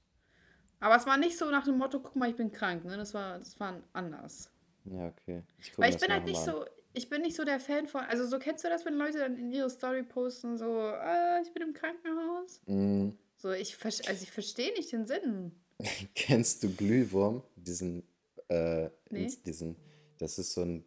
Aber 0.80 0.96
es 0.96 1.06
war 1.06 1.18
nicht 1.18 1.38
so 1.38 1.52
nach 1.52 1.66
dem 1.66 1.78
Motto, 1.78 2.00
guck 2.00 2.16
mal, 2.16 2.28
ich 2.30 2.36
bin 2.36 2.52
krank, 2.52 2.86
ne? 2.86 2.98
Das 2.98 3.14
war, 3.14 3.38
das 3.38 3.60
war 3.60 3.80
anders. 3.94 4.51
Ja, 4.86 5.08
okay. 5.08 5.44
Ich 5.60 5.78
Weil 5.78 5.94
ich 5.94 6.00
bin 6.00 6.12
halt 6.12 6.26
nicht 6.26 6.38
an. 6.40 6.46
so, 6.46 6.66
ich 6.94 7.10
bin 7.10 7.22
nicht 7.22 7.36
so 7.36 7.44
der 7.46 7.60
Fan 7.60 7.88
von, 7.88 8.02
also 8.02 8.26
so 8.26 8.40
kennst 8.40 8.64
du 8.64 8.70
das, 8.70 8.86
wenn 8.86 8.96
Leute 8.96 9.20
dann 9.20 9.38
in 9.38 9.52
ihre 9.52 9.70
Story 9.70 10.04
posten, 10.04 10.58
so, 10.58 10.66
ah, 10.66 11.40
ich 11.42 11.54
bin 11.54 11.64
im 11.64 11.74
Krankenhaus? 11.74 12.62
Mm, 12.66 13.10
So, 13.38 13.52
ich, 13.52 13.78
also 13.84 14.24
ich 14.24 14.32
verstehe 14.32 14.74
nicht 14.74 14.92
den 14.92 15.06
Sinn. 15.06 15.52
kennst 16.16 16.64
du 16.64 16.74
Glühwurm? 16.74 17.44
Diesen, 17.56 18.04
äh, 18.50 18.90
Nee. 19.10 19.28
diesen, 19.46 19.76
das 20.18 20.38
ist 20.40 20.54
so 20.54 20.62
ein 20.62 20.84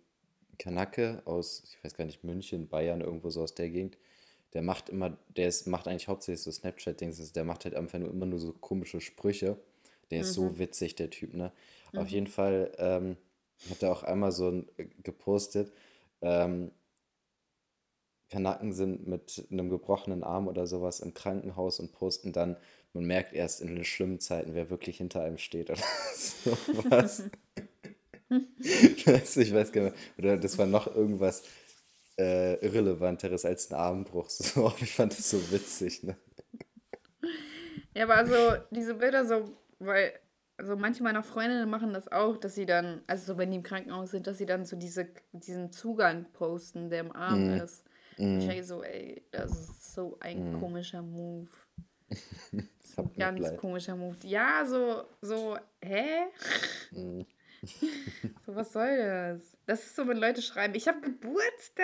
Kanake 0.59 1.23
aus, 1.25 1.63
ich 1.65 1.83
weiß 1.85 1.95
gar 1.97 2.05
nicht, 2.05 2.23
München, 2.25 2.69
Bayern, 2.69 3.01
irgendwo 3.01 3.31
so 3.31 3.43
aus 3.43 3.55
der 3.55 3.71
Gegend. 3.71 3.97
Der 4.53 4.63
macht 4.63 4.89
immer, 4.89 5.19
der 5.37 5.49
ist, 5.49 5.67
macht 5.67 5.89
eigentlich 5.89 6.07
hauptsächlich 6.07 6.43
so 6.43 6.51
Snapchat-Dings, 6.53 7.19
also 7.19 7.33
der 7.33 7.45
macht 7.45 7.65
halt 7.65 7.75
einfach 7.75 7.99
nur 7.99 8.11
immer 8.11 8.27
nur 8.27 8.39
so 8.39 8.53
komische 8.53 9.01
Sprüche. 9.01 9.59
Der 10.11 10.21
ist 10.21 10.35
so 10.35 10.59
witzig, 10.59 10.95
der 10.95 11.11
Typ, 11.11 11.35
ne? 11.35 11.51
Auf 11.97 12.09
jeden 12.09 12.27
Fall 12.29 12.71
ähm, 12.79 13.17
hat 13.71 13.83
er 13.83 13.93
auch 13.93 14.03
einmal 14.03 14.33
so 14.33 14.51
äh, 14.77 14.87
gepostet, 15.03 15.73
ähm, 16.23 16.71
Kanaken 18.31 18.73
sind 18.73 19.07
mit 19.07 19.47
einem 19.51 19.71
gebrochenen 19.71 20.25
Arm 20.25 20.49
oder 20.49 20.67
sowas 20.67 21.01
im 21.01 21.15
Krankenhaus 21.15 21.79
und 21.81 21.93
posten 21.93 22.33
dann, 22.33 22.57
man 22.93 23.05
merkt 23.05 23.33
erst 23.33 23.61
in 23.61 23.75
den 23.75 23.85
schlimmen 23.85 24.21
Zeiten, 24.21 24.55
wer 24.55 24.71
wirklich 24.71 24.97
hinter 24.99 25.23
einem 25.23 25.39
steht 25.39 25.71
oder 25.71 25.81
sowas. 26.15 26.85
Das- 27.01 27.23
ich 29.37 29.55
weiß 29.55 29.73
gar 29.73 29.85
nicht, 29.85 29.97
oder 30.19 30.37
das 30.37 30.59
war 30.59 30.67
noch 30.67 30.95
irgendwas 30.95 31.43
äh, 32.19 32.55
Irrelevanteres 32.65 33.45
als 33.45 33.71
ein 33.71 33.77
Armbruch. 33.77 34.31
So, 34.31 34.73
ich 34.81 34.93
fand 34.93 35.13
das 35.19 35.31
so 35.31 35.51
witzig, 35.53 36.03
ne? 36.05 36.17
Ja, 37.95 38.05
aber 38.05 38.17
also 38.17 38.57
diese 38.71 38.95
Bilder 38.95 39.25
so, 39.25 39.51
weil, 39.79 40.13
also 40.57 40.77
manche 40.77 41.03
meiner 41.03 41.23
Freundinnen 41.23 41.69
machen 41.69 41.93
das 41.93 42.11
auch, 42.11 42.37
dass 42.37 42.55
sie 42.55 42.67
dann, 42.67 43.03
also 43.07 43.33
so 43.33 43.39
wenn 43.39 43.51
die 43.51 43.57
im 43.59 43.63
Krankenhaus 43.63 44.11
sind, 44.13 44.27
dass 44.27 44.39
sie 44.39 44.47
dann 44.47 44.65
so 44.65 44.77
diese, 44.77 45.09
diesen 45.33 45.73
Zugang 45.73 46.27
posten, 46.33 46.91
der 46.91 47.01
im 47.01 47.13
Arm 47.13 47.45
Mhm. 47.55 47.61
ist. 47.61 47.85
Ich 48.17 48.47
denke 48.47 48.63
so, 48.65 48.83
ey, 48.85 49.27
das 49.33 49.51
ist 49.51 49.95
so 49.95 50.17
ein 50.21 50.53
komischer 50.61 51.03
Move. 51.03 51.49
Das 52.81 52.99
hat 52.99 53.17
Ganz 53.17 53.41
Mitleid. 53.41 53.59
komischer 53.59 53.97
Move. 53.97 54.17
Ja, 54.23 54.65
so, 54.65 55.05
so, 55.21 55.59
hä? 55.83 56.27
Mhm. 56.93 57.27
so, 58.47 58.55
was 58.55 58.73
soll 58.73 58.97
das? 58.97 59.57
Das 59.67 59.85
ist 59.85 59.97
so, 59.97 60.07
wenn 60.07 60.19
Leute 60.19 60.43
schreiben, 60.43 60.75
ich 60.77 60.87
habe 60.87 61.01
Geburtstag. 61.01 61.79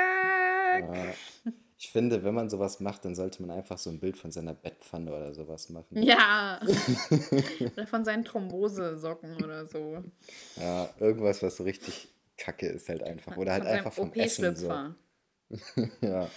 Ja. 0.83 1.15
Ich 1.83 1.93
finde, 1.93 2.23
wenn 2.25 2.35
man 2.35 2.51
sowas 2.51 2.79
macht, 2.81 3.07
dann 3.07 3.15
sollte 3.15 3.41
man 3.41 3.51
einfach 3.57 3.79
so 3.79 3.89
ein 3.89 4.01
Bild 4.01 4.19
von 4.19 4.31
seiner 4.31 4.53
Bettpfanne 4.53 5.11
oder 5.11 5.33
sowas 5.33 5.71
machen. 5.71 6.03
Ja. 6.03 6.61
oder 7.73 7.87
von 7.87 8.05
seinen 8.05 8.23
Thrombosesocken 8.23 9.43
oder 9.43 9.65
so. 9.65 10.05
Ja, 10.57 10.91
irgendwas, 11.01 11.43
was 11.43 11.57
so 11.57 11.65
richtig 11.65 12.09
kacke 12.37 12.67
ist 12.67 12.91
halt 12.91 13.03
einfach. 13.03 13.35
Oder 13.39 13.53
halt 13.53 13.63
von 13.63 13.73
einfach 13.73 13.93
vom 13.95 14.13
Essen 14.13 14.55
so. 14.57 14.69
Ja, 16.03 16.31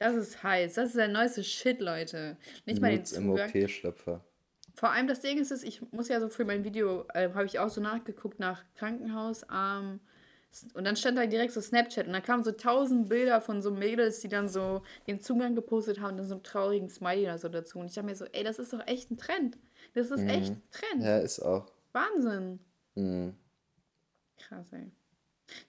Das 0.00 0.16
ist 0.16 0.42
heiß. 0.42 0.74
Das 0.74 0.88
ist 0.88 0.96
der 0.96 1.06
neueste 1.06 1.44
Shit, 1.44 1.80
Leute. 1.80 2.38
Nicht 2.66 2.80
mal 2.80 2.88
den 2.88 2.96
Nudes 2.96 3.12
im 3.12 3.28
Zugang. 3.28 3.50
OP-Schlüpfer. 3.50 4.24
Vor 4.74 4.90
allem 4.90 5.06
das 5.06 5.20
Ding 5.20 5.38
ist, 5.38 5.52
es, 5.52 5.62
ich 5.62 5.80
muss 5.92 6.08
ja 6.08 6.18
so 6.18 6.28
für 6.28 6.44
mein 6.44 6.64
Video, 6.64 7.06
äh, 7.14 7.28
habe 7.34 7.46
ich 7.46 7.60
auch 7.60 7.68
so 7.68 7.80
nachgeguckt 7.80 8.40
nach 8.40 8.64
Krankenhausarm. 8.74 10.00
Und 10.74 10.84
dann 10.84 10.96
stand 10.96 11.16
da 11.16 11.26
direkt 11.26 11.52
so 11.52 11.60
Snapchat 11.60 12.08
und 12.08 12.12
da 12.12 12.20
kamen 12.20 12.42
so 12.42 12.50
tausend 12.50 13.08
Bilder 13.08 13.40
von 13.40 13.62
so 13.62 13.70
Mädels, 13.70 14.18
die 14.20 14.28
dann 14.28 14.48
so 14.48 14.82
den 15.06 15.20
Zugang 15.20 15.54
gepostet 15.54 16.00
haben 16.00 16.12
und 16.12 16.16
dann 16.18 16.26
so 16.26 16.34
einen 16.34 16.42
traurigen 16.42 16.88
Smiley 16.88 17.24
oder 17.24 17.38
so 17.38 17.48
dazu. 17.48 17.78
Und 17.78 17.86
ich 17.86 17.94
dachte 17.94 18.06
mir 18.06 18.16
so, 18.16 18.24
ey, 18.26 18.42
das 18.42 18.58
ist 18.58 18.72
doch 18.72 18.84
echt 18.86 19.10
ein 19.10 19.16
Trend. 19.16 19.58
Das 19.94 20.10
ist 20.10 20.22
echt 20.22 20.50
ein 20.50 20.62
Trend. 20.72 21.00
Mhm. 21.00 21.02
Ja, 21.02 21.18
ist 21.18 21.40
auch. 21.40 21.70
Wahnsinn. 21.92 22.58
Mhm. 22.96 23.36
Krass, 24.38 24.72
ey. 24.72 24.90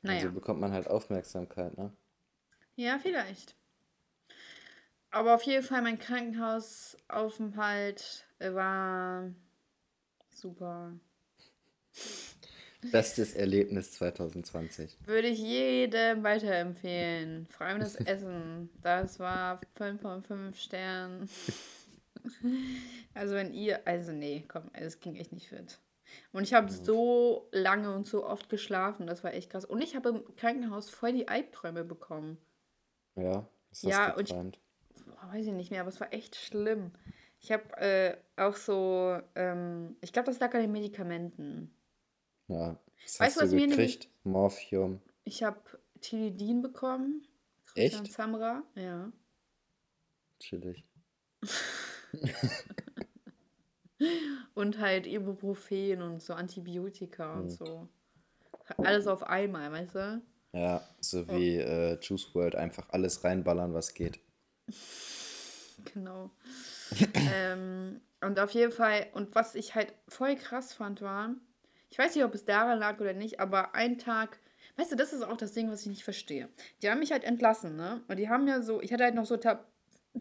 Naja. 0.01 0.21
Also 0.21 0.33
bekommt 0.33 0.59
man 0.59 0.71
halt 0.71 0.87
Aufmerksamkeit, 0.87 1.77
ne? 1.77 1.91
Ja, 2.75 2.97
vielleicht. 2.99 3.55
Aber 5.11 5.35
auf 5.35 5.43
jeden 5.43 5.63
Fall, 5.63 5.81
mein 5.81 5.99
Krankenhausaufenthalt 5.99 8.25
war 8.39 9.29
super. 10.29 10.93
Bestes 12.91 13.33
Erlebnis 13.33 13.91
2020. 13.93 14.97
Würde 15.05 15.27
ich 15.27 15.39
jedem 15.39 16.23
weiterempfehlen. 16.23 17.45
Vor 17.47 17.67
allem 17.67 17.79
das 17.79 17.95
Essen. 17.95 18.69
Das 18.81 19.19
war 19.19 19.61
5 19.75 20.01
von 20.01 20.23
5 20.23 20.57
Sternen. 20.59 21.29
Also 23.13 23.35
wenn 23.35 23.53
ihr, 23.53 23.85
also 23.87 24.11
nee, 24.11 24.45
komm, 24.47 24.63
es 24.73 24.99
ging 24.99 25.15
echt 25.15 25.31
nicht 25.33 25.49
fit. 25.49 25.79
Und 26.33 26.43
ich 26.43 26.53
habe 26.53 26.71
so 26.71 27.47
lange 27.51 27.93
und 27.95 28.05
so 28.05 28.25
oft 28.25 28.49
geschlafen, 28.49 29.07
das 29.07 29.23
war 29.23 29.33
echt 29.33 29.49
krass. 29.49 29.65
Und 29.65 29.81
ich 29.81 29.95
habe 29.95 30.09
im 30.09 30.35
Krankenhaus 30.35 30.89
voll 30.89 31.13
die 31.13 31.27
Albträume 31.27 31.83
bekommen. 31.83 32.37
Ja, 33.15 33.47
ist 33.71 33.83
Ja, 33.83 34.07
das 34.09 34.17
und 34.17 34.23
ich- 34.23 34.29
geträumt? 34.29 34.59
Weiß 35.31 35.45
ich 35.45 35.53
nicht 35.53 35.71
mehr, 35.71 35.81
aber 35.81 35.89
es 35.89 35.99
war 36.01 36.13
echt 36.13 36.35
schlimm. 36.35 36.91
Ich 37.39 37.51
habe 37.51 37.63
äh, 37.77 38.17
auch 38.35 38.55
so, 38.55 39.17
ähm, 39.35 39.95
ich 40.01 40.13
glaube, 40.13 40.27
das 40.27 40.39
lag 40.39 40.53
an 40.53 40.61
den 40.61 40.71
Medikamenten. 40.71 41.73
Ja. 42.51 42.77
Was 43.03 43.19
Weißt 43.19 43.37
du, 43.37 43.41
was 43.45 43.51
mir 43.51 43.67
nämlich-? 43.67 44.09
Morphium. 44.23 45.01
Ich 45.23 45.43
habe 45.43 45.59
Tilidin 46.01 46.61
bekommen. 46.61 47.25
Echt? 47.75 47.95
An 47.95 48.05
Samra, 48.05 48.63
ja. 48.75 49.11
Chillig. 50.39 50.83
Und 54.55 54.79
halt 54.79 55.05
Ibuprofen 55.07 56.01
und 56.01 56.21
so 56.23 56.33
Antibiotika 56.33 57.35
und 57.35 57.45
Mhm. 57.45 57.49
so. 57.51 57.87
Alles 58.77 59.05
auf 59.07 59.23
einmal, 59.23 59.71
weißt 59.71 59.95
du? 59.95 60.21
Ja, 60.53 60.81
so 60.99 61.27
wie 61.29 61.57
äh, 61.57 61.97
Juice 62.01 62.33
World 62.33 62.55
einfach 62.55 62.89
alles 62.89 63.23
reinballern, 63.23 63.73
was 63.73 63.93
geht. 63.93 64.19
Genau. 65.95 66.29
ähm, 67.33 68.01
und 68.21 68.39
auf 68.39 68.51
jeden 68.51 68.71
Fall, 68.71 69.07
und 69.13 69.33
was 69.33 69.55
ich 69.55 69.73
halt 69.73 69.95
voll 70.07 70.35
krass 70.35 70.73
fand, 70.73 71.01
war, 71.01 71.33
ich 71.91 71.99
weiß 71.99 72.15
nicht, 72.15 72.23
ob 72.25 72.33
es 72.33 72.45
daran 72.45 72.79
lag 72.79 72.99
oder 72.99 73.13
nicht, 73.13 73.39
aber 73.39 73.75
ein 73.75 73.97
Tag, 73.99 74.39
weißt 74.77 74.91
du, 74.93 74.95
das 74.95 75.13
ist 75.13 75.21
auch 75.23 75.37
das 75.37 75.51
Ding, 75.51 75.69
was 75.69 75.81
ich 75.81 75.87
nicht 75.87 76.03
verstehe. 76.03 76.49
Die 76.81 76.89
haben 76.89 76.99
mich 76.99 77.11
halt 77.11 77.23
entlassen, 77.23 77.75
ne? 77.75 78.01
Und 78.07 78.17
die 78.17 78.29
haben 78.29 78.47
ja 78.47 78.61
so, 78.61 78.81
ich 78.81 78.91
hatte 78.91 79.03
halt 79.03 79.15
noch 79.15 79.25
so 79.25 79.37
Tab 79.37 79.67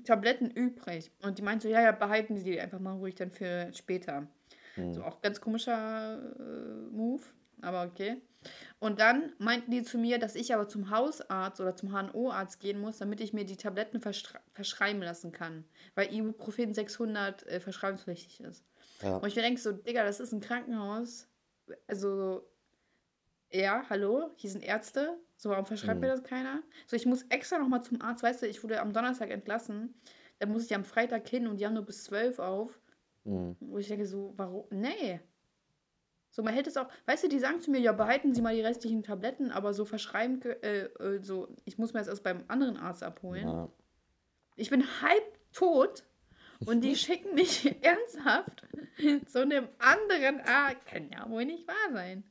Tabletten 0.04 0.50
übrig. 0.50 1.11
Und 1.22 1.38
die 1.38 1.42
meinten 1.42 1.62
so, 1.62 1.68
ja, 1.68 1.80
ja, 1.83 1.90
behalten 1.90 2.37
Sie 2.37 2.44
die 2.44 2.61
einfach 2.61 2.78
mal 2.78 2.92
ruhig 2.94 3.16
dann 3.16 3.33
für 3.33 3.70
später. 3.74 4.28
So 4.92 5.02
auch 5.02 5.20
ganz 5.20 5.40
komischer 5.40 6.20
äh, 6.38 6.92
Move, 6.92 7.22
aber 7.61 7.83
okay. 7.85 8.20
Und 8.78 9.00
dann 9.00 9.33
meinten 9.38 9.70
die 9.72 9.83
zu 9.83 9.98
mir, 9.98 10.18
dass 10.18 10.37
ich 10.37 10.54
aber 10.54 10.68
zum 10.68 10.90
Hausarzt 10.90 11.61
oder 11.61 11.74
zum 11.76 11.90
HNO-Arzt 11.92 12.61
gehen 12.61 12.80
muss, 12.80 12.98
damit 12.98 13.20
ich 13.20 13.33
mir 13.33 13.44
die 13.44 13.56
Tabletten 13.56 14.00
verschrei- 14.00 14.38
verschreiben 14.52 15.02
lassen 15.02 15.33
kann. 15.33 15.64
Weil 15.96 16.14
Ibuprofen 16.14 16.72
600 16.72 17.46
äh, 17.48 17.61
verschreibungspflichtig 17.61 18.40
ist. 18.40 18.64
Ja. 19.02 19.16
Und 19.16 19.26
ich 19.28 19.37
mir 19.37 19.42
denke 19.42 19.61
so, 19.61 19.72
Digga, 19.72 20.04
das 20.04 20.20
ist 20.20 20.33
ein 20.33 20.40
Krankenhaus. 20.40 21.26
Also, 21.87 22.44
ja, 23.50 23.85
hallo, 23.88 24.30
hier 24.37 24.50
sind 24.50 24.62
Ärzte. 24.62 25.18
So, 25.37 25.50
warum 25.50 25.66
verschreibt 25.66 26.00
mir 26.00 26.09
das 26.09 26.22
keiner? 26.22 26.62
So, 26.87 26.96
ich 26.96 27.06
muss 27.06 27.22
extra 27.30 27.59
nochmal 27.59 27.83
zum 27.83 28.00
Arzt. 28.02 28.22
Weißt 28.22 28.42
du, 28.42 28.46
ich 28.46 28.62
wurde 28.62 28.80
am 28.80 28.92
Donnerstag 28.92 29.30
entlassen. 29.30 29.94
Dann 30.38 30.52
muss 30.52 30.66
ich 30.66 30.74
am 30.74 30.85
Freitag 30.85 31.28
hin 31.28 31.46
und 31.46 31.59
die 31.59 31.66
haben 31.66 31.74
nur 31.74 31.85
bis 31.85 32.04
12 32.04 32.38
auf. 32.38 32.80
Mhm. 33.24 33.56
Wo 33.61 33.78
ich 33.78 33.88
denke 33.88 34.06
so, 34.06 34.35
warum? 34.37 34.66
Nee. 34.70 35.20
So, 36.30 36.42
man 36.42 36.54
hätte 36.54 36.70
es 36.70 36.76
auch, 36.76 36.88
weißt 37.06 37.24
du, 37.24 37.28
die 37.28 37.38
sagen 37.38 37.61
zu 37.61 37.70
mir, 37.70 37.80
ja, 37.80 37.92
behalten 37.92 38.35
Sie 38.35 38.40
mal 38.40 38.54
die 38.54 38.61
restlichen 38.61 39.02
Tabletten, 39.02 39.50
aber 39.50 39.74
so 39.74 39.85
verschreiben, 39.85 40.40
äh, 40.42 40.85
äh, 40.85 41.22
so, 41.22 41.48
ich 41.64 41.76
muss 41.76 41.92
mir 41.92 41.98
das 41.98 42.09
erst 42.09 42.22
beim 42.22 42.44
anderen 42.48 42.76
Arzt 42.76 43.02
abholen. 43.02 43.48
Ja. 43.48 43.68
Ich 44.56 44.70
bin 44.70 44.85
halb 45.02 45.52
tot 45.52 46.04
und 46.66 46.82
die 46.82 46.96
schicken 46.96 47.34
mich 47.34 47.76
ernsthaft 47.82 48.66
zu 49.26 49.40
einem 49.40 49.68
anderen 49.78 50.40
Arzt. 50.40 50.86
Kann 50.86 51.10
ja 51.10 51.28
wohl 51.28 51.44
nicht 51.44 51.66
wahr 51.66 51.92
sein. 51.92 52.24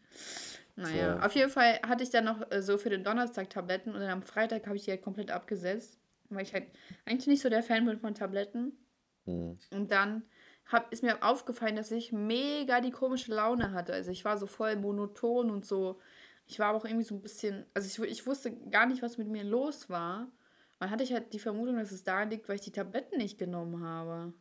Naja, 0.75 1.15
Tja. 1.15 1.25
auf 1.25 1.35
jeden 1.35 1.49
Fall 1.49 1.79
hatte 1.85 2.03
ich 2.03 2.09
dann 2.09 2.25
noch 2.25 2.51
äh, 2.51 2.61
so 2.61 2.77
für 2.77 2.89
den 2.89 3.03
Donnerstag 3.03 3.49
Tabletten 3.49 3.93
und 3.93 3.99
dann 3.99 4.09
am 4.09 4.23
Freitag 4.23 4.65
habe 4.65 4.77
ich 4.77 4.85
die 4.85 4.91
halt 4.91 5.01
komplett 5.01 5.29
abgesetzt, 5.29 5.99
weil 6.29 6.43
ich 6.43 6.53
halt 6.53 6.67
eigentlich 7.05 7.27
nicht 7.27 7.41
so 7.41 7.49
der 7.49 7.63
Fan 7.63 7.85
bin 7.85 7.99
von 7.99 8.15
Tabletten. 8.15 8.77
Mhm. 9.25 9.57
Und 9.71 9.91
dann 9.91 10.23
hab, 10.71 10.91
ist 10.93 11.03
mir 11.03 11.21
aufgefallen, 11.23 11.75
dass 11.75 11.91
ich 11.91 12.11
mega 12.11 12.79
die 12.79 12.91
komische 12.91 13.33
Laune 13.33 13.73
hatte. 13.73 13.91
Also 13.91 14.11
ich 14.11 14.23
war 14.23 14.37
so 14.37 14.47
voll 14.47 14.75
monoton 14.77 15.49
und 15.49 15.65
so. 15.65 15.99
Ich 16.45 16.59
war 16.59 16.67
aber 16.67 16.77
auch 16.77 16.85
irgendwie 16.85 17.05
so 17.05 17.15
ein 17.15 17.21
bisschen, 17.21 17.65
also 17.73 18.03
ich, 18.03 18.11
ich 18.11 18.25
wusste 18.25 18.55
gar 18.69 18.85
nicht, 18.85 19.01
was 19.01 19.17
mit 19.17 19.27
mir 19.27 19.43
los 19.43 19.89
war. 19.89 20.31
Dann 20.79 20.89
hatte 20.91 21.03
ich 21.03 21.11
halt 21.13 21.33
die 21.33 21.39
Vermutung, 21.39 21.77
dass 21.77 21.91
es 21.91 22.03
daran 22.03 22.29
liegt, 22.29 22.47
weil 22.47 22.55
ich 22.55 22.61
die 22.61 22.71
Tabletten 22.71 23.17
nicht 23.17 23.37
genommen 23.37 23.83
habe. 23.83 24.33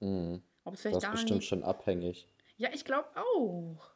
Mhm. 0.00 0.42
Ob 0.64 0.74
es 0.74 0.82
vielleicht 0.82 1.02
daran 1.02 1.12
bestimmt 1.12 1.30
liegt. 1.40 1.44
schon 1.44 1.62
abhängig. 1.64 2.28
Ja, 2.58 2.68
ich 2.72 2.84
glaube 2.84 3.08
auch. 3.16 3.90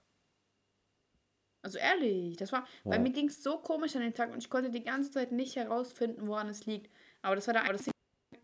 Also 1.63 1.77
ehrlich, 1.79 2.37
das 2.39 2.53
war, 2.53 2.67
Ja. 2.85 2.99
mir 2.99 3.11
ging 3.13 3.29
es 3.29 3.43
so 3.43 3.59
komisch 3.59 3.95
an 3.95 4.01
den 4.03 4.15
Tag 4.15 4.33
und 4.33 4.39
ich 4.39 4.49
konnte 4.49 4.71
die 4.71 4.83
ganze 4.83 5.11
Zeit 5.11 5.31
nicht 5.31 5.57
herausfinden, 5.57 6.27
woran 6.27 6.49
es 6.49 6.65
liegt. 6.65 6.91
Aber 7.21 7.35
das 7.35 7.47
war 7.49 7.55
da, 7.55 7.61
aber 7.65 7.75
das, 7.75 7.91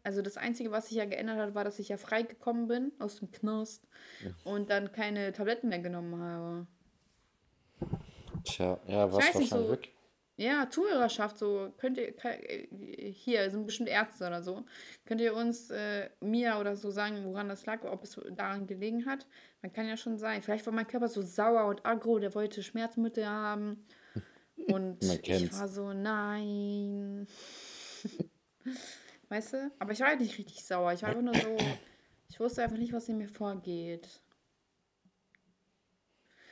also 0.02 0.20
das 0.20 0.36
Einzige, 0.36 0.70
was 0.70 0.88
sich 0.88 0.98
ja 0.98 1.06
geändert 1.06 1.38
hat, 1.38 1.54
war, 1.54 1.64
dass 1.64 1.78
ich 1.78 1.88
ja 1.88 1.96
freigekommen 1.96 2.68
bin 2.68 2.92
aus 2.98 3.20
dem 3.20 3.30
Knast 3.30 3.88
und 4.44 4.68
dann 4.68 4.92
keine 4.92 5.32
Tabletten 5.32 5.70
mehr 5.70 5.78
genommen 5.78 6.20
habe. 6.20 6.66
Tja, 8.44 8.78
ja, 8.86 9.06
was 9.10 9.14
wahrscheinlich 9.24 9.48
so- 9.50 9.68
wirklich. 9.68 9.95
Ja, 10.38 10.68
Zuhörerschaft, 10.68 11.38
so 11.38 11.72
könnt 11.78 11.96
ihr, 11.96 12.14
äh, 12.24 12.66
hier 13.10 13.50
sind 13.50 13.64
bestimmt 13.64 13.88
Ärzte 13.88 14.26
oder 14.26 14.42
so, 14.42 14.66
könnt 15.06 15.22
ihr 15.22 15.34
uns, 15.34 15.70
äh, 15.70 16.10
mir 16.20 16.58
oder 16.58 16.76
so 16.76 16.90
sagen, 16.90 17.24
woran 17.24 17.48
das 17.48 17.64
lag, 17.64 17.82
ob 17.84 18.04
es 18.04 18.20
daran 18.32 18.66
gelegen 18.66 19.06
hat? 19.06 19.26
Man 19.62 19.72
kann 19.72 19.88
ja 19.88 19.96
schon 19.96 20.18
sein. 20.18 20.42
Vielleicht 20.42 20.66
war 20.66 20.74
mein 20.74 20.86
Körper 20.86 21.08
so 21.08 21.22
sauer 21.22 21.66
und 21.66 21.86
aggro, 21.86 22.18
der 22.18 22.34
wollte 22.34 22.62
Schmerzmittel 22.62 23.26
haben. 23.26 23.86
Und 24.68 25.02
ich 25.02 25.52
war 25.52 25.68
so, 25.68 25.92
nein. 25.92 27.26
weißt 29.28 29.52
du? 29.52 29.70
Aber 29.78 29.92
ich 29.92 30.00
war 30.00 30.08
halt 30.08 30.20
nicht 30.20 30.38
richtig 30.38 30.64
sauer. 30.64 30.92
Ich 30.92 31.02
war 31.02 31.10
einfach 31.10 31.22
nur 31.22 31.34
so, 31.34 31.56
ich 32.30 32.40
wusste 32.40 32.62
einfach 32.62 32.78
nicht, 32.78 32.92
was 32.92 33.08
in 33.08 33.18
mir 33.18 33.28
vorgeht. 33.28 34.08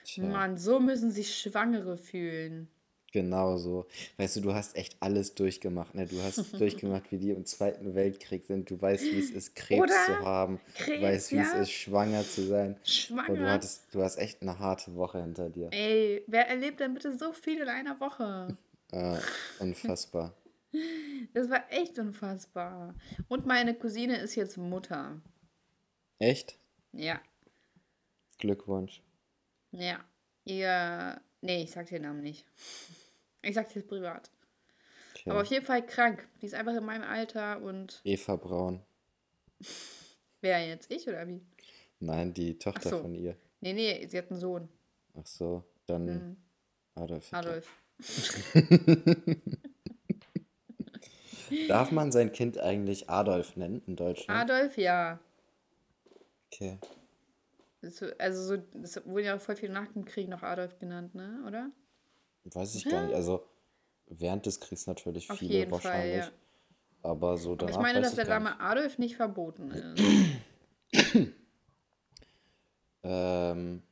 Tja, 0.05 0.25
Mann, 0.25 0.59
so 0.59 0.81
müssen 0.81 1.11
sich 1.11 1.35
Schwangere 1.35 1.97
fühlen. 1.97 2.68
Genau 3.14 3.57
so. 3.57 3.87
Weißt 4.18 4.37
du, 4.37 4.40
du 4.42 4.53
hast 4.53 4.77
echt 4.77 4.96
alles 5.00 5.35
durchgemacht. 5.35 5.94
Ne? 5.94 6.07
Du 6.07 6.20
hast 6.20 6.53
durchgemacht, 6.61 7.11
wie 7.11 7.16
die 7.16 7.31
im 7.31 7.46
Zweiten 7.46 7.94
Weltkrieg 7.94 8.44
sind. 8.44 8.68
Du 8.68 8.81
weißt, 8.81 9.05
wie 9.05 9.18
es 9.18 9.31
ist, 9.31 9.57
Krebs 9.57 9.85
Oder? 9.85 10.05
zu 10.05 10.18
haben. 10.18 10.61
Krebs, 10.74 11.00
du 11.00 11.07
weißt, 11.07 11.33
wie 11.33 11.38
es 11.38 11.53
ja. 11.53 11.61
ist, 11.61 11.70
schwanger 11.70 12.22
zu 12.24 12.42
sein. 12.46 12.77
Schwanger. 12.85 13.31
Und 13.31 13.38
du 13.38 13.50
hattest, 13.50 13.87
du 13.92 14.03
hast 14.03 14.18
echt 14.18 14.42
eine 14.42 14.59
harte 14.59 14.94
Woche 14.96 15.22
hinter 15.22 15.48
dir. 15.48 15.68
Ey, 15.72 16.24
wer 16.27 16.48
erlebt 16.48 16.81
denn 16.81 16.92
bitte 16.92 17.16
so 17.16 17.33
viel 17.33 17.62
in 17.62 17.68
einer 17.68 17.98
Woche? 18.00 18.59
Äh, 18.92 19.18
unfassbar. 19.61 20.35
Das 21.35 21.48
war 21.48 21.70
echt 21.70 22.00
unfassbar. 22.00 22.96
Und 23.29 23.46
meine 23.46 23.74
Cousine 23.74 24.16
ist 24.16 24.35
jetzt 24.35 24.57
Mutter. 24.57 25.20
Echt? 26.18 26.59
Ja, 26.90 27.20
Glückwunsch. 28.38 29.00
ja. 29.70 30.00
Ihr. 30.44 31.20
Nee, 31.40 31.62
ich 31.62 31.70
sag 31.70 31.87
den 31.87 32.03
Namen 32.03 32.22
nicht. 32.22 32.44
Ich 33.44 33.54
sag's 33.54 33.74
jetzt 33.74 33.88
privat. 33.88 34.30
Okay. 35.14 35.30
Aber 35.30 35.42
auf 35.42 35.48
jeden 35.48 35.64
Fall 35.64 35.85
krank. 35.85 36.26
Die 36.40 36.46
ist 36.46 36.54
einfach 36.54 36.74
in 36.74 36.85
meinem 36.85 37.04
Alter 37.04 37.61
und. 37.62 38.00
Eva 38.04 38.37
Braun. 38.37 38.80
Wer 40.40 40.66
jetzt? 40.66 40.90
Ich 40.90 41.09
oder 41.09 41.26
wie? 41.26 41.40
Nein, 42.00 42.35
die 42.35 42.59
Tochter 42.59 42.90
so. 42.90 43.00
von 43.00 43.14
ihr. 43.14 43.37
Nee, 43.61 43.72
nee, 43.72 44.07
sie 44.07 44.18
hat 44.18 44.30
einen 44.30 44.40
Sohn. 44.40 44.68
Ach 45.18 45.26
so, 45.26 45.64
dann 45.87 46.04
Mhm. 46.04 46.37
Adolf. 46.96 47.24
Hitler. 47.24 47.38
Adolf. 47.38 47.68
Darf 51.68 51.92
man 51.92 52.12
sein 52.12 52.33
Kind 52.33 52.59
eigentlich 52.59 53.09
Adolf 53.09 53.57
nennen 53.57 53.83
in 53.87 53.96
Deutschland? 53.96 54.50
Adolf, 54.50 54.76
ja. 54.76 55.18
Okay. 56.52 56.78
Also, 58.18 58.42
so, 58.42 58.57
das 58.74 59.07
wurde 59.07 59.24
ja 59.24 59.38
voll 59.38 59.57
viel 59.57 59.68
nach 59.68 59.92
dem 59.92 60.04
Krieg 60.04 60.28
noch 60.28 60.42
Adolf 60.42 60.78
genannt, 60.78 61.14
ne? 61.14 61.42
Oder? 61.46 61.70
Weiß 62.44 62.74
ich 62.74 62.85
gar 62.88 63.07
nicht. 63.07 63.14
Also 63.14 63.46
während 64.07 64.46
des 64.46 64.61
Kriegs 64.61 64.87
natürlich 64.87 65.30
Auf 65.30 65.38
viele 65.38 65.54
jeden 65.54 65.70
Fall, 65.70 65.83
wahrscheinlich. 65.83 66.24
ja. 66.24 66.30
Aber 67.02 67.37
so 67.37 67.52
Aber 67.52 67.66
danach 67.66 67.72
ich 67.74 67.83
meine, 67.83 68.00
dass 68.00 68.12
ich 68.12 68.16
der 68.16 68.26
Name 68.26 68.59
Adolf 68.61 68.98
nicht 68.98 69.16
verboten 69.16 69.70
ist. 69.70 69.85
Ähm, 73.07 73.83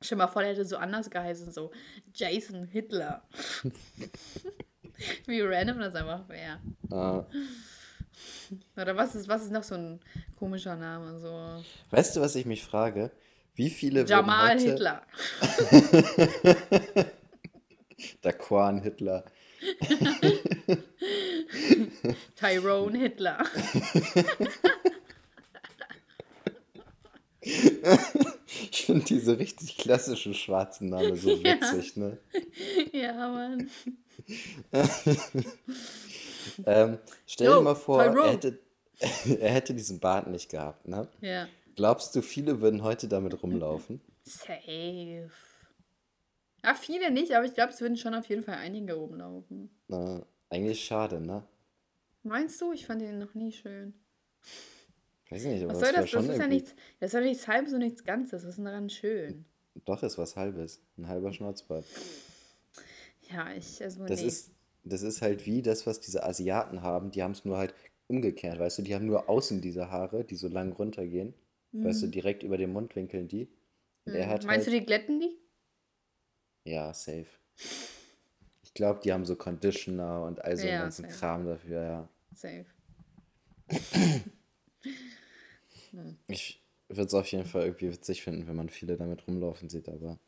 Stell 0.00 0.16
dir 0.16 0.24
mal 0.24 0.28
vor, 0.28 0.42
der 0.42 0.52
hätte 0.52 0.64
so 0.64 0.76
anders 0.76 1.08
geheißen, 1.10 1.52
so 1.52 1.70
Jason 2.14 2.64
Hitler. 2.64 3.22
Wie 5.26 5.40
random 5.40 5.78
das 5.78 5.94
einfach 5.94 6.28
wäre. 6.28 6.60
äh, 6.90 8.80
Oder 8.80 8.96
was 8.96 9.14
ist, 9.14 9.28
was 9.28 9.44
ist 9.44 9.52
noch 9.52 9.62
so 9.62 9.74
ein 9.74 10.00
komischer 10.38 10.76
Name? 10.76 11.18
So 11.20 11.62
weißt 11.90 12.16
du, 12.16 12.20
was 12.20 12.34
ich 12.34 12.46
mich 12.46 12.64
frage? 12.64 13.10
Wie 13.54 13.70
viele 13.70 14.04
Jamal 14.04 14.54
heute 14.56 14.70
Hitler. 14.70 15.02
Daquan 18.22 18.82
Hitler. 18.82 19.24
Tyrone 22.36 22.98
Hitler. 22.98 23.44
Ich 28.70 28.86
finde 28.86 29.04
diese 29.04 29.38
richtig 29.38 29.76
klassischen 29.78 30.34
schwarzen 30.34 30.88
Namen 30.90 31.16
so 31.16 31.30
Ja. 31.30 31.54
witzig, 31.60 31.96
ne? 31.96 32.18
ja, 32.92 33.12
Mann. 33.28 33.70
Ähm, 36.66 36.98
stell 37.26 37.46
Yo, 37.48 37.56
dir 37.56 37.62
mal 37.62 37.74
vor, 37.74 38.04
er 38.04 38.30
hätte, 38.32 38.58
er 39.40 39.50
hätte 39.50 39.74
diesen 39.74 39.98
Bart 39.98 40.28
nicht 40.28 40.50
gehabt, 40.50 40.86
ne? 40.86 41.08
Ja. 41.20 41.48
Glaubst 41.76 42.14
du, 42.14 42.22
viele 42.22 42.60
würden 42.60 42.82
heute 42.82 43.08
damit 43.08 43.42
rumlaufen? 43.42 44.00
Safe. 44.24 45.30
Ja, 46.62 46.74
viele 46.74 47.10
nicht, 47.10 47.32
aber 47.34 47.44
ich 47.44 47.54
glaube, 47.54 47.72
es 47.72 47.80
würden 47.80 47.96
schon 47.96 48.14
auf 48.14 48.26
jeden 48.26 48.42
Fall 48.42 48.54
einige 48.54 48.94
rumlaufen. 48.94 49.70
Na, 49.88 50.24
eigentlich 50.48 50.84
schade, 50.84 51.20
ne? 51.20 51.46
Meinst 52.22 52.60
du? 52.60 52.72
Ich 52.72 52.86
fand 52.86 53.02
den 53.02 53.18
noch 53.18 53.34
nie 53.34 53.52
schön. 53.52 53.92
Weiß 55.28 55.44
nicht, 55.44 55.62
aber 55.62 55.72
Was 55.72 55.80
das 55.80 55.90
soll 55.90 56.02
das? 56.02 56.10
Das 56.10 56.24
ist 56.28 56.38
ja 56.38 56.46
nichts, 56.46 56.74
das 57.00 57.08
ist 57.08 57.14
ja 57.14 57.20
nichts 57.20 57.48
halbes 57.48 57.72
und 57.72 57.80
nichts 57.80 58.04
Ganzes. 58.04 58.42
Was 58.44 58.50
ist 58.50 58.56
denn 58.56 58.64
daran 58.64 58.88
schön? 58.88 59.44
Doch, 59.84 60.02
ist 60.02 60.16
was 60.18 60.36
Halbes. 60.36 60.80
Ein 60.96 61.08
halber 61.08 61.32
Schnauzbart. 61.32 61.84
Ja, 63.30 63.52
ich, 63.52 63.82
also 63.82 64.06
Das 64.06 64.20
nee. 64.20 64.28
ist, 64.28 64.52
das 64.84 65.02
ist 65.02 65.22
halt 65.22 65.44
wie 65.46 65.62
das, 65.62 65.86
was 65.86 66.00
diese 66.00 66.24
Asiaten 66.24 66.82
haben. 66.82 67.10
Die 67.10 67.22
haben 67.22 67.32
es 67.32 67.44
nur 67.44 67.56
halt 67.58 67.74
umgekehrt, 68.06 68.58
weißt 68.58 68.78
du? 68.78 68.82
Die 68.82 68.94
haben 68.94 69.06
nur 69.06 69.28
außen 69.28 69.60
diese 69.60 69.90
Haare, 69.90 70.24
die 70.24 70.36
so 70.36 70.48
lang 70.48 70.72
runtergehen. 70.72 71.34
Weißt 71.82 72.02
du, 72.02 72.06
direkt 72.06 72.42
über 72.42 72.56
den 72.56 72.72
Mundwinkeln 72.72 73.28
die. 73.28 73.48
Und 74.04 74.14
er 74.14 74.26
Mhm. 74.26 74.30
Meinst 74.32 74.48
halt, 74.48 74.66
du, 74.66 74.70
die 74.70 74.84
glätten 74.86 75.20
die? 75.20 75.36
Ja, 76.64 76.94
safe. 76.94 77.26
Ich 78.62 78.72
glaube, 78.74 79.00
die 79.04 79.12
haben 79.12 79.24
so 79.24 79.36
Conditioner 79.36 80.24
und 80.24 80.44
all 80.44 80.56
so 80.56 80.62
einen 80.66 80.72
Ja, 80.72 80.82
ganzen 80.82 81.04
safe. 81.04 81.18
Kram 81.18 81.46
dafür, 81.46 81.82
ja. 81.82 82.08
Safe. 82.34 82.66
Ich 86.26 86.60
würde 86.88 87.06
es 87.06 87.14
auf 87.14 87.26
jeden 87.28 87.44
Fall 87.46 87.62
irgendwie 87.64 87.92
witzig 87.92 88.22
finden, 88.22 88.46
wenn 88.48 88.56
man 88.56 88.68
viele 88.68 88.96
damit 88.96 89.26
rumlaufen 89.26 89.68
sieht, 89.68 89.88
aber 89.88 90.18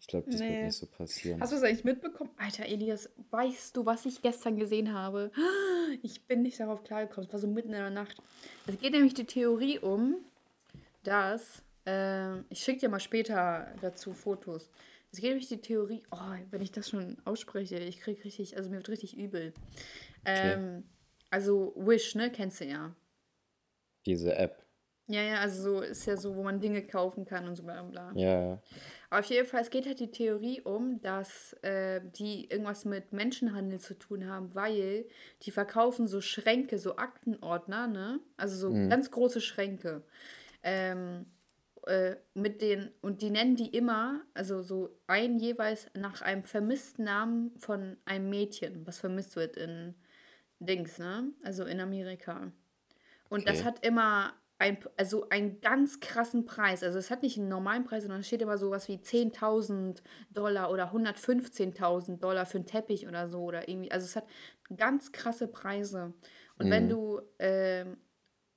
ich 0.00 0.06
glaube, 0.06 0.30
das 0.30 0.40
wird 0.40 0.50
Nee. 0.50 0.64
nicht 0.66 0.76
so 0.76 0.86
passieren. 0.86 1.40
Hast 1.40 1.52
du 1.52 1.56
das 1.56 1.64
eigentlich 1.64 1.84
mitbekommen? 1.84 2.30
Alter, 2.36 2.66
Elias, 2.66 3.08
weißt 3.30 3.76
du, 3.76 3.86
was 3.86 4.06
ich 4.06 4.22
gestern 4.22 4.56
gesehen 4.56 4.92
habe? 4.92 5.30
Ich 6.02 6.26
bin 6.26 6.42
nicht 6.42 6.60
darauf 6.60 6.84
klargekommen. 6.84 7.26
Es 7.28 7.32
war 7.32 7.40
so 7.40 7.46
mitten 7.46 7.68
in 7.68 7.80
der 7.80 7.88
Nacht. 7.88 8.14
Es 8.66 8.78
geht 8.78 8.92
nämlich 8.92 9.14
die 9.14 9.24
Theorie 9.24 9.78
um, 9.78 10.16
dass. 11.02 11.62
ähm, 11.86 12.44
ich 12.50 12.60
schicke 12.60 12.80
dir 12.80 12.88
mal 12.88 13.00
später 13.00 13.74
dazu 13.80 14.12
Fotos. 14.12 14.70
Es 15.10 15.20
geht 15.20 15.30
nämlich 15.30 15.48
die 15.48 15.60
Theorie. 15.60 16.02
Oh, 16.10 16.18
wenn 16.50 16.60
ich 16.60 16.70
das 16.70 16.90
schon 16.90 17.16
ausspreche, 17.24 17.78
ich 17.78 18.00
krieg 18.00 18.24
richtig. 18.24 18.56
Also 18.56 18.68
mir 18.68 18.76
wird 18.76 18.90
richtig 18.90 19.16
übel. 19.16 19.54
Ähm, 20.24 20.84
also 21.30 21.72
Wish, 21.76 22.14
ne? 22.14 22.30
Kennst 22.30 22.60
du 22.60 22.66
ja. 22.66 22.94
Diese 24.04 24.34
App. 24.36 24.64
Ja, 25.10 25.22
ja, 25.22 25.40
also 25.40 25.62
so 25.62 25.80
ist 25.80 26.04
ja 26.04 26.18
so, 26.18 26.36
wo 26.36 26.42
man 26.42 26.60
Dinge 26.60 26.86
kaufen 26.86 27.24
kann 27.24 27.48
und 27.48 27.56
so 27.56 27.62
bla 27.62 27.82
bla. 27.82 28.12
Ja, 28.14 28.50
ja. 28.50 28.62
Auf 29.08 29.24
jeden 29.24 29.46
Fall, 29.46 29.62
es 29.62 29.70
geht 29.70 29.86
halt 29.86 30.00
die 30.00 30.10
Theorie 30.10 30.60
um, 30.60 31.00
dass 31.00 31.54
äh, 31.62 32.02
die 32.18 32.50
irgendwas 32.50 32.84
mit 32.84 33.14
Menschenhandel 33.14 33.80
zu 33.80 33.98
tun 33.98 34.26
haben, 34.26 34.54
weil 34.54 35.06
die 35.42 35.50
verkaufen 35.50 36.06
so 36.06 36.20
Schränke, 36.20 36.78
so 36.78 36.96
Aktenordner, 36.96 37.86
ne? 37.86 38.20
Also 38.36 38.68
so 38.68 38.88
ganz 38.90 39.10
große 39.10 39.40
Schränke. 39.40 40.02
Ähm, 40.62 41.26
äh, 41.86 42.16
mit 42.34 42.60
den, 42.60 42.90
und 43.00 43.22
die 43.22 43.30
nennen 43.30 43.56
die 43.56 43.68
immer, 43.74 44.22
also 44.34 44.62
so 44.62 45.00
ein 45.06 45.38
jeweils 45.38 45.88
nach 45.94 46.22
einem 46.22 46.44
vermissten 46.44 47.04
Namen 47.04 47.58
von 47.58 47.96
einem 48.04 48.28
Mädchen, 48.30 48.86
was 48.86 48.98
vermisst 48.98 49.36
wird 49.36 49.56
in 49.56 49.94
Dings, 50.60 50.98
ne? 50.98 51.32
Also 51.42 51.64
in 51.64 51.80
Amerika. 51.80 52.52
Und 53.28 53.48
das 53.48 53.62
Okay. 53.62 53.64
hat 53.64 53.84
immer 53.84 54.34
ein, 54.58 54.78
also 54.96 55.28
einen 55.28 55.60
ganz 55.60 56.00
krassen 56.00 56.44
Preis. 56.44 56.82
Also 56.82 56.98
es 56.98 57.10
hat 57.10 57.22
nicht 57.22 57.38
einen 57.38 57.48
normalen 57.48 57.84
Preis, 57.84 58.02
sondern 58.02 58.20
es 58.20 58.26
steht 58.26 58.42
immer 58.42 58.58
sowas 58.58 58.88
wie 58.88 59.00
10.000 59.00 60.02
Dollar 60.30 60.70
oder 60.70 60.92
115.000 60.92 62.22
Dollar 62.22 62.46
für 62.46 62.58
einen 62.58 62.66
Teppich 62.66 63.06
oder 63.06 63.28
so 63.28 63.42
oder 63.42 63.68
irgendwie. 63.68 63.92
Also 63.92 64.06
es 64.06 64.16
hat 64.16 64.26
ganz 64.76 65.12
krasse 65.12 65.46
Preise. 65.48 66.14
Und 66.58 66.70
wenn 66.70 66.88
du, 66.88 67.20
ähm, 67.38 67.98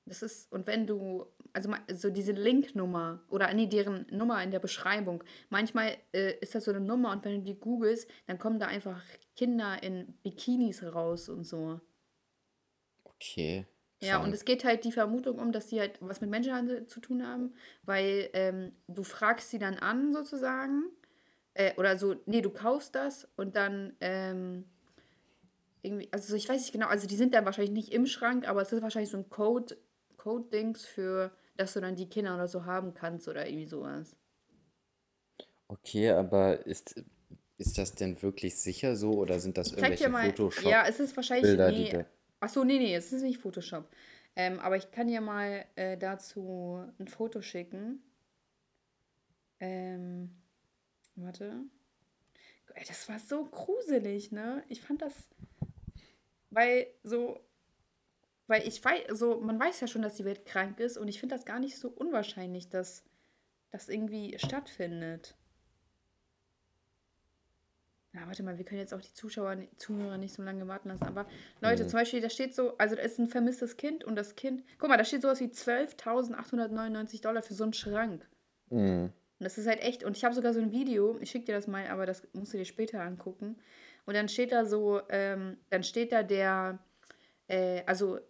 das 0.06 0.22
ist, 0.22 0.50
und 0.52 0.66
wenn 0.66 0.86
du, 0.86 1.26
also 1.52 1.72
so 1.92 2.10
diese 2.10 2.32
Linknummer 2.32 3.22
oder 3.28 3.52
nee, 3.52 3.66
deren 3.66 4.06
Nummer 4.10 4.42
in 4.42 4.50
der 4.50 4.58
Beschreibung, 4.58 5.22
manchmal 5.50 5.96
äh, 6.12 6.34
ist 6.40 6.54
das 6.54 6.64
so 6.64 6.70
eine 6.70 6.80
Nummer 6.80 7.12
und 7.12 7.24
wenn 7.24 7.38
du 7.38 7.52
die 7.52 7.58
googelst, 7.58 8.08
dann 8.26 8.38
kommen 8.38 8.58
da 8.58 8.66
einfach 8.66 9.02
Kinder 9.36 9.82
in 9.82 10.14
Bikinis 10.22 10.82
raus 10.82 11.28
und 11.28 11.44
so. 11.44 11.80
Okay. 13.04 13.66
Ja, 14.00 14.20
und 14.20 14.32
es 14.32 14.44
geht 14.44 14.64
halt 14.64 14.84
die 14.84 14.90
Vermutung 14.90 15.38
um, 15.38 15.52
dass 15.52 15.68
die 15.68 15.78
halt 15.78 15.98
was 16.00 16.20
mit 16.20 16.28
Menschenhandel 16.28 16.88
zu 16.88 16.98
tun 16.98 17.24
haben, 17.24 17.54
weil 17.84 18.30
ähm, 18.32 18.72
du 18.88 19.04
fragst 19.04 19.50
sie 19.50 19.60
dann 19.60 19.78
an 19.78 20.12
sozusagen, 20.12 20.90
äh, 21.54 21.72
oder 21.76 21.96
so, 21.96 22.16
nee, 22.26 22.40
du 22.40 22.50
kaufst 22.50 22.96
das 22.96 23.28
und 23.36 23.54
dann 23.54 23.94
ähm, 24.00 24.64
irgendwie, 25.82 26.08
also 26.12 26.34
ich 26.34 26.48
weiß 26.48 26.60
nicht 26.60 26.72
genau, 26.72 26.88
also 26.88 27.06
die 27.06 27.14
sind 27.14 27.32
dann 27.32 27.44
wahrscheinlich 27.44 27.72
nicht 27.72 27.92
im 27.92 28.06
Schrank, 28.06 28.48
aber 28.48 28.62
es 28.62 28.72
ist 28.72 28.82
wahrscheinlich 28.82 29.10
so 29.10 29.18
ein 29.18 29.30
Code, 29.30 29.76
Code-Dings 30.16 30.84
für, 30.84 31.30
dass 31.56 31.74
du 31.74 31.80
dann 31.80 31.96
die 31.96 32.08
Kinder 32.08 32.34
oder 32.34 32.48
so 32.48 32.64
haben 32.64 32.94
kannst 32.94 33.28
oder 33.28 33.46
irgendwie 33.48 33.66
sowas. 33.66 34.16
Okay, 35.68 36.10
aber 36.10 36.66
ist, 36.66 37.02
ist 37.58 37.78
das 37.78 37.94
denn 37.94 38.20
wirklich 38.22 38.56
sicher 38.56 38.96
so 38.96 39.12
oder 39.12 39.40
sind 39.40 39.56
das 39.58 39.68
Ich 39.68 39.76
irgendwelche 39.78 40.10
mal, 40.10 40.30
Photoshop? 40.30 40.64
ja, 40.64 40.86
es 40.86 41.00
ist 41.00 41.16
wahrscheinlich, 41.16 41.50
Bilder, 41.50 41.72
die 41.72 41.84
nee, 41.84 41.88
da- 41.88 42.04
ach 42.40 42.48
so, 42.48 42.64
nee, 42.64 42.78
nee, 42.78 42.94
es 42.94 43.12
ist 43.12 43.22
nicht 43.22 43.38
Photoshop. 43.38 43.88
Ähm, 44.36 44.58
aber 44.60 44.76
ich 44.76 44.90
kann 44.90 45.08
dir 45.08 45.20
mal 45.20 45.64
äh, 45.76 45.96
dazu 45.98 46.82
ein 46.98 47.08
Foto 47.08 47.42
schicken. 47.42 48.02
Ähm, 49.60 50.30
warte. 51.16 51.64
Das 52.88 53.08
war 53.08 53.18
so 53.20 53.44
gruselig, 53.44 54.32
ne? 54.32 54.64
Ich 54.68 54.80
fand 54.82 55.00
das, 55.02 55.28
weil 56.50 56.86
so, 57.02 57.40
weil 58.46 58.66
ich 58.66 58.84
weiß, 58.84 59.18
so, 59.18 59.40
man 59.40 59.58
weiß 59.58 59.80
ja 59.80 59.86
schon, 59.86 60.02
dass 60.02 60.16
die 60.16 60.24
Welt 60.24 60.44
krank 60.44 60.80
ist 60.80 60.98
und 60.98 61.08
ich 61.08 61.20
finde 61.20 61.34
das 61.34 61.44
gar 61.44 61.58
nicht 61.58 61.78
so 61.78 61.88
unwahrscheinlich, 61.88 62.68
dass 62.68 63.04
das 63.70 63.88
irgendwie 63.88 64.36
stattfindet. 64.38 65.34
Na, 68.14 68.26
warte 68.26 68.42
mal, 68.42 68.58
wir 68.58 68.64
können 68.64 68.80
jetzt 68.80 68.92
auch 68.92 69.00
die 69.00 69.14
Zuschauer, 69.14 69.56
Zuhörer 69.78 70.18
nicht 70.18 70.34
so 70.34 70.42
lange 70.42 70.68
warten 70.68 70.90
lassen. 70.90 71.04
Aber 71.04 71.26
Leute, 71.62 71.86
zum 71.86 71.98
Beispiel, 71.98 72.20
da 72.20 72.28
steht 72.28 72.54
so, 72.54 72.76
also 72.76 72.94
da 72.94 73.00
ist 73.00 73.18
ein 73.18 73.28
vermisstes 73.28 73.78
Kind 73.78 74.04
und 74.04 74.16
das 74.16 74.36
Kind, 74.36 74.62
guck 74.78 74.90
mal, 74.90 74.98
da 74.98 75.04
steht 75.04 75.22
sowas 75.22 75.40
wie 75.40 75.46
12.899 75.46 77.22
Dollar 77.22 77.42
für 77.42 77.54
so 77.54 77.64
einen 77.64 77.72
Schrank. 77.72 78.28
Mhm. 78.68 79.04
Und 79.38 79.44
das 79.44 79.56
ist 79.56 79.66
halt 79.66 79.80
echt, 79.80 80.04
und 80.04 80.14
ich 80.16 80.24
habe 80.24 80.34
sogar 80.34 80.52
so 80.52 80.60
ein 80.60 80.72
Video, 80.72 81.18
ich 81.20 81.30
schicke 81.30 81.46
dir 81.46 81.54
das 81.54 81.66
mal, 81.66 81.86
aber 81.88 82.04
das 82.04 82.22
musst 82.34 82.52
du 82.52 82.58
dir 82.58 82.66
später 82.66 83.00
angucken. 83.00 83.56
Und 84.04 84.14
dann 84.14 84.28
steht 84.28 84.52
da 84.52 84.66
so, 84.66 85.00
ähm, 85.08 85.56
dann 85.70 85.82
steht 85.82 86.12
da 86.12 86.22
der, 86.22 86.78
äh, 87.48 87.82
also 87.86 88.20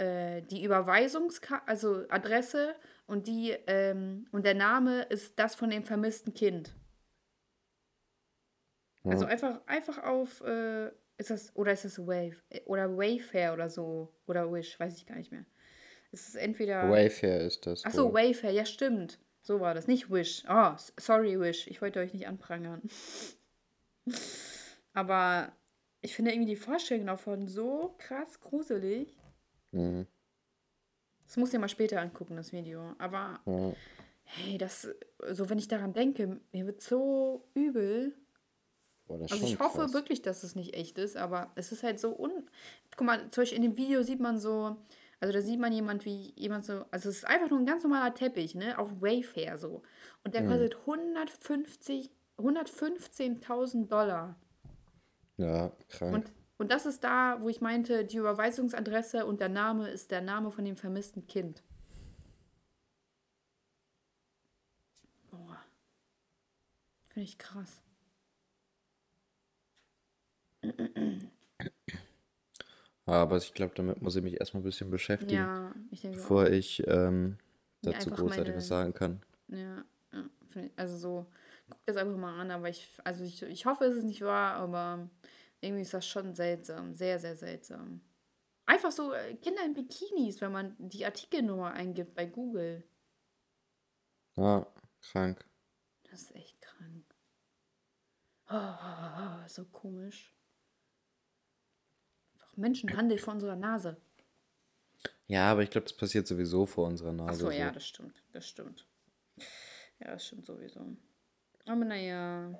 äh, 0.00 0.42
die 0.42 0.64
Überweisungska 0.64 1.62
also 1.66 2.04
Adresse 2.08 2.74
und 3.06 3.26
die, 3.26 3.50
ähm, 3.66 4.26
und 4.32 4.46
der 4.46 4.54
Name 4.54 5.02
ist 5.02 5.38
das 5.38 5.54
von 5.54 5.70
dem 5.70 5.84
vermissten 5.84 6.32
Kind. 6.32 6.74
Also 9.04 9.24
einfach, 9.24 9.60
einfach 9.66 10.02
auf, 10.02 10.42
äh, 10.42 10.90
ist 11.16 11.30
das, 11.30 11.54
oder 11.56 11.72
ist 11.72 11.84
das 11.84 11.98
Wave? 11.98 12.36
Oder 12.66 12.96
Wayfair 12.96 13.52
oder 13.52 13.70
so. 13.70 14.12
Oder 14.26 14.50
Wish, 14.52 14.78
weiß 14.78 14.96
ich 14.96 15.06
gar 15.06 15.16
nicht 15.16 15.32
mehr. 15.32 15.44
Es 16.12 16.28
ist 16.28 16.34
entweder. 16.34 16.90
Wayfair 16.90 17.40
ist 17.40 17.66
das. 17.66 17.84
Ach 17.84 17.92
so, 17.92 18.06
wohl. 18.06 18.14
Wayfair, 18.14 18.52
ja 18.52 18.64
stimmt. 18.64 19.18
So 19.42 19.60
war 19.60 19.74
das, 19.74 19.86
nicht 19.86 20.10
Wish. 20.10 20.44
Oh, 20.48 20.72
sorry 20.98 21.40
Wish, 21.40 21.66
ich 21.66 21.80
wollte 21.80 22.00
euch 22.00 22.12
nicht 22.12 22.26
anprangern. 22.26 22.82
Aber 24.92 25.52
ich 26.02 26.14
finde 26.14 26.32
irgendwie 26.32 26.50
die 26.50 26.56
Vorstellung 26.56 27.06
davon 27.06 27.48
so 27.48 27.94
krass 27.98 28.40
gruselig. 28.40 29.14
Mhm. 29.72 30.06
Das 31.26 31.36
muss 31.36 31.52
ich 31.52 31.60
mal 31.60 31.68
später 31.68 32.00
angucken, 32.00 32.36
das 32.36 32.52
Video. 32.52 32.94
Aber 32.98 33.40
Ja. 33.46 33.72
hey, 34.22 34.58
das, 34.58 34.88
so 35.30 35.48
wenn 35.48 35.58
ich 35.58 35.68
daran 35.68 35.92
denke, 35.92 36.40
mir 36.52 36.66
wird 36.66 36.80
so 36.82 37.48
übel. 37.54 38.14
Boah, 39.06 39.20
Also 39.20 39.46
ich 39.46 39.58
hoffe 39.58 39.78
krass. 39.78 39.92
wirklich, 39.92 40.22
dass 40.22 40.42
es 40.42 40.54
nicht 40.56 40.74
echt 40.74 40.98
ist, 40.98 41.16
aber 41.16 41.52
es 41.54 41.72
ist 41.72 41.82
halt 41.82 42.00
so 42.00 42.16
un... 42.18 42.48
Guck 42.96 43.06
mal, 43.06 43.30
zum 43.30 43.42
Beispiel 43.42 43.56
in 43.56 43.62
dem 43.62 43.76
Video 43.76 44.02
sieht 44.02 44.20
man 44.20 44.38
so, 44.38 44.76
also 45.20 45.32
da 45.32 45.40
sieht 45.40 45.60
man 45.60 45.72
jemand, 45.72 46.04
wie 46.04 46.32
jemand 46.36 46.64
so, 46.64 46.84
also 46.90 47.08
es 47.08 47.18
ist 47.18 47.24
einfach 47.26 47.50
nur 47.50 47.58
ein 47.60 47.66
ganz 47.66 47.82
normaler 47.82 48.14
Teppich, 48.14 48.54
ne, 48.54 48.78
auf 48.78 48.88
Wayfair 49.00 49.56
so. 49.58 49.82
Und 50.24 50.34
der 50.34 50.46
kostet 50.46 50.76
150, 50.80 52.10
115.000 52.38 53.86
Dollar. 53.88 54.36
Ja, 55.36 55.72
krank. 55.88 56.14
Und, 56.14 56.32
und 56.60 56.70
das 56.70 56.84
ist 56.84 57.02
da, 57.02 57.38
wo 57.40 57.48
ich 57.48 57.62
meinte, 57.62 58.04
die 58.04 58.18
Überweisungsadresse 58.18 59.24
und 59.24 59.40
der 59.40 59.48
Name 59.48 59.88
ist 59.88 60.10
der 60.10 60.20
Name 60.20 60.50
von 60.50 60.62
dem 60.66 60.76
vermissten 60.76 61.26
Kind. 61.26 61.62
Boah. 65.30 65.58
Finde 67.08 67.24
ich 67.24 67.38
krass. 67.38 67.80
Aber 73.06 73.38
ich 73.38 73.54
glaube, 73.54 73.72
damit 73.74 74.02
muss 74.02 74.16
ich 74.16 74.22
mich 74.22 74.38
erstmal 74.38 74.60
ein 74.60 74.64
bisschen 74.64 74.90
beschäftigen, 74.90 75.32
Ja, 75.32 75.74
ich 75.90 76.02
denke 76.02 76.18
auch. 76.18 76.20
bevor 76.20 76.50
ich 76.50 76.86
ähm, 76.86 77.38
dazu 77.80 78.10
großartig 78.10 78.54
was 78.54 78.68
meine, 78.68 78.92
sagen 78.92 78.92
kann. 78.92 79.22
ja, 79.48 79.82
also 80.76 80.98
so, 80.98 81.26
guck 81.70 81.78
das 81.86 81.96
einfach 81.96 82.18
mal 82.18 82.38
an, 82.38 82.50
aber 82.50 82.68
ich, 82.68 82.86
also 83.02 83.24
ich, 83.24 83.42
ich 83.44 83.64
hoffe, 83.64 83.84
es 83.84 83.96
ist 83.96 84.04
nicht 84.04 84.20
wahr, 84.20 84.56
aber 84.56 85.08
irgendwie 85.60 85.82
ist 85.82 85.94
das 85.94 86.06
schon 86.06 86.34
seltsam, 86.34 86.94
sehr, 86.94 87.18
sehr 87.18 87.36
seltsam. 87.36 88.00
Einfach 88.66 88.92
so 88.92 89.12
äh, 89.12 89.34
Kinder 89.34 89.64
in 89.64 89.74
Bikinis, 89.74 90.40
wenn 90.40 90.52
man 90.52 90.76
die 90.78 91.04
Artikelnummer 91.04 91.72
eingibt 91.72 92.14
bei 92.14 92.26
Google. 92.26 92.84
Ja, 94.36 94.66
krank. 95.00 95.44
Das 96.04 96.22
ist 96.22 96.34
echt 96.34 96.60
krank. 96.60 97.04
Oh, 98.48 99.48
so 99.48 99.64
komisch. 99.66 100.34
Einfach 102.34 102.56
Menschenhandel 102.56 103.18
vor 103.18 103.34
unserer 103.34 103.56
Nase. 103.56 104.00
Ja, 105.26 105.52
aber 105.52 105.62
ich 105.62 105.70
glaube, 105.70 105.84
das 105.84 105.96
passiert 105.96 106.26
sowieso 106.26 106.66
vor 106.66 106.86
unserer 106.88 107.12
Nase 107.12 107.40
so, 107.40 107.50
ja, 107.50 107.70
das 107.70 107.86
stimmt. 107.86 108.22
Das 108.32 108.48
stimmt. 108.48 108.88
Ja, 110.00 110.12
das 110.12 110.26
stimmt 110.26 110.46
sowieso. 110.46 110.96
Aber 111.66 111.84
naja, 111.84 112.52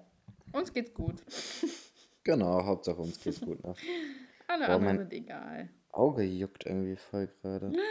uns 0.53 0.73
geht's 0.73 0.95
gut. 0.95 1.23
Genau, 2.25 2.65
Hauptsache 2.65 3.01
uns 3.01 3.21
geht's 3.23 3.41
gut. 3.41 3.63
Ne? 3.65 3.75
Alle 4.49 4.67
Boah, 4.67 4.75
anderen 4.75 4.99
sind 4.99 5.13
egal. 5.13 5.69
Auge 5.93 6.23
juckt 6.25 6.67
irgendwie 6.67 6.97
voll 6.97 7.27
gerade. 7.43 7.73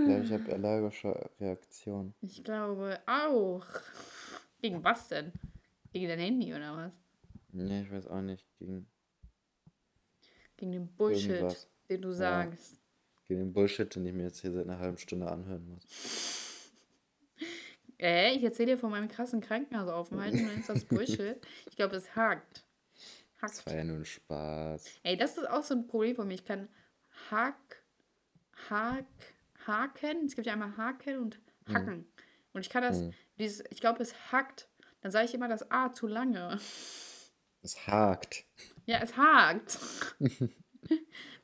Ich 0.00 0.06
glaube, 0.06 0.24
ich 0.24 0.32
habe 0.32 0.52
allergische 0.54 1.30
Reaktion. 1.40 2.14
Ich 2.22 2.42
glaube 2.42 2.98
auch. 3.06 3.66
Gegen 4.62 4.82
was 4.82 5.08
denn? 5.08 5.30
Gegen 5.92 6.08
dein 6.08 6.18
Handy 6.20 6.54
oder 6.54 6.74
was? 6.74 6.92
Nee, 7.52 7.82
ich 7.82 7.90
weiß 7.92 8.06
auch 8.06 8.22
nicht. 8.22 8.46
Gegen 8.58 8.86
Gegen 10.56 10.72
den 10.72 10.86
Bullshit, 10.96 11.30
irgendwas. 11.32 11.68
den 11.90 12.00
du 12.00 12.08
Ja, 12.10 12.14
sagst. 12.14 12.80
gegen 13.28 13.40
den 13.40 13.52
Bullshit, 13.52 13.94
den 13.94 14.06
ich 14.06 14.14
mir 14.14 14.22
jetzt 14.22 14.40
hier 14.40 14.52
seit 14.52 14.64
einer 14.68 14.78
halben 14.78 14.96
Stunde 14.96 15.30
anhören 15.30 15.66
muss. 15.68 16.72
Äh, 17.98 18.34
ich 18.36 18.42
erzähle 18.44 18.72
dir 18.72 18.78
von 18.78 18.90
meinem 18.90 19.08
krassen 19.08 19.40
Krankenhausaufenthalt 19.42 20.32
und 20.34 20.46
dann 20.46 20.58
ist 20.60 20.68
das 20.68 20.84
Bullshit. 20.86 21.36
Ich 21.68 21.76
glaube, 21.76 21.96
es 21.96 22.14
hakt. 22.16 22.64
Das 23.40 23.58
Hackt. 23.58 23.66
war 23.66 23.74
ja 23.74 23.84
nur 23.84 23.96
ein 23.98 24.04
Spaß. 24.04 24.84
Ey, 25.02 25.16
das 25.16 25.36
ist 25.38 25.48
auch 25.48 25.62
so 25.62 25.74
ein 25.74 25.86
Problem 25.86 26.16
von 26.16 26.28
mir. 26.28 26.34
Ich 26.34 26.44
kann 26.44 26.68
Hack, 27.30 27.82
Hack, 28.68 29.06
Haken. 29.66 30.26
Es 30.26 30.34
gibt 30.34 30.46
ja 30.46 30.52
einmal 30.54 30.76
Haken 30.76 31.18
und 31.18 31.40
Hm. 31.66 31.74
Hacken. 31.74 32.12
Und 32.52 32.60
ich 32.62 32.70
kann 32.70 32.82
das, 32.82 32.98
Hm. 32.98 33.14
dieses, 33.38 33.64
ich 33.70 33.80
glaube, 33.80 34.02
es 34.02 34.32
hackt. 34.32 34.68
Dann 35.02 35.10
sage 35.12 35.26
ich 35.26 35.34
immer 35.34 35.48
das 35.48 35.70
A 35.70 35.92
zu 35.92 36.06
lange. 36.06 36.58
Es 37.62 37.86
hakt. 37.86 38.44
Ja, 38.86 38.98
es 39.02 39.16
hakt. 39.16 39.78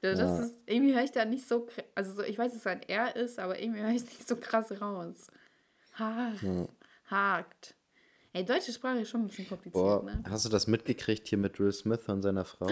das 0.00 0.18
Ja. 0.18 0.38
ist, 0.40 0.62
irgendwie 0.66 0.94
höre 0.94 1.04
ich 1.04 1.12
da 1.12 1.24
nicht 1.24 1.46
so, 1.46 1.68
also 1.94 2.14
so, 2.14 2.22
ich 2.22 2.36
weiß, 2.38 2.52
dass 2.52 2.60
es 2.62 2.66
ein 2.66 2.82
R 2.82 3.14
ist, 3.16 3.38
aber 3.38 3.58
irgendwie 3.60 3.80
höre 3.82 3.90
ich 3.90 4.02
es 4.02 4.04
nicht 4.06 4.26
so 4.28 4.36
krass 4.36 4.72
raus. 4.80 5.28
Ha, 5.98 6.32
Ja. 6.42 6.66
hakt. 7.10 7.75
Ey, 8.36 8.44
deutsche 8.44 8.70
Sprache 8.70 8.98
ist 9.00 9.08
schon 9.08 9.22
ein 9.22 9.28
bisschen 9.28 9.48
kompliziert, 9.48 9.82
Boah, 9.82 10.02
ne? 10.02 10.22
hast 10.28 10.44
du 10.44 10.50
das 10.50 10.66
mitgekriegt 10.66 11.26
hier 11.26 11.38
mit 11.38 11.58
Will 11.58 11.72
Smith 11.72 12.00
und 12.06 12.20
seiner 12.20 12.44
Frau? 12.44 12.68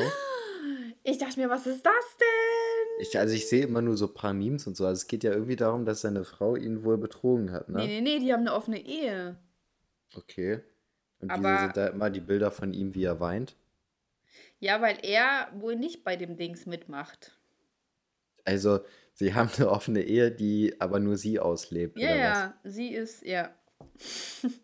Ich 1.02 1.16
dachte 1.16 1.40
mir, 1.40 1.48
was 1.48 1.66
ist 1.66 1.84
das 1.86 2.16
denn? 2.20 3.00
Ich, 3.00 3.18
also 3.18 3.34
ich 3.34 3.48
sehe 3.48 3.64
immer 3.64 3.80
nur 3.80 3.96
so 3.96 4.06
ein 4.08 4.12
paar 4.14 4.34
Memes 4.34 4.66
und 4.66 4.76
so. 4.76 4.84
Also 4.84 5.00
es 5.00 5.06
geht 5.06 5.24
ja 5.24 5.32
irgendwie 5.32 5.56
darum, 5.56 5.86
dass 5.86 6.02
seine 6.02 6.24
Frau 6.24 6.54
ihn 6.54 6.84
wohl 6.84 6.98
betrogen 6.98 7.50
hat, 7.50 7.70
Nee, 7.70 7.78
ne? 7.78 7.86
nee, 7.86 8.00
nee, 8.02 8.18
die 8.18 8.30
haben 8.32 8.40
eine 8.40 8.52
offene 8.52 8.78
Ehe. 8.84 9.36
Okay. 10.14 10.60
Und 11.20 11.30
wieso 11.32 11.56
sind 11.60 11.76
da 11.78 11.86
immer 11.86 12.10
die 12.10 12.20
Bilder 12.20 12.50
von 12.50 12.74
ihm, 12.74 12.94
wie 12.94 13.04
er 13.04 13.20
weint? 13.20 13.56
ja, 14.60 14.82
weil 14.82 14.98
er 15.02 15.48
wohl 15.58 15.76
nicht 15.76 16.04
bei 16.04 16.16
dem 16.16 16.36
Dings 16.36 16.66
mitmacht. 16.66 17.38
Also, 18.44 18.80
sie 19.14 19.32
haben 19.34 19.48
eine 19.56 19.70
offene 19.70 20.02
Ehe, 20.02 20.30
die 20.30 20.78
aber 20.78 21.00
nur 21.00 21.16
sie 21.16 21.38
auslebt, 21.40 21.98
Ja, 21.98 22.08
was? 22.10 22.16
ja, 22.18 22.54
sie 22.64 22.88
ist, 22.94 23.22
ja. 23.24 23.54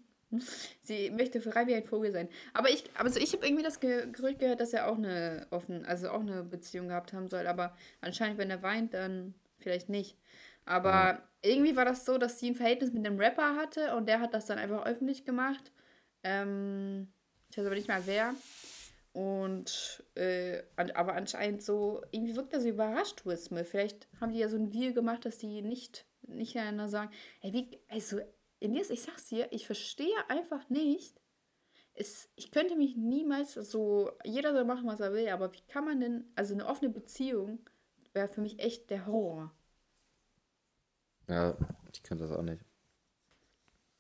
sie 0.83 1.11
möchte 1.11 1.40
frei 1.40 1.66
wie 1.66 1.75
ein 1.75 1.85
Vogel 1.85 2.12
sein. 2.12 2.29
Aber 2.53 2.71
ich, 2.71 2.85
also 2.95 3.19
ich 3.19 3.33
habe 3.33 3.47
irgendwie 3.47 3.64
das 3.64 3.81
Ge 3.81 4.07
Gerücht 4.12 4.38
gehört, 4.38 4.61
dass 4.61 4.73
er 4.73 4.88
auch 4.90 4.97
eine 4.97 5.47
offen, 5.51 5.85
also 5.85 6.11
auch 6.11 6.21
eine 6.21 6.43
Beziehung 6.45 6.88
gehabt 6.88 7.12
haben 7.12 7.29
soll. 7.29 7.47
Aber 7.47 7.77
anscheinend, 8.01 8.38
wenn 8.38 8.51
er 8.51 8.62
weint, 8.62 8.95
dann 8.95 9.35
vielleicht 9.59 9.88
nicht. 9.88 10.16
Aber 10.64 10.90
Ja. 10.90 11.23
irgendwie 11.43 11.77
war 11.77 11.85
das 11.85 12.05
so, 12.05 12.19
dass 12.19 12.38
sie 12.38 12.51
ein 12.51 12.55
Verhältnis 12.55 12.93
mit 12.93 13.05
einem 13.07 13.19
Rapper 13.19 13.57
hatte 13.57 13.95
und 13.97 14.07
der 14.09 14.21
hat 14.21 14.35
das 14.35 14.47
dann 14.47 14.59
einfach 14.59 14.87
öffentlich 14.87 15.25
gemacht. 15.25 15.73
Ähm, 16.23 17.09
ich 17.51 17.59
weiß 17.59 17.66
aber 17.66 17.75
nicht 17.75 17.88
mal 17.88 18.03
wer. 18.07 18.35
Und, 19.12 20.05
äh, 20.14 20.62
aber 20.77 21.14
anscheinend 21.14 21.62
so, 21.62 22.03
irgendwie 22.12 22.37
wirkt 22.37 22.53
er 22.53 22.61
so 22.61 22.69
überrascht, 22.69 23.27
Will 23.27 23.37
Smith. 23.37 23.69
Vielleicht 23.69 24.07
haben 24.21 24.33
die 24.33 24.38
ja 24.38 24.49
so 24.49 24.57
einen 24.57 24.71
Deal 24.71 24.93
gemacht, 24.93 25.25
dass 25.25 25.38
die 25.38 25.62
nicht, 25.62 26.07
nicht 26.23 26.57
einander 26.57 26.88
sagen, 26.88 27.11
ey, 27.40 27.53
wie, 27.53 27.81
also, 27.88 28.21
Elias, 28.61 28.90
ich 28.90 29.03
sag's 29.03 29.27
dir, 29.27 29.49
ich 29.53 29.66
verstehe 29.66 30.29
einfach 30.29 30.68
nicht. 30.68 31.20
Es, 31.94 32.29
ich 32.37 32.51
könnte 32.51 32.77
mich 32.77 32.96
niemals 32.96 33.55
so, 33.55 34.12
jeder 34.25 34.53
soll 34.53 34.64
machen, 34.64 34.87
was 34.87 35.01
er 35.01 35.12
will, 35.12 35.29
aber 35.29 35.53
wie 35.53 35.62
kann 35.68 35.85
man 35.85 36.01
denn, 36.01 36.25
also 36.37 36.55
eine 36.55 36.66
offene 36.66 36.90
Beziehung 36.90 37.59
wäre 38.12 38.29
für 38.29 38.40
mich 38.40 38.59
echt 38.59 38.90
der 38.90 39.07
Horror. 39.07 39.53
Ja, 41.29 41.57
ich 41.92 42.03
kann 42.03 42.18
das 42.18 42.31
auch 42.31 42.42
nicht. 42.42 42.64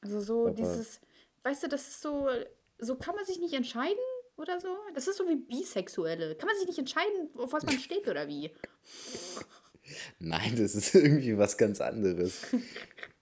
Also 0.02 0.20
so 0.20 0.46
Aber 0.46 0.54
dieses, 0.54 1.00
weißt 1.42 1.64
du, 1.64 1.68
das 1.68 1.88
ist 1.88 2.00
so, 2.02 2.28
so 2.78 2.96
kann 2.96 3.14
man 3.14 3.24
sich 3.24 3.38
nicht 3.38 3.54
entscheiden 3.54 3.98
oder 4.36 4.60
so. 4.60 4.76
Das 4.94 5.06
ist 5.06 5.16
so 5.16 5.28
wie 5.28 5.36
Bisexuelle. 5.36 6.34
Kann 6.36 6.46
man 6.46 6.56
sich 6.56 6.66
nicht 6.66 6.78
entscheiden, 6.78 7.30
auf 7.36 7.52
was 7.52 7.64
man 7.64 7.78
steht 7.78 8.08
oder 8.08 8.26
wie? 8.28 8.50
nein, 10.18 10.56
das 10.56 10.74
ist 10.74 10.94
irgendwie 10.94 11.36
was 11.36 11.56
ganz 11.56 11.80
anderes. 11.80 12.46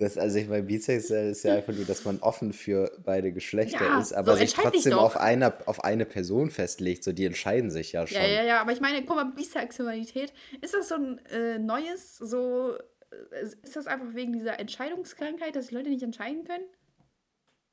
Das, 0.00 0.16
also 0.16 0.38
ich 0.38 0.48
meine, 0.48 0.62
bisexuell 0.62 1.28
ist 1.28 1.42
ja 1.42 1.56
einfach 1.56 1.74
nur, 1.74 1.84
dass 1.84 2.06
man 2.06 2.20
offen 2.20 2.54
für 2.54 2.90
beide 3.04 3.32
Geschlechter 3.32 3.84
Ja, 3.84 4.00
ist, 4.00 4.14
aber 4.14 4.32
so 4.32 4.38
sich 4.38 4.54
trotzdem 4.54 4.94
auf 4.94 5.18
eine, 5.18 5.68
auf 5.68 5.84
eine 5.84 6.06
Person 6.06 6.50
festlegt. 6.50 7.04
So, 7.04 7.12
die 7.12 7.26
entscheiden 7.26 7.70
sich 7.70 7.92
ja 7.92 8.06
schon. 8.06 8.16
Ja, 8.16 8.26
ja, 8.26 8.42
ja, 8.42 8.60
aber 8.62 8.72
ich 8.72 8.80
meine, 8.80 9.04
guck 9.04 9.16
mal, 9.16 9.26
Bisexualität, 9.26 10.32
ist 10.62 10.72
das 10.72 10.88
so 10.88 10.94
ein 10.94 11.18
äh, 11.26 11.58
neues, 11.58 12.16
so, 12.16 12.78
äh, 13.10 13.42
ist 13.62 13.76
das 13.76 13.86
einfach 13.86 14.14
wegen 14.14 14.32
dieser 14.32 14.58
Entscheidungskrankheit, 14.58 15.54
dass 15.54 15.66
die 15.66 15.74
Leute 15.74 15.90
nicht 15.90 16.02
entscheiden 16.02 16.44
können? 16.44 16.64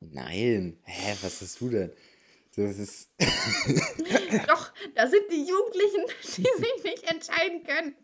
Nein. 0.02 0.82
Hä, 0.84 1.16
was 1.22 1.40
hast 1.40 1.62
du 1.62 1.70
denn? 1.70 1.94
Das 2.58 2.78
ist. 2.78 3.10
Doch, 4.48 4.74
da 4.96 5.08
sind 5.08 5.32
die 5.32 5.46
Jugendlichen, 5.48 6.04
die 6.24 6.42
sich 6.58 6.84
nicht 6.84 7.10
entscheiden 7.10 7.64
können. 7.64 7.96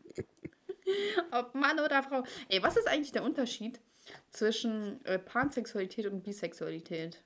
Ob 1.32 1.54
Mann 1.56 1.82
oder 1.82 2.04
Frau. 2.04 2.24
Ey, 2.48 2.64
was 2.64 2.78
ist 2.78 2.88
eigentlich 2.88 3.12
der 3.12 3.24
Unterschied 3.24 3.82
zwischen 4.34 5.04
äh, 5.06 5.20
Pansexualität 5.20 6.08
und 6.08 6.24
Bisexualität? 6.24 7.24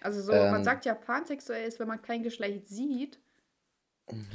Also 0.00 0.20
so, 0.22 0.32
man 0.32 0.56
Ähm, 0.56 0.64
sagt 0.64 0.84
ja, 0.84 0.94
pansexuell 0.94 1.66
ist, 1.66 1.78
wenn 1.78 1.88
man 1.88 2.02
kein 2.02 2.22
Geschlecht 2.22 2.66
sieht. 2.68 3.20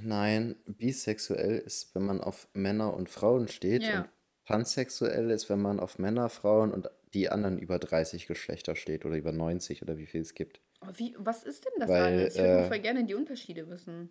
nein, 0.03 0.55
bisexuell 0.65 1.59
ist, 1.59 1.93
wenn 1.95 2.03
man 2.03 2.21
auf 2.21 2.47
Männer 2.53 2.93
und 2.93 3.09
Frauen 3.09 3.47
steht. 3.47 3.83
Ja. 3.83 4.01
Und 4.01 4.09
pansexuell 4.45 5.29
ist, 5.31 5.49
wenn 5.49 5.61
man 5.61 5.79
auf 5.79 5.99
Männer, 5.99 6.29
Frauen 6.29 6.71
und 6.73 6.89
die 7.13 7.29
anderen 7.29 7.57
über 7.59 7.79
30 7.79 8.27
Geschlechter 8.27 8.75
steht 8.75 9.05
oder 9.05 9.15
über 9.15 9.31
90 9.31 9.81
oder 9.81 9.97
wie 9.97 10.05
viel 10.07 10.21
es 10.21 10.33
gibt. 10.33 10.61
Oh, 10.81 10.87
wie, 10.95 11.15
was 11.19 11.43
ist 11.43 11.65
denn 11.65 11.73
das 11.79 11.89
Weil, 11.89 12.01
alles? 12.01 12.35
Ich 12.35 12.41
würde 12.41 12.63
äh, 12.63 12.67
voll 12.67 12.79
gerne 12.79 13.05
die 13.05 13.15
Unterschiede 13.15 13.69
wissen. 13.69 14.09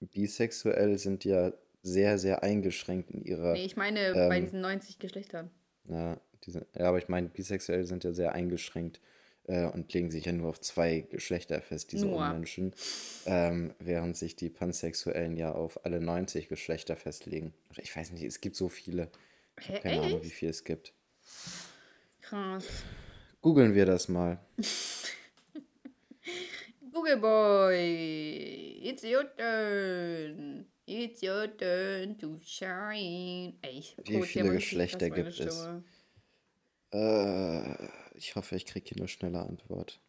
Bisexuell 0.00 0.98
sind 0.98 1.24
ja 1.24 1.52
sehr, 1.82 2.18
sehr 2.18 2.42
eingeschränkt 2.42 3.10
in 3.10 3.22
ihrer. 3.22 3.52
Nee, 3.52 3.64
ich 3.64 3.76
meine 3.76 4.12
bei 4.12 4.38
ähm, 4.38 4.44
diesen 4.44 4.60
90 4.60 4.98
Geschlechtern. 4.98 5.50
Ja, 5.88 6.20
diese, 6.46 6.66
ja, 6.78 6.88
aber 6.88 6.98
ich 6.98 7.08
meine, 7.08 7.28
bisexuell 7.28 7.84
sind 7.84 8.04
ja 8.04 8.12
sehr 8.12 8.32
eingeschränkt 8.32 9.00
äh, 9.46 9.66
und 9.66 9.92
legen 9.92 10.10
sich 10.10 10.24
ja 10.24 10.32
nur 10.32 10.48
auf 10.48 10.60
zwei 10.60 11.00
Geschlechter 11.10 11.60
fest, 11.60 11.92
diese 11.92 12.06
Nur. 12.06 12.16
Unmenschen. 12.16 12.74
Ähm, 13.26 13.74
während 13.78 14.16
sich 14.16 14.36
die 14.36 14.50
Pansexuellen 14.50 15.36
ja 15.36 15.52
auf 15.52 15.84
alle 15.84 16.00
90 16.00 16.48
Geschlechter 16.48 16.96
festlegen. 16.96 17.52
Ich 17.80 17.94
weiß 17.94 18.12
nicht, 18.12 18.24
es 18.24 18.40
gibt 18.40 18.56
so 18.56 18.68
viele. 18.68 19.10
Ich 19.60 19.68
habe 19.68 19.80
keine 19.80 20.02
Ahnung, 20.02 20.22
wie 20.22 20.30
viel 20.30 20.48
es 20.48 20.64
gibt. 20.64 20.92
Krass. 22.20 22.64
Googeln 23.40 23.74
wir 23.74 23.86
das 23.86 24.08
mal. 24.08 24.38
Google 26.92 27.16
Boy, 27.18 28.80
it's 28.82 29.02
your 29.02 29.24
turn. 29.36 30.66
It's 30.86 31.22
your 31.22 31.48
turn 31.56 32.16
to 32.18 32.38
shine. 32.42 33.54
Ey, 33.62 33.78
ich 33.78 33.96
Wie 34.04 34.22
viele 34.22 34.52
Geschlechter 34.52 35.10
gibt 35.10 35.40
es? 35.40 35.60
Stimme. 35.60 35.82
Äh, 36.94 37.88
ich 38.14 38.36
hoffe, 38.36 38.54
ich 38.54 38.66
kriege 38.66 38.88
hier 38.88 38.98
eine 38.98 39.08
schnelle 39.08 39.40
Antwort. 39.40 40.00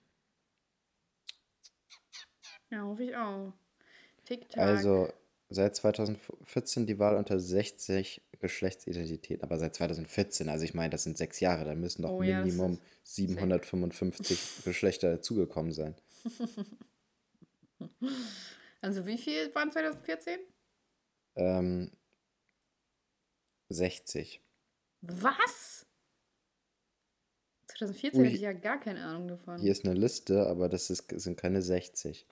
Ja, 2.70 2.84
hoffe 2.84 3.04
ich 3.04 3.16
auch. 3.16 3.54
TikTok. 4.26 4.58
Also, 4.58 5.12
seit 5.50 5.76
2014 5.76 6.86
die 6.86 7.00
Wahl 7.00 7.16
unter 7.18 7.40
60 7.40 8.22
Geschlechtsidentitäten, 8.40 9.44
aber 9.44 9.58
seit 9.58 9.76
2014, 9.76 10.50
also 10.50 10.64
ich 10.64 10.74
meine, 10.76 10.92
das 10.92 11.04
sind 11.04 11.18
sechs 11.18 11.40
Jahre, 11.40 11.66
da 11.66 11.74
müssen 11.74 12.04
doch 12.04 12.12
Oh 12.12 12.22
ja, 12.22 12.42
Minimum 12.44 12.76
sick. 13.04 13.28
755 13.30 14.64
Geschlechter 14.66 15.12
dazugekommen 15.12 15.72
sein. 15.72 15.96
Also 18.82 19.08
wie 19.08 19.18
viel 19.18 19.54
waren 19.56 19.72
2014? 19.72 20.40
Ähm, 21.36 21.92
60. 23.70 24.42
Was? 25.02 25.88
2014 27.78 28.19
Ui. 28.19 28.26
hätte 28.26 28.36
ich 28.36 28.41
ja 28.41 28.53
gar 28.53 28.80
keine 28.80 29.03
Ahnung 29.03 29.28
davon. 29.28 29.59
Hier 29.59 29.71
ist 29.71 29.86
eine 29.86 29.93
Liste, 29.93 30.47
aber 30.47 30.69
das 30.69 30.89
ist, 30.89 31.09
sind 31.19 31.38
keine 31.38 31.61
60. 31.61 32.26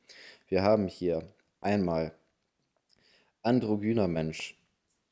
Wir 0.47 0.63
haben 0.63 0.87
hier 0.87 1.23
einmal 1.61 2.13
androgyner 3.41 4.07
Mensch, 4.07 4.57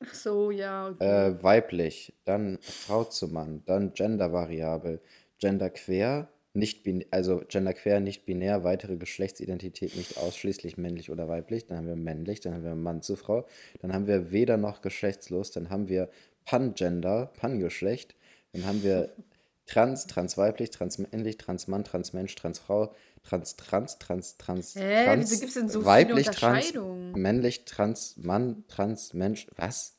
Ach 0.04 0.14
so, 0.14 0.50
ja, 0.50 0.88
okay. 0.88 1.04
äh, 1.04 1.42
weiblich, 1.42 2.12
dann 2.24 2.58
Frau 2.60 3.04
zu 3.04 3.28
Mann, 3.28 3.62
dann 3.66 3.92
gendervariabel, 3.92 5.00
genderquer, 5.38 6.28
nicht 6.54 6.82
bin 6.82 7.04
also 7.10 7.42
genderquer, 7.48 8.00
nicht 8.00 8.26
binär, 8.26 8.64
weitere 8.64 8.96
Geschlechtsidentität 8.96 9.96
nicht 9.96 10.18
ausschließlich 10.18 10.76
männlich 10.76 11.10
oder 11.10 11.28
weiblich, 11.28 11.66
dann 11.66 11.78
haben 11.78 11.86
wir 11.86 11.96
männlich, 11.96 12.40
dann 12.40 12.54
haben 12.54 12.64
wir 12.64 12.74
Mann 12.74 13.02
zu 13.02 13.16
Frau, 13.16 13.46
dann 13.80 13.92
haben 13.92 14.06
wir 14.06 14.32
weder 14.32 14.56
noch 14.56 14.82
geschlechtslos, 14.82 15.50
dann 15.50 15.70
haben 15.70 15.88
wir 15.88 16.08
Pangender, 16.44 17.30
Pangeschlecht, 17.36 18.16
dann 18.52 18.66
haben 18.66 18.82
wir 18.82 19.10
trans, 19.72 20.06
transweiblich, 20.06 20.70
transmännlich, 20.70 21.38
transmann, 21.38 21.84
transmensch, 21.84 22.34
transfrau, 22.34 22.94
trans, 23.22 23.56
trans, 23.56 23.98
trans, 23.98 24.36
trans, 24.36 24.74
Hä, 24.74 25.04
trans, 25.04 25.30
wieso 25.30 25.40
gibt's 25.40 25.54
denn 25.54 25.68
so 25.68 25.80
viele 25.80 25.90
weiblich, 25.90 26.26
trans, 26.28 26.74
männlich, 27.14 27.64
trans, 27.64 28.16
Mann, 28.18 28.64
trans, 28.68 29.14
Mensch, 29.14 29.46
was? 29.56 29.96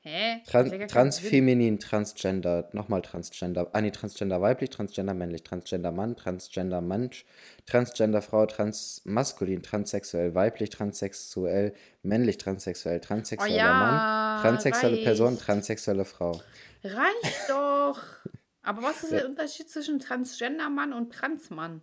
Hä? 0.00 0.40
Tran 0.46 0.70
ja 0.70 0.86
transfeminin, 0.86 1.80
transgender, 1.80 2.68
nochmal 2.72 3.02
transgender, 3.02 3.68
ah 3.72 3.80
nee, 3.80 3.90
transgender 3.90 4.40
weiblich, 4.40 4.70
transgender 4.70 5.12
männlich, 5.12 5.42
transgender 5.42 5.90
Mann, 5.90 6.14
transgender 6.14 6.80
Mensch, 6.80 7.24
transgender 7.66 8.22
Frau, 8.22 8.46
transmaskulin, 8.46 9.62
transsexuell 9.62 10.34
weiblich, 10.34 10.70
transsexuell 10.70 11.72
männlich, 12.02 12.38
transsexuell, 12.38 13.00
Oh 13.00 13.06
transsexueller 13.06 13.56
ja, 13.56 13.72
Mann, 13.72 14.42
transsexuelle 14.42 14.98
Person, 14.98 15.34
reicht. 15.34 15.42
transsexuelle 15.42 16.04
Frau. 16.04 16.40
Reicht 16.84 17.48
doch. 17.48 18.00
Aber 18.68 18.82
was 18.82 19.02
ist 19.02 19.12
Ja. 19.12 19.20
der 19.20 19.28
Unterschied 19.30 19.70
zwischen 19.70 19.98
Transgender-Mann 19.98 20.92
und 20.92 21.10
Transmann? 21.10 21.80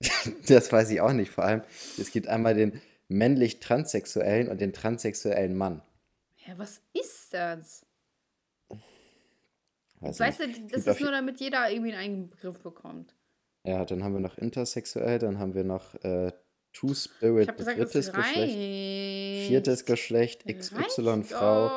Das 0.48 0.72
weiß 0.72 0.90
ich 0.90 1.00
auch 1.02 1.12
nicht. 1.12 1.30
Vor 1.30 1.44
allem, 1.44 1.60
es 1.98 2.10
gibt 2.10 2.26
einmal 2.26 2.54
den 2.54 2.80
männlich 3.08 3.60
transsexuellen 3.60 4.48
und 4.48 4.62
den 4.62 4.72
transsexuellen 4.72 5.54
Mann. 5.54 5.82
Ja, 6.46 6.56
was 6.56 6.80
ist 6.94 7.34
das? 7.34 7.84
Weiß 10.00 10.20
Weißt 10.20 10.40
nicht. 10.40 10.58
du, 10.58 10.66
das 10.68 10.86
ist 10.86 11.00
nur, 11.00 11.10
damit 11.10 11.38
jeder 11.40 11.70
irgendwie 11.70 11.92
einen 11.92 12.00
eigenen 12.00 12.30
Begriff 12.30 12.58
bekommt. 12.60 13.14
Ja, 13.64 13.84
dann 13.84 14.02
haben 14.02 14.14
wir 14.14 14.20
noch 14.20 14.38
intersexuell, 14.38 15.18
dann 15.18 15.38
haben 15.38 15.54
wir 15.54 15.64
noch 15.64 15.94
äh, 16.02 16.32
Two-Spirit, 16.72 17.56
gesagt, 17.56 17.78
drittes 17.78 18.08
es 18.08 18.12
Geschlecht, 18.12 19.48
viertes 19.48 19.84
Geschlecht, 19.84 20.46
XY-Frau. 20.46 21.68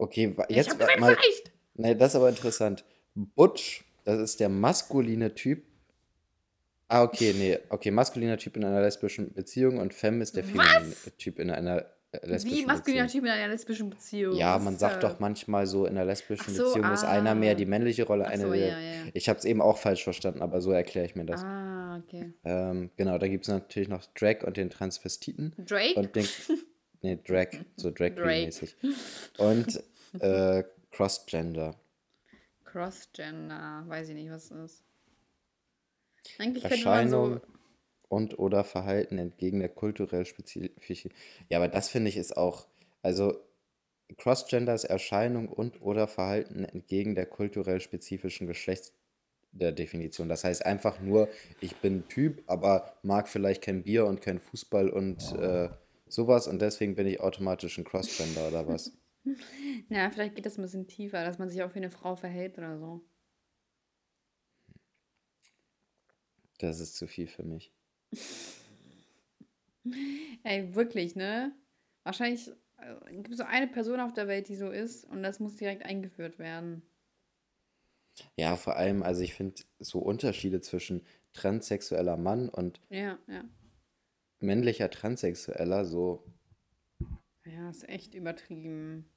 Okay, 0.00 0.34
Ich 0.48 0.56
jetzt 0.56 0.76
es 0.78 1.00
mal. 1.00 1.12
reicht. 1.12 1.52
Nee, 1.74 1.94
das 1.94 2.12
ist 2.12 2.16
aber 2.16 2.30
interessant. 2.30 2.84
Butch, 3.14 3.84
das 4.04 4.18
ist 4.18 4.40
der 4.40 4.48
maskuline 4.48 5.34
Typ. 5.34 5.62
Ah, 6.88 7.02
okay, 7.02 7.34
nee. 7.36 7.58
Okay, 7.68 7.90
maskuliner 7.90 8.38
Typ 8.38 8.56
in 8.56 8.64
einer 8.64 8.80
lesbischen 8.80 9.34
Beziehung 9.34 9.78
und 9.78 9.92
Femme 9.92 10.22
ist 10.22 10.36
der 10.36 10.44
feminine 10.44 10.94
Typ 11.18 11.38
in 11.38 11.50
einer 11.50 11.84
äh, 12.12 12.26
lesbischen 12.26 12.58
Wie 12.58 12.66
maskuliner 12.66 13.04
Beziehung. 13.04 13.24
Typ 13.24 13.30
in 13.30 13.38
einer 13.38 13.48
lesbischen 13.52 13.90
Beziehung. 13.90 14.36
Ja, 14.36 14.58
man 14.58 14.78
sagt 14.78 15.02
doch 15.02 15.20
manchmal 15.20 15.66
so, 15.66 15.84
in 15.84 15.98
einer 15.98 16.06
lesbischen 16.06 16.54
so, 16.54 16.64
Beziehung 16.64 16.92
ist 16.92 17.04
einer 17.04 17.34
mehr 17.34 17.52
ah. 17.52 17.54
die 17.56 17.66
männliche 17.66 18.04
Rolle, 18.04 18.26
eine 18.26 18.44
so, 18.44 18.52
der. 18.52 18.68
ja, 18.68 18.80
ja. 18.80 19.02
Ich 19.12 19.28
habe 19.28 19.38
es 19.38 19.44
eben 19.44 19.60
auch 19.60 19.76
falsch 19.76 20.02
verstanden, 20.02 20.40
aber 20.40 20.62
so 20.62 20.72
erkläre 20.72 21.04
ich 21.04 21.14
mir 21.14 21.26
das. 21.26 21.44
Ah, 21.44 21.98
okay. 21.98 22.32
Ähm, 22.44 22.90
genau, 22.96 23.18
da 23.18 23.28
gibt 23.28 23.44
es 23.44 23.48
natürlich 23.48 23.90
noch 23.90 24.06
Drag 24.18 24.44
und 24.44 24.56
den 24.56 24.70
Transvestiten. 24.70 25.52
Drake? 25.58 26.00
Und 26.00 26.16
den. 26.16 26.26
Nee, 27.02 27.18
Drag, 27.26 27.48
so 27.76 27.90
Drag. 27.90 28.14
Queen-mäßig. 28.14 28.76
Und 29.38 29.82
äh, 30.20 30.64
Crossgender. 30.90 31.76
Crossgender. 32.64 33.84
Weiß 33.86 34.08
ich 34.08 34.14
nicht, 34.14 34.30
was 34.30 34.48
das 34.48 34.72
ist. 34.72 34.84
Eigentlich 36.38 36.64
Erscheinung 36.64 37.34
so. 37.34 37.40
und 38.08 38.38
oder 38.38 38.64
Verhalten 38.64 39.18
entgegen 39.18 39.60
der 39.60 39.70
kulturell 39.70 40.26
spezifischen. 40.26 41.12
Ja, 41.48 41.58
aber 41.58 41.68
das 41.68 41.88
finde 41.88 42.10
ich 42.10 42.16
ist 42.16 42.36
auch, 42.36 42.66
also 43.02 43.40
Crossgender 44.18 44.74
ist 44.74 44.84
Erscheinung 44.84 45.48
und 45.48 45.80
oder 45.80 46.08
Verhalten 46.08 46.64
entgegen 46.64 47.14
der 47.14 47.26
kulturell 47.26 47.80
spezifischen 47.80 48.46
Geschlechts 48.46 48.92
der 49.52 49.72
Definition. 49.72 50.28
Das 50.28 50.44
heißt 50.44 50.64
einfach 50.64 51.00
nur, 51.00 51.28
ich 51.60 51.76
bin 51.76 52.06
Typ, 52.08 52.42
aber 52.46 52.94
mag 53.02 53.28
vielleicht 53.28 53.62
kein 53.62 53.82
Bier 53.82 54.06
und 54.06 54.20
kein 54.20 54.38
Fußball 54.38 54.90
und 54.90 55.32
äh, 55.36 55.68
sowas 56.10 56.48
und 56.48 56.60
deswegen 56.60 56.94
bin 56.94 57.06
ich 57.06 57.20
automatisch 57.20 57.78
ein 57.78 57.84
Crossgender 57.84 58.48
oder 58.48 58.66
was? 58.66 58.92
Ja, 59.90 60.10
vielleicht 60.10 60.34
geht 60.34 60.46
das 60.46 60.56
ein 60.56 60.62
bisschen 60.62 60.86
tiefer, 60.86 61.22
dass 61.24 61.38
man 61.38 61.50
sich 61.50 61.62
auch 61.62 61.74
wie 61.74 61.78
eine 61.78 61.90
Frau 61.90 62.16
verhält 62.16 62.56
oder 62.56 62.78
so. 62.78 63.04
Das 66.58 66.80
ist 66.80 66.96
zu 66.96 67.06
viel 67.06 67.26
für 67.26 67.42
mich. 67.42 67.72
Ey, 70.42 70.74
wirklich, 70.74 71.16
ne? 71.16 71.52
Wahrscheinlich 72.02 72.48
äh, 72.78 73.12
gibt 73.12 73.30
es 73.30 73.38
so 73.38 73.44
eine 73.44 73.66
Person 73.66 74.00
auf 74.00 74.12
der 74.12 74.28
Welt, 74.28 74.48
die 74.48 74.56
so 74.56 74.70
ist 74.70 75.04
und 75.04 75.22
das 75.22 75.40
muss 75.40 75.56
direkt 75.56 75.84
eingeführt 75.84 76.38
werden. 76.38 76.82
Ja, 78.36 78.56
vor 78.56 78.76
allem, 78.76 79.02
also 79.02 79.22
ich 79.22 79.34
finde 79.34 79.62
so 79.78 79.98
Unterschiede 79.98 80.60
zwischen 80.60 81.02
transsexueller 81.32 82.16
Mann 82.16 82.48
und 82.48 82.80
Ja, 82.90 83.18
ja. 83.28 83.44
Männlicher 84.40 84.90
Transsexueller 84.90 85.84
so. 85.84 86.24
Ja, 87.44 87.70
ist 87.70 87.88
echt 87.88 88.14
übertrieben. 88.14 89.08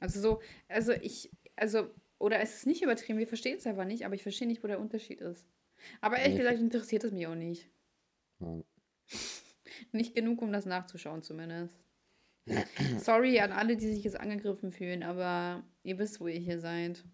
Also 0.00 0.20
so, 0.20 0.40
also 0.68 0.92
ich, 0.92 1.30
also, 1.56 1.88
oder 2.18 2.40
es 2.40 2.54
ist 2.56 2.66
nicht 2.66 2.82
übertrieben, 2.82 3.18
wir 3.18 3.28
verstehen 3.28 3.58
es 3.58 3.66
einfach 3.66 3.84
nicht, 3.84 4.04
aber 4.04 4.14
ich 4.14 4.22
verstehe 4.22 4.48
nicht, 4.48 4.62
wo 4.62 4.68
der 4.68 4.80
Unterschied 4.80 5.20
ist. 5.20 5.46
Aber 6.00 6.16
ehrlich 6.18 6.34
Nee. 6.34 6.42
gesagt 6.42 6.60
interessiert 6.60 7.04
es 7.04 7.12
mich 7.12 7.26
auch 7.26 7.34
nicht. 7.34 7.68
Ja. 8.40 8.62
Nicht 9.92 10.14
genug, 10.14 10.42
um 10.42 10.50
das 10.52 10.66
nachzuschauen 10.66 11.22
zumindest. 11.22 11.78
Sorry 12.98 13.38
an 13.38 13.52
alle, 13.52 13.76
die 13.76 13.86
sich 13.86 14.02
jetzt 14.02 14.18
angegriffen 14.18 14.72
fühlen, 14.72 15.02
aber 15.02 15.62
ihr 15.84 15.98
wisst, 15.98 16.20
wo 16.20 16.26
ihr 16.26 16.40
hier 16.40 16.58
seid. 16.58 17.04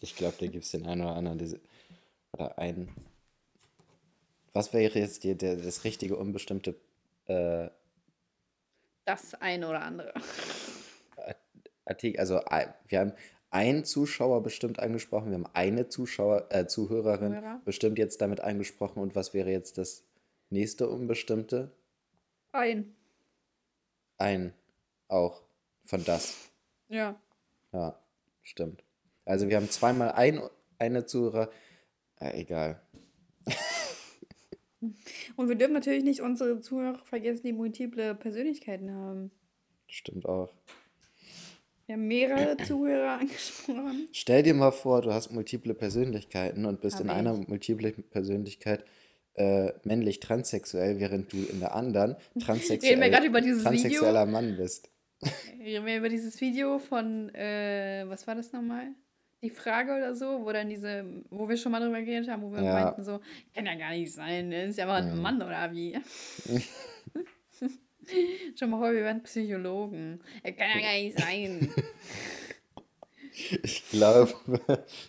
Ich 0.00 0.16
glaube, 0.16 0.36
da 0.40 0.46
gibt 0.46 0.64
es 0.64 0.70
den 0.72 0.86
einen 0.86 1.02
oder 1.02 1.14
anderen, 1.14 1.38
diese, 1.38 1.60
oder 2.32 2.58
einen. 2.58 2.90
Was 4.56 4.72
wäre 4.72 4.98
jetzt 4.98 5.22
die, 5.22 5.36
der, 5.36 5.56
das 5.56 5.84
richtige 5.84 6.16
unbestimmte 6.16 6.76
äh, 7.26 7.68
Das 9.04 9.34
eine 9.34 9.68
oder 9.68 9.82
andere. 9.82 10.14
Artikel? 11.84 12.18
Also 12.18 12.40
wir 12.88 13.00
haben 13.00 13.12
einen 13.50 13.84
Zuschauer 13.84 14.42
bestimmt 14.42 14.78
angesprochen, 14.78 15.28
wir 15.28 15.34
haben 15.34 15.50
eine 15.52 15.90
Zuschauer, 15.90 16.46
äh, 16.48 16.66
Zuhörerin 16.66 17.34
Zuhörer. 17.34 17.60
bestimmt 17.66 17.98
jetzt 17.98 18.22
damit 18.22 18.40
angesprochen. 18.40 19.02
Und 19.02 19.14
was 19.14 19.34
wäre 19.34 19.50
jetzt 19.50 19.76
das 19.76 20.04
nächste 20.48 20.88
unbestimmte? 20.88 21.70
Ein. 22.52 22.96
Ein 24.16 24.54
auch 25.08 25.42
von 25.84 26.02
das. 26.02 26.34
Ja. 26.88 27.14
Ja, 27.72 28.00
stimmt. 28.42 28.82
Also 29.26 29.50
wir 29.50 29.56
haben 29.56 29.68
zweimal 29.68 30.12
ein, 30.12 30.40
eine 30.78 31.04
Zuhörer. 31.04 31.50
Äh, 32.18 32.40
egal. 32.40 32.80
Und 35.36 35.48
wir 35.48 35.56
dürfen 35.56 35.74
natürlich 35.74 36.04
nicht 36.04 36.20
unsere 36.20 36.60
Zuhörer 36.60 36.98
vergessen, 37.04 37.42
die 37.44 37.52
multiple 37.52 38.14
Persönlichkeiten 38.14 38.90
haben. 38.90 39.30
Stimmt 39.86 40.26
auch. 40.26 40.52
Wir 41.86 41.94
haben 41.94 42.08
mehrere 42.08 42.56
Zuhörer 42.66 43.20
angesprochen. 43.20 44.08
Stell 44.12 44.42
dir 44.42 44.54
mal 44.54 44.72
vor, 44.72 45.02
du 45.02 45.12
hast 45.12 45.30
multiple 45.30 45.74
Persönlichkeiten 45.74 46.66
und 46.66 46.80
bist 46.80 46.96
Hab 46.96 47.02
in 47.04 47.10
ich. 47.10 47.14
einer 47.14 47.34
multiplen 47.34 48.02
Persönlichkeit 48.10 48.84
äh, 49.34 49.72
männlich 49.84 50.20
transsexuell, 50.20 50.98
während 50.98 51.32
du 51.32 51.36
in 51.36 51.60
der 51.60 51.74
anderen 51.74 52.16
transsexuell, 52.40 52.98
Reden 53.02 53.12
wir 53.12 53.28
über 53.28 53.40
dieses 53.40 53.60
Video? 53.60 53.70
transsexueller 53.70 54.26
Mann 54.26 54.56
bist. 54.56 54.90
Reden 55.60 55.86
wir 55.86 55.98
über 55.98 56.08
dieses 56.08 56.40
Video 56.40 56.78
von, 56.78 57.32
äh, 57.34 58.04
was 58.08 58.26
war 58.26 58.34
das 58.34 58.52
nochmal? 58.52 58.88
Die 59.42 59.50
Frage 59.50 59.92
oder 59.94 60.14
so, 60.16 60.44
wo 60.44 60.52
dann 60.52 60.68
diese, 60.68 61.04
wo 61.30 61.48
wir 61.48 61.56
schon 61.56 61.72
mal 61.72 61.80
drüber 61.80 62.00
geredet 62.00 62.28
haben, 62.28 62.42
wo 62.42 62.52
wir 62.52 62.62
Ja. 62.62 62.72
meinten 62.84 63.04
so, 63.04 63.20
kann 63.54 63.66
ja 63.66 63.74
gar 63.74 63.90
nicht 63.90 64.12
sein, 64.12 64.48
ne? 64.48 64.64
ist 64.64 64.78
ja 64.78 64.86
mal 64.86 65.02
ein 65.02 65.14
Mhm. 65.14 65.22
Mann 65.22 65.42
oder 65.42 65.70
wie? 65.72 65.96
schon 68.58 68.70
mal 68.70 68.94
wir 68.94 69.02
werden 69.02 69.22
Psychologen. 69.24 70.20
Er 70.42 70.52
kann 70.52 70.68
ja 70.74 70.80
gar 70.80 70.92
nicht 70.94 71.18
sein. 71.18 71.70
Ich 73.62 73.86
glaube, 73.90 74.32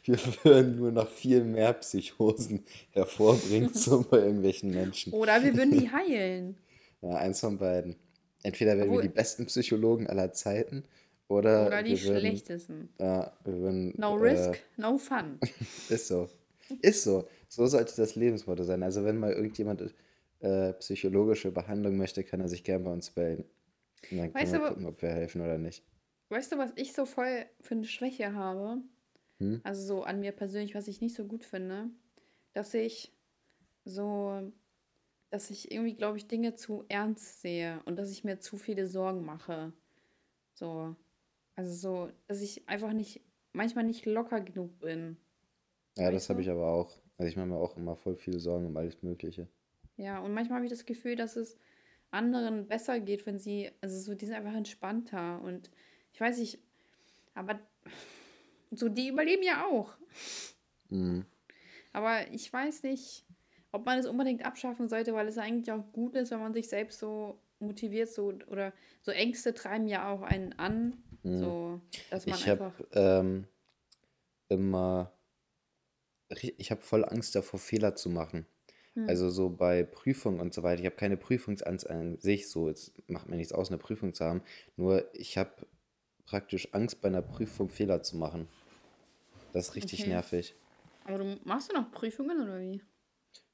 wir 0.03 0.17
würden 0.43 0.75
nur 0.75 0.91
noch 0.91 1.09
viel 1.09 1.45
mehr 1.45 1.71
Psychosen 1.71 2.65
hervorbringen, 2.91 3.73
so 3.73 4.01
bei 4.11 4.17
irgendwelchen 4.17 4.71
Menschen. 4.71 5.13
Oder 5.13 5.41
wir 5.41 5.55
würden 5.55 5.79
die 5.79 5.89
heilen. 5.89 6.57
Ja, 7.01 7.11
eins 7.11 7.39
von 7.39 7.57
beiden. 7.57 7.95
Entweder 8.43 8.71
wären 8.75 8.87
wir 8.89 8.97
Obwohl- 8.97 9.03
die 9.03 9.07
besten 9.13 9.45
Psychologen 9.45 10.07
aller 10.07 10.33
Zeiten 10.33 10.83
oder, 11.27 11.67
Oder 11.67 11.83
die 11.83 12.01
würden, 12.03 12.19
schlechtesten. 12.19 12.89
Ja, 12.99 13.33
wir 13.43 13.59
würden. 13.59 13.93
No 13.97 14.17
äh, 14.17 14.29
risk, 14.29 14.63
no 14.77 14.97
fun. 14.97 15.39
Ist 15.89 16.07
so. 16.07 16.29
Ist 16.81 17.03
so. 17.03 17.27
So 17.49 17.65
sollte 17.67 17.95
das 17.97 18.15
Lebensmotto 18.15 18.63
sein. 18.63 18.83
Also 18.83 19.03
wenn 19.03 19.17
mal 19.17 19.33
irgendjemand 19.33 19.93
äh, 20.39 20.73
psychologische 20.73 21.51
Behandlung 21.51 21.97
möchte, 21.97 22.23
kann 22.23 22.41
er 22.41 22.47
sich 22.49 22.63
gerne 22.63 22.83
bei 22.85 22.91
uns 22.91 23.15
melden. 23.15 23.45
Und 24.11 24.17
dann 24.17 24.33
Weißt 24.33 24.51
können 24.51 24.63
wir 24.63 24.69
du, 24.69 24.73
gucken, 24.75 24.85
ob 24.87 25.01
wir 25.01 25.09
helfen 25.09 25.41
oder 25.41 25.57
nicht. 25.57 25.83
weißt 26.29 26.51
du, 26.51 26.57
was 26.57 26.71
ich 26.75 26.93
so 26.93 27.05
voll 27.05 27.45
für 27.61 27.75
eine 27.75 27.85
Schwäche 27.85 28.33
habe? 28.33 28.81
Hm? 29.39 29.61
Also 29.63 29.85
so 29.85 30.03
an 30.03 30.19
mir 30.19 30.31
persönlich, 30.31 30.75
was 30.75 30.87
ich 30.87 31.01
nicht 31.01 31.15
so 31.15 31.25
gut 31.25 31.43
finde, 31.43 31.89
dass 32.53 32.73
ich 32.73 33.13
so, 33.85 34.51
dass 35.29 35.49
ich 35.49 35.71
irgendwie, 35.71 35.95
glaube 35.95 36.17
ich, 36.17 36.27
Dinge 36.27 36.55
zu 36.55 36.85
ernst 36.89 37.41
sehe 37.41 37.81
und 37.85 37.97
dass 37.97 38.11
ich 38.11 38.23
mir 38.23 38.39
zu 38.39 38.57
viele 38.57 38.87
Sorgen 38.87 39.25
mache. 39.25 39.73
So, 40.53 40.95
also 41.57 41.73
so, 41.73 42.11
dass 42.27 42.41
ich 42.41 42.69
einfach 42.69 42.93
nicht, 42.93 43.21
manchmal 43.51 43.83
nicht 43.83 44.05
locker 44.05 44.39
genug 44.39 44.79
bin. 44.79 45.17
Ja, 45.97 46.11
das 46.11 46.29
habe 46.29 46.41
ich 46.41 46.49
aber 46.49 46.67
auch. 46.67 46.95
Also 47.17 47.29
ich 47.29 47.35
mache 47.35 47.47
mir 47.47 47.57
auch 47.57 47.75
immer 47.75 47.95
voll 47.95 48.15
viele 48.15 48.39
Sorgen 48.39 48.67
um 48.67 48.77
alles 48.77 49.01
Mögliche. 49.01 49.47
Ja, 49.97 50.19
und 50.19 50.33
manchmal 50.33 50.57
habe 50.57 50.65
ich 50.67 50.71
das 50.71 50.85
Gefühl, 50.85 51.15
dass 51.15 51.35
es 51.35 51.57
anderen 52.11 52.67
besser 52.67 52.99
geht, 52.99 53.25
wenn 53.25 53.39
sie, 53.39 53.71
also 53.81 53.99
so, 53.99 54.13
die 54.13 54.27
sind 54.27 54.35
einfach 54.35 54.53
entspannter 54.53 55.41
und 55.41 55.71
ich 56.13 56.21
weiß 56.21 56.37
nicht, 56.37 56.59
aber 57.33 57.59
so, 58.69 58.87
die 58.87 59.07
überleben 59.07 59.43
ja 59.43 59.65
auch. 59.65 59.97
Mhm. 60.89 61.25
Aber 61.91 62.31
ich 62.31 62.53
weiß 62.53 62.83
nicht, 62.83 63.25
ob 63.71 63.83
man 63.83 63.97
es 63.97 64.05
unbedingt 64.05 64.45
abschaffen 64.45 64.89
sollte, 64.89 65.15
weil 65.15 65.27
es 65.27 65.39
eigentlich 65.39 65.71
auch 65.71 65.91
gut 65.91 66.15
ist, 66.15 66.29
wenn 66.29 66.39
man 66.39 66.53
sich 66.53 66.69
selbst 66.69 66.99
so 66.99 67.41
motiviert, 67.57 68.09
so 68.09 68.33
oder 68.47 68.73
so 69.01 69.11
Ängste 69.11 69.55
treiben 69.55 69.87
ja 69.87 70.11
auch 70.11 70.21
einen 70.21 70.53
an, 70.59 71.03
Mhm. 71.27 71.41
so 71.43 71.81
dass 72.09 72.27
man 72.27 72.39
Ich 72.39 72.47
habe 72.47 72.61
einfach. 72.61 72.73
ähm, 72.93 73.47
immer, 74.49 75.11
ich 76.29 76.71
habe 76.71 76.81
voll 76.81 77.05
Angst 77.05 77.35
davor, 77.35 77.59
Fehler 77.59 77.95
zu 77.95 78.09
machen. 78.09 78.45
Hm, 78.95 79.07
Also 79.07 79.29
so 79.29 79.49
bei 79.49 79.83
Prüfungen 79.83 80.41
und 80.41 80.53
so 80.53 80.63
weiter. 80.63 80.81
Ich 80.81 80.85
habe 80.85 80.95
keine 80.97 81.17
Prüfungsangst 81.17 81.89
an 81.89 82.19
sich, 82.19 82.49
so 82.49 82.69
es 82.69 82.93
macht 83.07 83.29
mir 83.29 83.37
nichts 83.37 83.53
aus, 83.53 83.69
eine 83.69 83.77
Prüfung 83.77 84.13
zu 84.13 84.25
haben. 84.25 84.41
Nur 84.75 85.13
ich 85.15 85.37
habe 85.37 85.51
praktisch 86.25 86.73
Angst 86.73 87.01
bei 87.01 87.07
einer 87.09 87.21
Prüfung 87.21 87.69
Fehler 87.69 88.03
zu 88.03 88.17
machen. 88.17 88.49
Das 89.51 89.69
ist 89.69 89.75
richtig 89.75 89.99
okay. 89.99 90.07
nervig. 90.07 90.55
Aber 91.05 91.17
du 91.19 91.39
machst 91.43 91.71
du 91.71 91.75
noch 91.75 91.91
Prüfungen 91.91 92.41
oder 92.41 92.59
wie? 92.59 92.81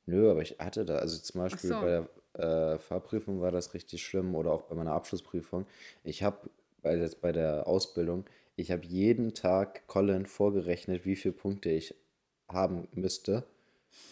Nö, 0.06 0.30
aber 0.30 0.42
ich 0.42 0.58
hatte 0.60 0.86
da, 0.86 0.96
also 0.98 1.18
zum 1.22 1.42
Beispiel 1.42 1.70
so. 1.70 1.76
bei 1.76 1.88
der 2.34 2.74
äh, 2.76 2.80
Fahrprüfung 2.80 3.42
war 3.42 3.52
das 3.52 3.74
richtig 3.74 4.04
schlimm 4.04 4.36
oder 4.36 4.52
auch 4.52 4.64
bei 4.64 4.76
meiner 4.76 4.92
Abschlussprüfung. 4.94 5.66
Ich 6.04 6.24
habe 6.24 6.50
bei, 6.84 6.96
jetzt 6.98 7.22
bei 7.22 7.32
der 7.32 7.68
Ausbildung, 7.68 8.26
ich 8.56 8.72
habe 8.72 8.86
jeden 8.86 9.34
Tag 9.34 9.88
Colin 9.88 10.26
vorgerechnet, 10.28 11.06
wie 11.06 11.16
viele 11.16 11.34
Punkte 11.34 11.70
ich 11.72 11.96
haben 12.50 12.88
müsste, 12.94 13.46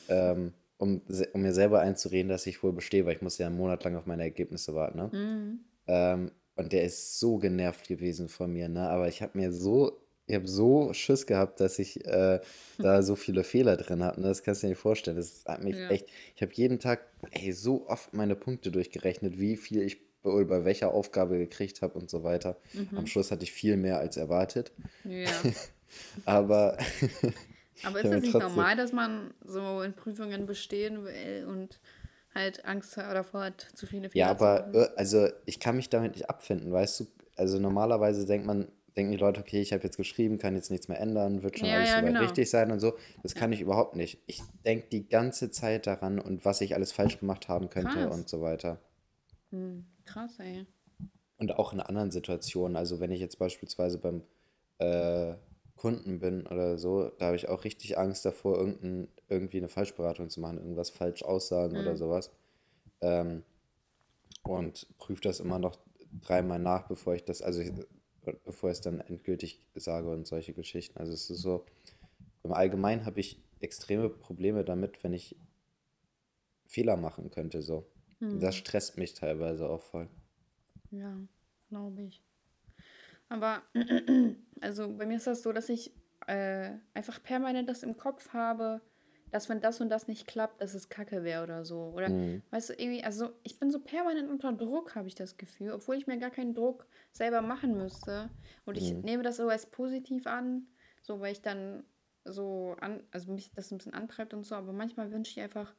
ähm, 0.09 0.53
um, 0.77 1.01
um 1.33 1.41
mir 1.41 1.53
selber 1.53 1.81
einzureden, 1.81 2.29
dass 2.29 2.47
ich 2.47 2.63
wohl 2.63 2.73
bestehe, 2.73 3.05
weil 3.05 3.15
ich 3.15 3.21
muss 3.21 3.37
ja 3.37 3.47
einen 3.47 3.57
Monat 3.57 3.83
lang 3.83 3.95
auf 3.95 4.05
meine 4.05 4.23
Ergebnisse 4.23 4.75
warten, 4.75 4.97
ne? 4.97 5.11
Mhm. 5.11 5.59
Ähm, 5.87 6.31
und 6.55 6.73
der 6.73 6.83
ist 6.83 7.19
so 7.19 7.37
genervt 7.37 7.87
gewesen 7.87 8.29
von 8.29 8.51
mir, 8.53 8.69
ne? 8.69 8.89
Aber 8.89 9.07
ich 9.07 9.21
habe 9.21 9.37
mir 9.37 9.51
so, 9.51 10.01
ich 10.27 10.35
habe 10.35 10.47
so 10.47 10.93
Schiss 10.93 11.25
gehabt, 11.25 11.59
dass 11.59 11.79
ich 11.79 12.05
äh, 12.05 12.39
da 12.81 13.01
so 13.03 13.15
viele 13.15 13.43
Fehler 13.43 13.77
drin 13.77 14.03
habe. 14.03 14.21
Ne? 14.21 14.27
Das 14.27 14.43
kannst 14.43 14.63
du 14.63 14.67
dir 14.67 14.71
nicht 14.71 14.79
vorstellen. 14.81 15.17
Das 15.17 15.43
hat 15.45 15.63
mich 15.63 15.77
Ja. 15.77 15.89
echt, 15.89 16.07
ich 16.35 16.41
habe 16.41 16.53
jeden 16.53 16.79
Tag, 16.79 17.01
ey, 17.31 17.51
so 17.53 17.87
oft 17.87 18.13
meine 18.13 18.35
Punkte 18.35 18.71
durchgerechnet, 18.71 19.39
wie 19.39 19.57
viel 19.57 19.81
ich 19.81 19.97
wohl 20.23 20.45
bei 20.45 20.65
welcher 20.65 20.93
Aufgabe 20.93 21.37
gekriegt 21.37 21.81
habe 21.81 21.97
und 21.99 22.09
so 22.09 22.23
weiter. 22.23 22.57
Am 22.95 23.05
Mhm. 23.05 23.07
Schluss 23.07 23.31
hatte 23.31 23.43
ich 23.43 23.51
viel 23.51 23.77
mehr 23.77 23.99
als 23.99 24.17
erwartet. 24.17 24.71
Ja. 25.03 25.47
Aber 26.25 26.77
Aber 27.83 27.99
ist 28.01 28.11
es 28.11 28.21
nicht 28.21 28.39
normal, 28.39 28.75
dass 28.75 28.91
man 28.93 29.33
so 29.43 29.81
in 29.81 29.93
Prüfungen 29.93 30.45
bestehen 30.45 31.03
will 31.03 31.45
und 31.47 31.79
halt 32.33 32.65
Angst 32.65 32.95
davor 32.97 33.41
hat, 33.45 33.61
zu 33.75 33.85
viele 33.87 34.09
ja, 34.13 34.27
Fehler 34.27 34.37
zu 34.37 34.43
aber 34.45 34.59
machen? 34.65 34.73
äh, 34.73 34.87
also 34.95 35.27
ich 35.45 35.59
kann 35.59 35.75
mich 35.75 35.89
damit 35.89 36.13
nicht 36.13 36.29
abfinden, 36.29 36.71
weißt 36.71 36.99
du? 37.01 37.07
Also 37.35 37.59
normalerweise 37.59 38.25
denkt 38.25 38.45
man, 38.45 38.67
denken 38.97 39.11
die 39.11 39.17
Leute, 39.17 39.39
okay, 39.41 39.61
ich 39.61 39.73
habe 39.73 39.83
jetzt 39.83 39.97
geschrieben, 39.97 40.37
kann 40.37 40.55
jetzt 40.55 40.69
nichts 40.69 40.87
mehr 40.87 40.99
ändern, 40.99 41.43
wird 41.43 41.57
schon 41.59 41.69
Ja, 41.69 41.75
alles 41.75 41.95
ja, 41.95 42.01
genau. 42.01 42.19
richtig 42.19 42.49
sein 42.49 42.71
und 42.71 42.79
so. 42.79 42.97
Das 43.23 43.35
Ja. 43.35 43.39
kann 43.39 43.51
ich 43.53 43.61
überhaupt 43.61 43.95
nicht. 43.95 44.21
Ich 44.27 44.41
denke 44.65 44.87
die 44.91 45.07
ganze 45.07 45.49
Zeit 45.51 45.87
daran 45.87 46.19
und 46.19 46.45
was 46.45 46.61
ich 46.61 46.75
alles 46.75 46.91
falsch 46.91 47.19
gemacht 47.19 47.47
haben 47.47 47.69
könnte 47.69 48.07
Krass. 48.07 48.13
und 48.13 48.29
so 48.29 48.41
weiter. 48.41 48.79
Hm, 49.51 49.85
krass, 50.11 50.39
ey. 50.39 50.65
Und 51.37 51.57
auch 51.57 51.73
in 51.73 51.79
anderen 51.79 52.11
Situationen, 52.11 52.77
also 52.77 52.99
wenn 52.99 53.11
ich 53.11 53.19
jetzt 53.19 53.39
beispielsweise 53.39 53.97
beim 53.97 54.21
äh, 54.77 55.35
Kunden 55.75 56.19
bin 56.19 56.45
oder 56.45 56.77
so, 56.77 57.09
da 57.17 57.27
habe 57.27 57.35
ich 57.35 57.49
auch 57.49 57.63
richtig 57.63 57.97
Angst 57.97 58.25
davor, 58.25 58.57
irgendein, 58.57 59.07
irgendwie 59.27 59.57
eine 59.57 59.69
Falschberatung 59.69 60.29
zu 60.29 60.39
machen, 60.39 60.57
irgendwas 60.59 60.91
falsch 60.91 61.23
aussagen 61.23 61.77
oder 61.79 61.91
Hm. 61.91 61.97
sowas. 61.97 62.31
Ähm, 63.01 63.43
und 64.43 64.87
prüfe 64.97 65.21
das 65.21 65.39
immer 65.39 65.59
noch 65.59 65.77
dreimal 66.21 66.59
nach, 66.59 66.87
bevor 66.87 67.15
ich 67.15 67.23
das, 67.25 67.41
also 67.41 67.61
ich, 67.61 67.71
bevor 68.45 68.69
ich 68.69 68.77
es 68.77 68.81
dann 68.81 68.99
endgültig 69.01 69.65
sage 69.75 70.09
und 70.09 70.27
solche 70.27 70.53
Geschichten. 70.53 70.97
Also 70.99 71.13
es 71.13 71.29
ist 71.29 71.41
so, 71.41 71.65
im 72.43 72.53
Allgemeinen 72.53 73.05
habe 73.05 73.19
ich 73.19 73.43
extreme 73.59 74.09
Probleme 74.09 74.63
damit, 74.65 75.03
wenn 75.03 75.13
ich 75.13 75.37
Fehler 76.67 76.97
machen 76.97 77.29
könnte, 77.29 77.61
so. 77.61 77.85
Und 78.29 78.41
Das 78.41 78.55
Hm. 78.55 78.59
stresst 78.59 78.97
mich 78.97 79.13
teilweise 79.13 79.69
auch 79.69 79.81
voll. 79.81 80.09
Ja, 80.91 81.17
glaube 81.69 82.01
ich. 82.03 82.21
Aber 83.29 83.63
also 84.61 84.95
bei 84.97 85.05
mir 85.05 85.17
ist 85.17 85.27
das 85.27 85.41
so, 85.43 85.51
dass 85.51 85.69
ich 85.69 85.93
äh, 86.27 86.71
einfach 86.93 87.21
permanent 87.23 87.69
das 87.69 87.83
im 87.83 87.97
Kopf 87.97 88.33
habe, 88.33 88.81
dass 89.31 89.47
wenn 89.47 89.61
das 89.61 89.79
und 89.79 89.89
das 89.89 90.07
nicht 90.07 90.27
klappt, 90.27 90.61
dass 90.61 90.73
es 90.73 90.89
Kacke 90.89 91.23
wäre 91.23 91.43
oder 91.43 91.63
so. 91.63 91.91
Oder 91.95 92.09
Mhm. 92.09 92.41
weißt 92.49 92.69
du, 92.69 92.73
irgendwie, 92.73 93.03
also 93.03 93.29
ich 93.43 93.59
bin 93.59 93.71
so 93.71 93.79
permanent 93.79 94.29
unter 94.29 94.51
Druck, 94.51 94.95
habe 94.95 95.07
ich 95.07 95.15
das 95.15 95.37
Gefühl, 95.37 95.71
obwohl 95.71 95.95
ich 95.95 96.07
mir 96.07 96.17
gar 96.17 96.31
keinen 96.31 96.53
Druck 96.53 96.85
selber 97.13 97.41
machen 97.41 97.77
müsste. 97.77 98.29
Und 98.65 98.77
ich 98.77 98.91
Mhm. 98.95 99.03
nehme 99.03 99.23
das 99.23 99.37
so 99.37 99.47
als 99.47 99.65
positiv 99.67 100.27
an, 100.27 100.67
so 101.01 101.21
weil 101.21 101.31
ich 101.31 101.41
dann 101.41 101.85
so 102.25 102.75
an, 102.81 103.03
also 103.11 103.31
mich 103.31 103.53
das 103.53 103.71
ein 103.71 103.77
bisschen 103.77 103.93
antreibt 103.93 104.33
und 104.33 104.43
so, 104.43 104.55
aber 104.55 104.73
manchmal 104.73 105.11
wünsche 105.11 105.31
ich 105.31 105.39
einfach, 105.41 105.73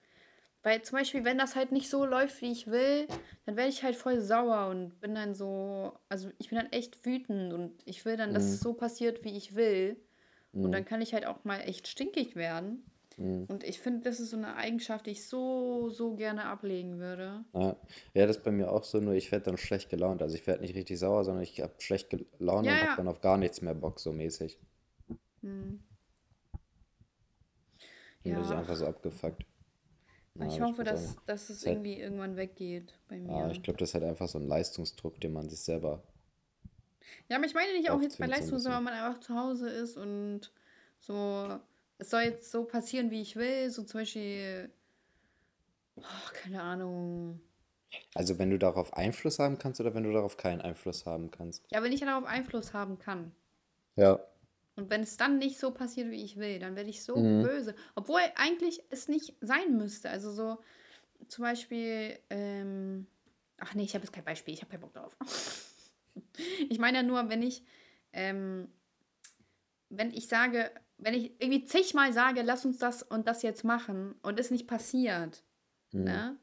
weil 0.62 0.82
zum 0.82 0.98
Beispiel, 0.98 1.24
wenn 1.24 1.38
das 1.38 1.56
halt 1.56 1.72
nicht 1.72 1.90
so 1.90 2.04
läuft, 2.04 2.40
wie 2.42 2.52
ich 2.52 2.66
will, 2.68 3.08
dann 3.46 3.56
werde 3.56 3.70
ich 3.70 3.82
halt 3.82 3.96
voll 3.96 4.20
sauer 4.20 4.68
und 4.68 5.00
bin 5.00 5.14
dann 5.14 5.34
so, 5.34 5.98
also 6.08 6.30
ich 6.38 6.48
bin 6.50 6.58
dann 6.58 6.72
echt 6.72 7.04
wütend 7.04 7.52
und 7.52 7.82
ich 7.84 8.04
will 8.04 8.16
dann, 8.16 8.34
dass 8.34 8.44
Mhm. 8.44 8.54
es 8.54 8.62
so 8.62 8.72
passiert, 8.74 9.24
wie 9.24 9.36
ich 9.36 9.54
will. 9.56 9.96
Und 10.62 10.72
dann 10.72 10.84
Mhm. 10.84 10.86
kann 10.86 11.02
ich 11.02 11.14
halt 11.14 11.26
auch 11.26 11.44
mal 11.44 11.58
echt 11.60 11.88
stinkig 11.88 12.36
werden. 12.36 12.84
Mhm. 13.18 13.48
Und 13.48 13.64
ich 13.64 13.80
finde, 13.80 14.02
das 14.02 14.20
ist 14.20 14.30
so 14.30 14.36
eine 14.36 14.56
Eigenschaft, 14.56 15.06
die 15.06 15.12
ich 15.12 15.28
so, 15.28 15.90
so 15.90 16.14
gerne 16.16 16.44
ablegen 16.46 16.98
würde. 16.98 17.44
Ja. 17.54 17.76
ja, 18.14 18.26
das 18.26 18.36
ist 18.38 18.44
bei 18.44 18.50
mir 18.50 18.70
auch 18.70 18.84
so, 18.84 18.98
nur 19.00 19.14
ich 19.14 19.30
werde 19.32 19.46
dann 19.46 19.56
schlecht 19.58 19.88
gelaunt. 19.90 20.20
Also 20.22 20.34
ich 20.36 20.46
werde 20.46 20.60
nicht 20.62 20.74
richtig 20.74 20.98
sauer, 20.98 21.24
sondern 21.24 21.42
ich 21.42 21.60
habe 21.60 21.74
schlecht 21.78 22.10
gelaunt 22.10 22.68
Ja, 22.68 22.70
und 22.70 22.80
habe 22.82 22.92
ja. 22.92 22.96
dann 22.96 23.08
auf 23.08 23.20
gar 23.22 23.36
nichts 23.38 23.60
mehr 23.62 23.74
Bock, 23.74 24.00
so 24.00 24.12
mäßig. 24.12 24.58
Hm. 25.42 25.78
Dann 28.24 28.34
bin 28.34 28.42
ich 28.44 28.50
Ja, 28.50 28.56
einfach 28.56 28.74
so 28.76 28.86
abgefuckt. 28.86 29.44
Ja, 30.34 30.46
ich 30.46 30.60
hoffe, 30.60 30.84
dass, 30.84 31.14
sagen, 31.14 31.22
dass 31.26 31.46
das 31.46 31.50
es 31.50 31.58
ist 31.58 31.66
halt, 31.66 31.76
irgendwie 31.76 32.00
irgendwann 32.00 32.36
weggeht 32.36 32.98
bei 33.08 33.16
ja, 33.26 33.50
ich 33.50 33.58
mir. 33.58 33.62
glaube, 33.62 33.78
das 33.78 33.90
ist 33.90 33.94
halt 33.94 34.04
einfach 34.04 34.28
so 34.28 34.38
ein 34.38 34.46
Leistungsdruck, 34.46 35.20
den 35.20 35.32
man 35.32 35.48
sich 35.48 35.60
selber 35.60 36.02
Ja, 37.28 37.36
aber 37.36 37.46
ich 37.46 37.54
meine 37.54 37.72
nicht 37.72 37.90
auch 37.90 38.00
jetzt 38.00 38.18
bei 38.20 38.26
aufzwingt, 38.26 38.36
so 38.36 38.40
Leistung, 38.40 38.58
sondern 38.58 38.84
man 38.84 38.94
einfach 38.94 39.20
zu 39.20 39.34
Hause 39.34 39.68
ist 39.70 39.96
und 39.96 40.52
so, 41.00 41.58
es 41.98 42.10
soll 42.10 42.22
jetzt 42.22 42.50
so 42.50 42.64
passieren, 42.64 43.10
wie 43.10 43.22
ich 43.22 43.36
will. 43.36 43.70
So 43.70 43.82
zum 43.84 44.00
Beispiel, 44.00 44.70
oh, 45.96 46.02
keine 46.32 46.62
Ahnung. 46.62 47.40
Also 48.14 48.38
wenn 48.38 48.50
du 48.50 48.58
darauf 48.58 48.94
Einfluss 48.94 49.38
haben 49.38 49.58
kannst 49.58 49.80
oder 49.80 49.94
wenn 49.94 50.04
du 50.04 50.12
darauf 50.12 50.36
keinen 50.36 50.60
Einfluss 50.62 51.04
haben 51.06 51.30
kannst. 51.30 51.64
Ja, 51.70 51.82
wenn 51.82 51.92
ich 51.92 52.00
darauf 52.00 52.24
Einfluss 52.24 52.72
haben 52.72 52.98
kann. 52.98 53.32
Ja. 53.96 54.20
Und 54.76 54.90
wenn 54.90 55.02
es 55.02 55.16
dann 55.18 55.38
nicht 55.38 55.58
so 55.58 55.70
passiert, 55.72 56.10
wie 56.10 56.24
ich 56.24 56.38
will, 56.38 56.58
dann 56.58 56.76
werde 56.76 56.90
ich 56.90 57.02
so 57.04 57.20
Mhm. 57.20 57.42
böse. 57.42 57.74
Obwohl 57.94 58.20
eigentlich 58.36 58.82
es 58.90 59.08
nicht 59.08 59.36
sein 59.40 59.76
müsste. 59.76 60.10
Also 60.10 60.30
so 60.32 60.58
zum 61.28 61.44
Beispiel, 61.44 62.18
ähm, 62.30 63.06
ach 63.58 63.74
nee, 63.74 63.84
ich 63.84 63.94
habe 63.94 64.04
jetzt 64.04 64.12
kein 64.12 64.24
Beispiel, 64.24 64.54
ich 64.54 64.62
habe 64.62 64.70
keinen 64.72 64.82
Bock 64.82 64.94
drauf. 64.94 65.16
Ich 66.68 66.78
meine 66.78 66.98
ja 66.98 67.02
nur, 67.02 67.28
wenn 67.28 67.42
ich, 67.42 67.64
ähm, 68.12 68.68
wenn 69.88 70.10
ich 70.12 70.28
sage, 70.28 70.70
wenn 70.98 71.14
ich 71.14 71.40
irgendwie 71.40 71.64
zigmal 71.64 72.12
sage, 72.12 72.42
lass 72.42 72.64
uns 72.64 72.78
das 72.78 73.02
und 73.02 73.26
das 73.28 73.42
jetzt 73.42 73.64
machen 73.64 74.14
und 74.22 74.38
es 74.40 74.50
nicht 74.50 74.66
passiert, 74.66 75.44
Mhm. 75.92 76.22
ne, 76.22 76.38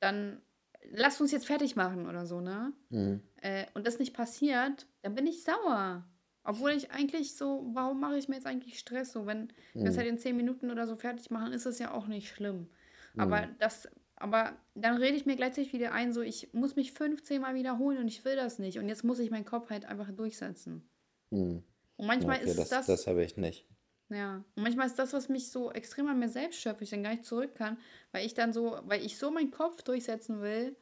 dann 0.00 0.42
lass 0.90 1.20
uns 1.20 1.32
jetzt 1.32 1.46
fertig 1.46 1.76
machen 1.76 2.08
oder 2.08 2.26
so, 2.26 2.40
ne? 2.40 2.74
Mhm. 2.90 3.20
äh, 3.36 3.66
und 3.74 3.86
das 3.86 3.98
nicht 3.98 4.14
passiert, 4.14 4.88
dann 5.02 5.14
bin 5.14 5.26
ich 5.26 5.44
sauer. 5.44 6.08
Obwohl 6.46 6.70
ich 6.72 6.90
eigentlich 6.92 7.36
so, 7.36 7.70
warum 7.74 8.00
mache 8.00 8.18
ich 8.18 8.28
mir 8.28 8.36
jetzt 8.36 8.46
eigentlich 8.46 8.78
Stress? 8.78 9.12
So, 9.12 9.26
wenn 9.26 9.52
wir 9.82 9.90
es 9.90 9.96
Mhm. 9.96 9.98
halt 9.98 10.08
in 10.08 10.18
zehn 10.18 10.36
Minuten 10.36 10.70
oder 10.70 10.86
so 10.86 10.96
fertig 10.96 11.30
machen, 11.30 11.52
ist 11.52 11.66
es 11.66 11.78
ja 11.78 11.92
auch 11.92 12.06
nicht 12.06 12.28
schlimm. 12.30 12.70
Aber 13.16 13.42
Mhm. 13.42 13.56
das, 13.58 13.88
aber 14.16 14.56
dann 14.74 14.96
rede 14.96 15.16
ich 15.16 15.26
mir 15.26 15.36
gleichzeitig 15.36 15.72
wieder 15.72 15.92
ein, 15.92 16.12
so 16.12 16.22
ich 16.22 16.52
muss 16.54 16.76
mich 16.76 16.92
15 16.92 17.42
Mal 17.42 17.54
wiederholen 17.54 17.98
und 17.98 18.08
ich 18.08 18.24
will 18.24 18.36
das 18.36 18.58
nicht. 18.58 18.78
Und 18.78 18.88
jetzt 18.88 19.04
muss 19.04 19.18
ich 19.18 19.30
meinen 19.30 19.44
Kopf 19.44 19.70
halt 19.70 19.84
einfach 19.86 20.10
durchsetzen. 20.12 20.90
Mhm. 21.30 21.62
Und 21.96 22.06
manchmal 22.06 22.40
okay, 22.40 22.54
ist 22.56 22.68
das, 22.68 22.70
das, 22.70 22.86
das 22.86 23.06
habe 23.06 23.24
ich 23.24 23.36
nicht. 23.36 23.68
Ja. 24.08 24.44
Und 24.54 24.62
manchmal 24.62 24.86
ist 24.86 24.98
das, 24.98 25.12
was 25.12 25.28
mich 25.28 25.50
so 25.50 25.72
extrem 25.72 26.06
an 26.08 26.18
mir 26.18 26.28
selbst 26.28 26.64
wo 26.64 26.76
ich 26.80 26.90
dann 26.90 27.02
gar 27.02 27.10
nicht 27.10 27.24
zurück 27.24 27.54
kann, 27.56 27.78
weil 28.12 28.24
ich 28.24 28.34
dann 28.34 28.52
so, 28.52 28.78
weil 28.84 29.04
ich 29.04 29.18
so 29.18 29.30
meinen 29.30 29.50
Kopf 29.50 29.82
durchsetzen 29.82 30.40
will. 30.42 30.76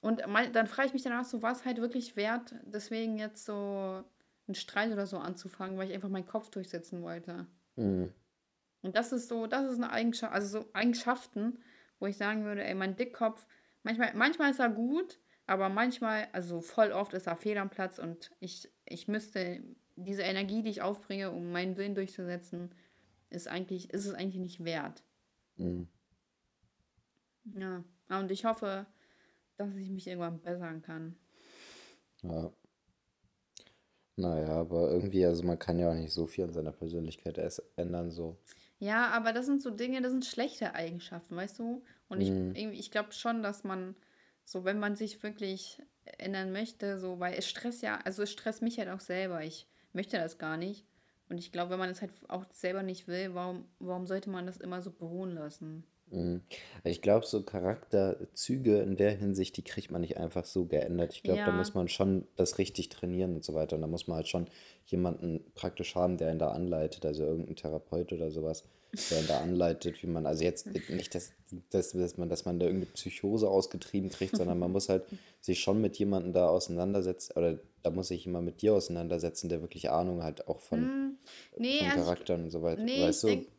Und 0.00 0.26
mein, 0.28 0.52
dann 0.52 0.66
frage 0.68 0.88
ich 0.88 0.94
mich 0.94 1.02
danach 1.02 1.24
so, 1.24 1.42
war 1.42 1.52
es 1.52 1.64
halt 1.64 1.78
wirklich 1.78 2.16
wert, 2.16 2.54
deswegen 2.64 3.18
jetzt 3.18 3.44
so 3.46 4.04
einen 4.46 4.54
Streit 4.54 4.92
oder 4.92 5.06
so 5.06 5.18
anzufangen, 5.18 5.78
weil 5.78 5.88
ich 5.88 5.94
einfach 5.94 6.08
meinen 6.08 6.26
Kopf 6.26 6.50
durchsetzen 6.50 7.02
wollte. 7.02 7.46
Mhm. 7.76 8.12
Und 8.82 8.96
das 8.96 9.12
ist 9.12 9.28
so, 9.28 9.46
das 9.46 9.70
ist 9.70 9.78
eine 9.78 9.90
Eigenschaft, 9.90 10.32
also 10.32 10.60
so 10.60 10.68
Eigenschaften, 10.74 11.58
wo 11.98 12.06
ich 12.06 12.16
sagen 12.16 12.44
würde, 12.44 12.62
ey, 12.64 12.74
mein 12.74 12.96
Dickkopf, 12.96 13.46
manchmal, 13.82 14.12
manchmal 14.14 14.50
ist 14.50 14.60
er 14.60 14.68
gut, 14.68 15.18
aber 15.46 15.68
manchmal, 15.68 16.28
also 16.32 16.60
voll 16.60 16.92
oft 16.92 17.14
ist 17.14 17.26
er 17.26 17.36
fehl 17.36 17.56
am 17.56 17.70
Platz 17.70 17.98
und 17.98 18.30
ich, 18.40 18.70
ich 18.84 19.08
müsste 19.08 19.62
diese 19.96 20.22
Energie, 20.22 20.62
die 20.62 20.70
ich 20.70 20.82
aufbringe, 20.82 21.30
um 21.30 21.50
meinen 21.52 21.76
Willen 21.76 21.94
durchzusetzen, 21.94 22.74
ist 23.30 23.48
eigentlich, 23.48 23.90
ist 23.92 24.06
es 24.06 24.14
eigentlich 24.14 24.40
nicht 24.40 24.64
wert. 24.64 25.02
Mhm. 25.56 25.88
Ja. 27.54 27.84
Und 28.08 28.30
ich 28.30 28.44
hoffe, 28.44 28.86
dass 29.56 29.74
ich 29.76 29.90
mich 29.90 30.06
irgendwann 30.06 30.40
bessern 30.40 30.82
kann. 30.82 31.16
Ja. 32.22 32.52
Naja, 34.16 34.48
aber 34.48 34.90
irgendwie, 34.90 35.24
also 35.26 35.42
man 35.42 35.58
kann 35.58 35.78
ja 35.78 35.90
auch 35.90 35.94
nicht 35.94 36.12
so 36.12 36.26
viel 36.26 36.44
an 36.44 36.52
seiner 36.52 36.72
Persönlichkeit 36.72 37.36
erst 37.38 37.62
ändern, 37.76 38.10
so. 38.10 38.38
Ja, 38.78 39.08
aber 39.10 39.32
das 39.32 39.46
sind 39.46 39.62
so 39.62 39.70
Dinge, 39.70 40.02
das 40.02 40.12
sind 40.12 40.24
schlechte 40.24 40.74
Eigenschaften, 40.74 41.36
weißt 41.36 41.58
du? 41.58 41.84
Und 42.08 42.20
ich, 42.20 42.30
Mhm. 42.30 42.54
irgendwie- 42.54 42.78
ich 42.78 42.90
glaube 42.90 43.12
schon, 43.12 43.42
dass 43.42 43.64
man, 43.64 43.96
so 44.44 44.64
wenn 44.64 44.78
man 44.78 44.94
sich 44.96 45.22
wirklich 45.22 45.82
ändern 46.18 46.52
möchte, 46.52 46.98
so, 46.98 47.18
weil 47.18 47.34
es 47.34 47.48
stresst 47.48 47.82
ja, 47.82 47.98
also 48.04 48.22
es 48.22 48.30
stresst 48.30 48.62
mich 48.62 48.78
halt 48.78 48.88
auch 48.90 49.00
selber. 49.00 49.42
Ich 49.42 49.66
möchte 49.92 50.16
das 50.18 50.38
gar 50.38 50.56
nicht. 50.56 50.86
Und 51.28 51.38
ich 51.38 51.50
glaube, 51.52 51.70
wenn 51.70 51.78
man 51.78 51.90
es 51.90 52.02
halt 52.02 52.12
auch 52.28 52.44
selber 52.52 52.82
nicht 52.82 53.08
will, 53.08 53.34
warum, 53.34 53.66
warum 53.78 54.06
sollte 54.06 54.30
man 54.30 54.46
das 54.46 54.58
immer 54.58 54.82
so 54.82 54.90
beruhen 54.92 55.30
lassen? 55.32 55.84
Mhm. 56.10 56.42
Ich 56.84 57.02
glaube, 57.02 57.26
so 57.26 57.42
Charakterzüge 57.42 58.80
in 58.80 58.96
der 58.96 59.12
Hinsicht, 59.12 59.56
die 59.56 59.62
kriegt 59.62 59.90
man 59.90 60.02
nicht 60.02 60.16
einfach 60.18 60.44
so 60.44 60.66
geändert. 60.66 61.12
Ich 61.14 61.22
glaube, 61.22 61.42
da 61.44 61.50
Ja, 61.50 61.52
muss 61.52 61.74
man 61.74 61.88
schon 61.88 62.26
das 62.36 62.58
richtig 62.58 62.88
trainieren 62.90 63.34
und 63.34 63.44
so 63.44 63.54
weiter. 63.54 63.76
Und 63.76 63.82
da 63.82 63.88
muss 63.88 64.06
man 64.06 64.16
halt 64.16 64.28
schon 64.28 64.46
jemanden 64.86 65.40
praktisch 65.54 65.94
haben, 65.94 66.16
der 66.18 66.30
ihn 66.32 66.38
da 66.38 66.50
anleitet, 66.50 67.04
also 67.06 67.24
irgendein 67.24 67.56
Therapeut 67.56 68.12
oder 68.12 68.30
sowas, 68.30 68.64
der 69.10 69.20
ihn 69.20 69.26
da 69.26 69.40
anleitet, 69.40 70.02
wie 70.02 70.06
man, 70.06 70.26
also 70.26 70.44
jetzt 70.44 70.68
nicht, 70.88 71.14
dass, 71.14 71.32
dass, 71.70 71.92
dass 71.92 72.16
man, 72.18 72.28
dass 72.28 72.44
man 72.44 72.58
da 72.60 72.66
irgendeine 72.66 72.92
Psychose 72.92 73.48
ausgetrieben 73.48 74.10
kriegt, 74.10 74.36
sondern 74.36 74.58
man 74.58 74.72
muss 74.72 74.88
halt 74.90 75.04
sich 75.40 75.60
schon 75.60 75.80
mit 75.80 75.96
jemandem 75.98 76.32
da 76.34 76.48
auseinandersetzen, 76.48 77.32
oder 77.36 77.58
da 77.82 77.90
muss 77.90 78.08
sich 78.08 78.24
jemand 78.26 78.44
mit 78.44 78.62
dir 78.62 78.74
auseinandersetzen, 78.74 79.48
der 79.48 79.62
wirklich 79.62 79.90
Ahnung 79.90 80.22
hat, 80.22 80.48
auch 80.48 80.60
von, 80.60 80.90
Hm, 80.90 81.18
nee, 81.58 81.78
von 81.78 81.90
also 81.90 82.12
ich, 82.12 82.18
Charakteren 82.18 82.44
und 82.44 82.50
so 82.50 82.62
weiter. 82.62 82.82
nee, 82.82 83.10
ich 83.10 83.10
Weißt 83.10 83.24
du? 83.24 83.28
denke, 83.28 83.50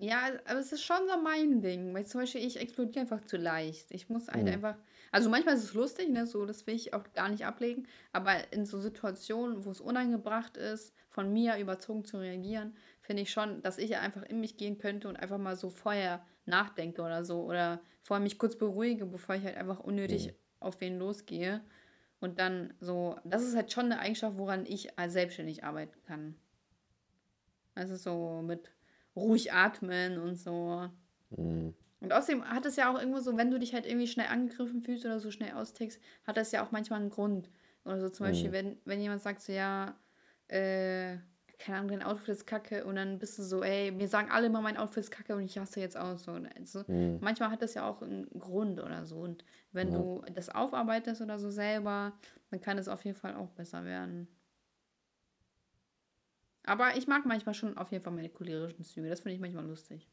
ja, 0.00 0.30
aber 0.46 0.58
es 0.60 0.72
ist 0.72 0.82
schon 0.84 1.06
so 1.08 1.20
mein 1.22 1.60
Ding. 1.60 1.94
Weil 1.94 2.06
zum 2.06 2.20
Beispiel, 2.20 2.44
ich 2.44 2.58
explodiere 2.58 3.00
einfach 3.02 3.24
zu 3.24 3.36
leicht. 3.36 3.90
Ich 3.90 4.08
muss 4.08 4.28
halt 4.28 4.46
Mhm. 4.46 4.48
einfach, 4.48 4.76
also 5.12 5.30
manchmal 5.30 5.54
ist 5.54 5.64
es 5.64 5.74
lustig, 5.74 6.08
ne, 6.10 6.26
so, 6.26 6.46
das 6.46 6.66
will 6.66 6.74
ich 6.74 6.94
auch 6.94 7.04
gar 7.14 7.28
nicht 7.28 7.44
ablegen, 7.46 7.86
aber 8.12 8.52
in 8.52 8.66
so 8.66 8.78
Situationen, 8.78 9.64
wo 9.64 9.70
es 9.70 9.80
unangebracht 9.80 10.56
ist, 10.56 10.94
von 11.08 11.32
mir 11.32 11.56
überzogen 11.58 12.04
zu 12.04 12.18
reagieren, 12.18 12.76
finde 13.00 13.22
ich 13.22 13.30
schon, 13.30 13.62
dass 13.62 13.78
ich 13.78 13.96
einfach 13.96 14.22
in 14.22 14.40
mich 14.40 14.56
gehen 14.56 14.78
könnte 14.78 15.08
und 15.08 15.16
einfach 15.16 15.38
mal 15.38 15.56
so 15.56 15.70
vorher 15.70 16.24
nachdenke 16.46 17.02
oder 17.02 17.24
so 17.24 17.42
oder 17.44 17.80
vorher 18.02 18.22
mich 18.22 18.38
kurz 18.38 18.56
beruhige, 18.56 19.06
bevor 19.06 19.34
ich 19.36 19.44
halt 19.44 19.56
einfach 19.56 19.80
unnötig 19.80 20.32
Mhm. 20.32 20.34
auf 20.60 20.80
wen 20.80 20.98
losgehe. 20.98 21.62
Und 22.20 22.38
dann 22.40 22.74
so, 22.80 23.16
das 23.24 23.42
ist 23.44 23.54
halt 23.56 23.72
schon 23.72 23.86
eine 23.86 24.00
Eigenschaft, 24.00 24.38
woran 24.38 24.66
ich 24.66 24.98
als 24.98 25.12
selbstständig 25.12 25.64
arbeiten 25.64 26.02
kann. 26.06 26.36
Also 27.74 27.96
so 27.96 28.42
mit 28.42 28.70
ruhig 29.18 29.52
atmen 29.52 30.18
und 30.18 30.36
so. 30.36 30.88
Mhm. 31.36 31.74
Und 32.00 32.12
außerdem 32.12 32.48
hat 32.48 32.64
es 32.66 32.76
ja 32.76 32.92
auch 32.92 32.98
irgendwo 32.98 33.18
so, 33.20 33.36
wenn 33.36 33.50
du 33.50 33.58
dich 33.58 33.74
halt 33.74 33.84
irgendwie 33.86 34.06
schnell 34.06 34.28
angegriffen 34.28 34.82
fühlst 34.82 35.04
oder 35.04 35.18
so 35.18 35.30
schnell 35.32 35.52
austickst, 35.54 36.00
hat 36.26 36.36
das 36.36 36.52
ja 36.52 36.64
auch 36.64 36.70
manchmal 36.70 37.00
einen 37.00 37.10
Grund. 37.10 37.50
Oder 37.84 37.98
so 38.00 38.08
zum 38.08 38.26
Beispiel, 38.26 38.52
Mhm. 38.52 38.52
wenn, 38.52 38.78
wenn 38.84 39.00
jemand 39.00 39.20
sagt 39.22 39.40
so, 39.42 39.52
ja, 39.52 39.96
äh, 40.48 41.16
keine 41.58 41.78
Ahnung, 41.78 41.88
dein 41.90 42.02
Outfit 42.04 42.28
ist 42.28 42.46
kacke 42.46 42.84
und 42.84 42.94
dann 42.94 43.18
bist 43.18 43.36
du 43.38 43.42
so, 43.42 43.64
ey, 43.64 43.90
mir 43.90 44.06
sagen 44.06 44.30
alle 44.30 44.46
immer, 44.46 44.60
mein 44.60 44.76
Outfit 44.76 44.98
ist 45.04 45.10
kacke 45.10 45.34
und 45.34 45.42
ich 45.42 45.58
hasse 45.58 45.80
jetzt 45.80 45.96
auch 45.96 46.16
so. 46.18 46.30
Also, 46.32 46.84
Mhm. 46.88 47.18
manchmal 47.18 47.50
hat 47.50 47.62
das 47.62 47.74
ja 47.74 47.88
auch 47.88 48.00
einen 48.02 48.28
Grund 48.38 48.80
oder 48.80 49.04
so. 49.04 49.16
Und 49.18 49.44
wenn 49.72 49.90
Ja. 49.90 49.92
du 49.92 50.22
das 50.32 50.50
aufarbeitest 50.50 51.20
oder 51.20 51.38
so 51.40 51.50
selber, 51.50 52.12
dann 52.50 52.60
kann 52.60 52.78
es 52.78 52.86
auf 52.88 53.04
jeden 53.04 53.16
Fall 53.18 53.34
auch 53.34 53.50
besser 53.50 53.84
werden. 53.84 54.28
Aber 56.68 56.96
ich 56.96 57.06
mag 57.06 57.24
manchmal 57.26 57.54
schon 57.54 57.76
auf 57.78 57.90
jeden 57.90 58.02
Fall 58.04 58.12
meine 58.12 58.28
cholerischen 58.28 58.84
Züge. 58.84 59.08
Das 59.08 59.20
finde 59.20 59.34
ich 59.34 59.40
manchmal 59.40 59.66
lustig. 59.66 60.06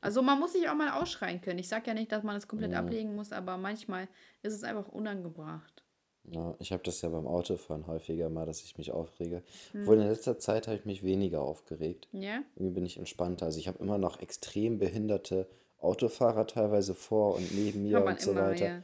Also 0.00 0.22
man 0.22 0.38
muss 0.38 0.52
sich 0.52 0.68
auch 0.68 0.74
mal 0.74 0.90
ausschreien 0.90 1.40
können. 1.40 1.58
Ich 1.58 1.68
sage 1.68 1.86
ja 1.88 1.94
nicht, 1.94 2.12
dass 2.12 2.22
man 2.22 2.36
es 2.36 2.46
komplett 2.46 2.70
Mhm. 2.72 2.76
ablegen 2.76 3.14
muss, 3.16 3.32
aber 3.32 3.56
manchmal 3.56 4.08
ist 4.42 4.52
es 4.54 4.62
einfach 4.62 4.88
unangebracht. 4.88 5.82
Ja, 6.24 6.54
ich 6.58 6.72
habe 6.72 6.82
das 6.82 7.00
ja 7.02 7.08
beim 7.08 7.26
Autofahren 7.26 7.86
häufiger 7.86 8.28
mal, 8.28 8.46
dass 8.46 8.62
ich 8.62 8.76
mich 8.78 8.90
aufrege. 8.90 9.42
Hm. 9.72 9.82
Obwohl 9.82 9.96
in 10.00 10.08
letzter 10.08 10.38
Zeit 10.38 10.66
habe 10.66 10.76
ich 10.76 10.84
mich 10.84 11.02
weniger 11.04 11.40
aufgeregt. 11.40 12.08
Ja? 12.12 12.42
Irgendwie 12.56 12.74
bin 12.74 12.84
ich 12.84 12.98
entspannter. 12.98 13.46
Also 13.46 13.58
ich 13.60 13.68
habe 13.68 13.78
immer 13.78 13.96
noch 13.96 14.20
extrem 14.20 14.78
behinderte 14.78 15.48
Autofahrer 15.78 16.46
teilweise 16.46 16.94
vor 16.94 17.36
und 17.36 17.54
neben 17.54 17.82
mir 17.84 18.04
und 18.04 18.20
so 18.20 18.32
immer, 18.32 18.50
weiter. 18.50 18.66
ja. 18.66 18.82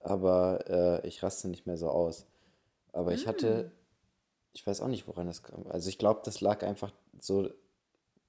Aber 0.00 1.00
äh, 1.02 1.06
ich 1.06 1.22
raste 1.22 1.48
nicht 1.48 1.66
mehr 1.66 1.76
so 1.76 1.88
aus. 1.88 2.26
Aber 2.92 3.12
ich 3.12 3.22
Hm. 3.22 3.28
hatte, 3.28 3.70
ich 4.52 4.66
weiß 4.66 4.80
auch 4.80 4.88
nicht, 4.88 5.08
woran 5.08 5.26
das 5.26 5.42
kam. 5.42 5.66
Also 5.68 5.88
ich 5.88 5.98
glaube, 5.98 6.20
das 6.24 6.40
lag 6.40 6.62
einfach 6.62 6.92
so, 7.20 7.48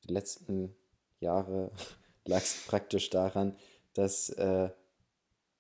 die 0.08 0.14
letzten 0.14 0.76
Jahre 1.20 1.72
lag 2.26 2.42
es 2.42 2.66
praktisch 2.68 3.10
daran, 3.10 3.56
dass 3.94 4.30
äh, 4.30 4.70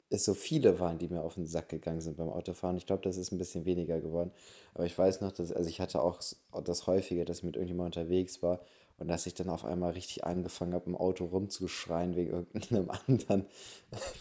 es 0.09 0.25
so 0.25 0.33
viele 0.33 0.79
waren, 0.79 0.99
die 0.99 1.07
mir 1.07 1.21
auf 1.21 1.35
den 1.35 1.47
Sack 1.47 1.69
gegangen 1.69 2.01
sind 2.01 2.17
beim 2.17 2.29
Autofahren. 2.29 2.77
Ich 2.77 2.85
glaube, 2.85 3.01
das 3.01 3.17
ist 3.17 3.31
ein 3.31 3.37
bisschen 3.37 3.65
weniger 3.65 3.99
geworden. 3.99 4.31
Aber 4.73 4.85
ich 4.85 4.97
weiß 4.97 5.21
noch, 5.21 5.31
dass, 5.31 5.51
also 5.51 5.69
ich 5.69 5.81
hatte 5.81 6.01
auch 6.01 6.21
das 6.63 6.87
häufige, 6.87 7.25
dass 7.25 7.39
ich 7.39 7.43
mit 7.43 7.55
irgendjemandem 7.55 8.01
unterwegs 8.01 8.43
war 8.43 8.61
und 8.97 9.07
dass 9.07 9.25
ich 9.25 9.33
dann 9.33 9.49
auf 9.49 9.65
einmal 9.65 9.93
richtig 9.93 10.23
angefangen 10.23 10.73
habe, 10.73 10.85
im 10.85 10.95
Auto 10.95 11.25
rumzuschreien 11.25 12.15
wegen 12.15 12.31
irgendeinem 12.31 12.91
anderen 13.07 13.45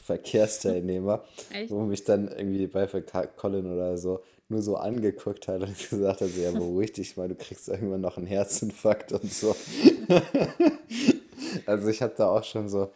Verkehrsteilnehmer, 0.04 1.24
Echt? 1.52 1.70
wo 1.70 1.80
mich 1.80 2.04
dann 2.04 2.28
irgendwie 2.28 2.66
bei 2.66 2.86
Colin 2.86 3.66
oder 3.66 3.98
so 3.98 4.22
nur 4.48 4.62
so 4.62 4.76
angeguckt 4.76 5.48
hat 5.48 5.62
und 5.62 5.76
gesagt 5.90 6.20
hat, 6.20 6.36
ja, 6.36 6.50
beruhig 6.52 6.92
dich 6.92 7.16
mal, 7.16 7.28
du 7.28 7.34
kriegst 7.34 7.68
irgendwann 7.68 8.00
noch 8.00 8.16
einen 8.18 8.26
Herzinfarkt 8.26 9.12
und 9.12 9.32
so. 9.32 9.54
Also 11.66 11.88
ich 11.88 12.00
habe 12.02 12.14
da 12.16 12.28
auch 12.30 12.44
schon 12.44 12.68
so 12.68 12.90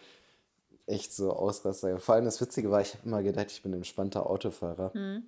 echt 0.86 1.12
so 1.12 1.32
Ausraster. 1.32 1.98
Vor 1.98 2.14
allem 2.14 2.24
das 2.24 2.40
Witzige 2.40 2.70
war, 2.70 2.80
ich 2.80 2.94
habe 2.94 3.06
immer 3.06 3.22
gedacht, 3.22 3.50
ich 3.50 3.62
bin 3.62 3.72
ein 3.72 3.78
entspannter 3.78 4.28
Autofahrer, 4.28 4.92
Hm. 4.94 5.24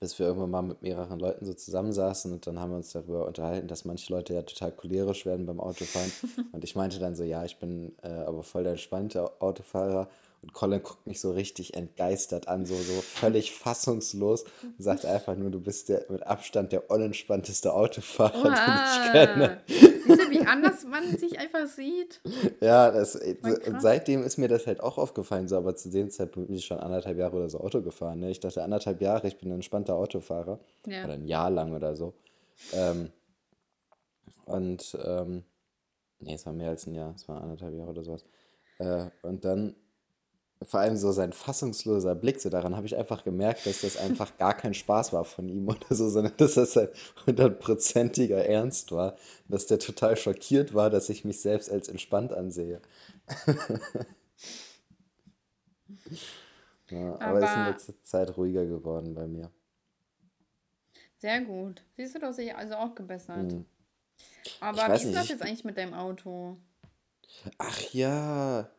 bis 0.00 0.18
wir 0.18 0.26
irgendwann 0.26 0.50
mal 0.50 0.62
mit 0.62 0.82
mehreren 0.82 1.18
Leuten 1.20 1.44
so 1.44 1.54
zusammensaßen 1.54 2.32
und 2.32 2.46
dann 2.46 2.58
haben 2.58 2.70
wir 2.70 2.76
uns 2.76 2.92
darüber 2.92 3.26
unterhalten, 3.26 3.68
dass 3.68 3.84
manche 3.84 4.12
Leute 4.12 4.34
ja 4.34 4.42
total 4.42 4.72
cholerisch 4.72 5.26
werden 5.26 5.46
beim 5.46 5.60
Autofahren. 5.60 6.10
Und 6.52 6.64
ich 6.64 6.74
meinte 6.74 6.98
dann 6.98 7.14
so, 7.14 7.22
ja, 7.22 7.44
ich 7.44 7.58
bin 7.58 7.94
äh, 8.02 8.08
aber 8.08 8.42
voll 8.42 8.62
der 8.64 8.72
entspannte 8.72 9.40
Autofahrer. 9.40 10.08
Und 10.42 10.52
Colin 10.52 10.82
guckt 10.82 11.06
mich 11.06 11.20
so 11.20 11.32
richtig 11.32 11.74
entgeistert 11.74 12.46
an, 12.46 12.66
so, 12.66 12.74
so 12.74 13.00
völlig 13.00 13.52
fassungslos 13.52 14.44
und 14.62 14.74
sagt 14.78 15.04
einfach 15.04 15.34
nur, 15.36 15.50
du 15.50 15.60
bist 15.60 15.88
der 15.88 16.06
mit 16.08 16.24
Abstand 16.24 16.72
der 16.72 16.90
unentspannteste 16.90 17.72
Autofahrer, 17.72 18.42
den 18.42 18.52
ich 18.52 19.12
kenne. 19.12 19.44
Oha. 19.44 19.96
Siehst 20.06 20.20
du, 20.20 20.30
wie 20.30 20.46
anders 20.46 20.84
man 20.84 21.16
sich 21.18 21.38
einfach 21.38 21.66
sieht? 21.66 22.20
Ja, 22.60 22.90
das, 22.90 23.16
äh, 23.16 23.36
und 23.66 23.82
seitdem 23.82 24.22
ist 24.22 24.36
mir 24.36 24.48
das 24.48 24.66
halt 24.66 24.80
auch 24.80 24.98
aufgefallen, 24.98 25.48
so, 25.48 25.56
aber 25.56 25.74
zu 25.74 25.90
dem 25.90 26.10
Zeitpunkt 26.10 26.48
bin 26.48 26.56
ich 26.56 26.64
schon 26.64 26.78
anderthalb 26.78 27.18
Jahre 27.18 27.36
oder 27.36 27.50
so 27.50 27.58
Auto 27.60 27.82
gefahren. 27.82 28.20
Ne? 28.20 28.30
Ich 28.30 28.40
dachte 28.40 28.62
anderthalb 28.62 29.00
Jahre, 29.00 29.26
ich 29.26 29.38
bin 29.38 29.50
ein 29.50 29.56
entspannter 29.56 29.96
Autofahrer. 29.96 30.60
Ja. 30.86 31.04
Oder 31.04 31.14
ein 31.14 31.26
Jahr 31.26 31.50
lang 31.50 31.72
oder 31.74 31.96
so. 31.96 32.14
Ähm, 32.72 33.10
und, 34.44 34.96
ähm, 35.04 35.44
nee, 36.20 36.34
es 36.34 36.46
war 36.46 36.52
mehr 36.52 36.70
als 36.70 36.86
ein 36.86 36.94
Jahr, 36.94 37.14
es 37.16 37.28
war 37.28 37.42
anderthalb 37.42 37.74
Jahre 37.74 37.90
oder 37.90 38.04
sowas. 38.04 38.24
Äh, 38.78 39.06
und 39.22 39.44
dann 39.44 39.74
vor 40.62 40.80
allem 40.80 40.96
so 40.96 41.12
sein 41.12 41.32
fassungsloser 41.32 42.14
Blick, 42.14 42.40
so 42.40 42.48
daran 42.50 42.76
habe 42.76 42.86
ich 42.86 42.96
einfach 42.96 43.24
gemerkt, 43.24 43.66
dass 43.66 43.82
das 43.82 43.96
einfach 43.96 44.36
gar 44.38 44.54
kein 44.54 44.74
Spaß 44.74 45.12
war 45.12 45.24
von 45.24 45.48
ihm 45.48 45.68
oder 45.68 45.94
so, 45.94 46.08
sondern 46.08 46.34
dass 46.38 46.54
das 46.54 46.76
ein 46.76 46.88
hundertprozentiger 47.26 48.44
Ernst 48.46 48.92
war. 48.92 49.16
Dass 49.48 49.66
der 49.66 49.78
total 49.78 50.16
schockiert 50.16 50.74
war, 50.74 50.90
dass 50.90 51.08
ich 51.10 51.24
mich 51.24 51.40
selbst 51.40 51.70
als 51.70 51.88
entspannt 51.88 52.32
ansehe. 52.32 52.80
Ja, 56.90 57.20
aber 57.20 57.42
ist 57.42 57.56
in 57.56 57.62
Aber 57.62 57.70
letzter 57.70 58.02
Zeit 58.02 58.36
ruhiger 58.36 58.64
geworden 58.66 59.14
bei 59.14 59.26
mir. 59.26 59.50
sehr 61.18 61.40
gut. 61.42 61.82
Siehst 61.96 62.14
du, 62.16 62.20
hast 62.22 62.38
dich 62.38 62.54
also 62.54 62.74
auch 62.76 62.94
gebessert. 62.94 63.52
Hm. 63.52 63.66
Ich 64.44 64.58
Aber 64.60 64.92
wie 64.94 65.02
ist 65.02 65.14
das 65.14 65.24
ich, 65.24 65.30
jetzt 65.30 65.42
eigentlich 65.42 65.64
mit 65.64 65.76
deinem 65.78 65.94
Auto? 65.94 66.58
ach 67.58 67.80
ja, 67.92 68.70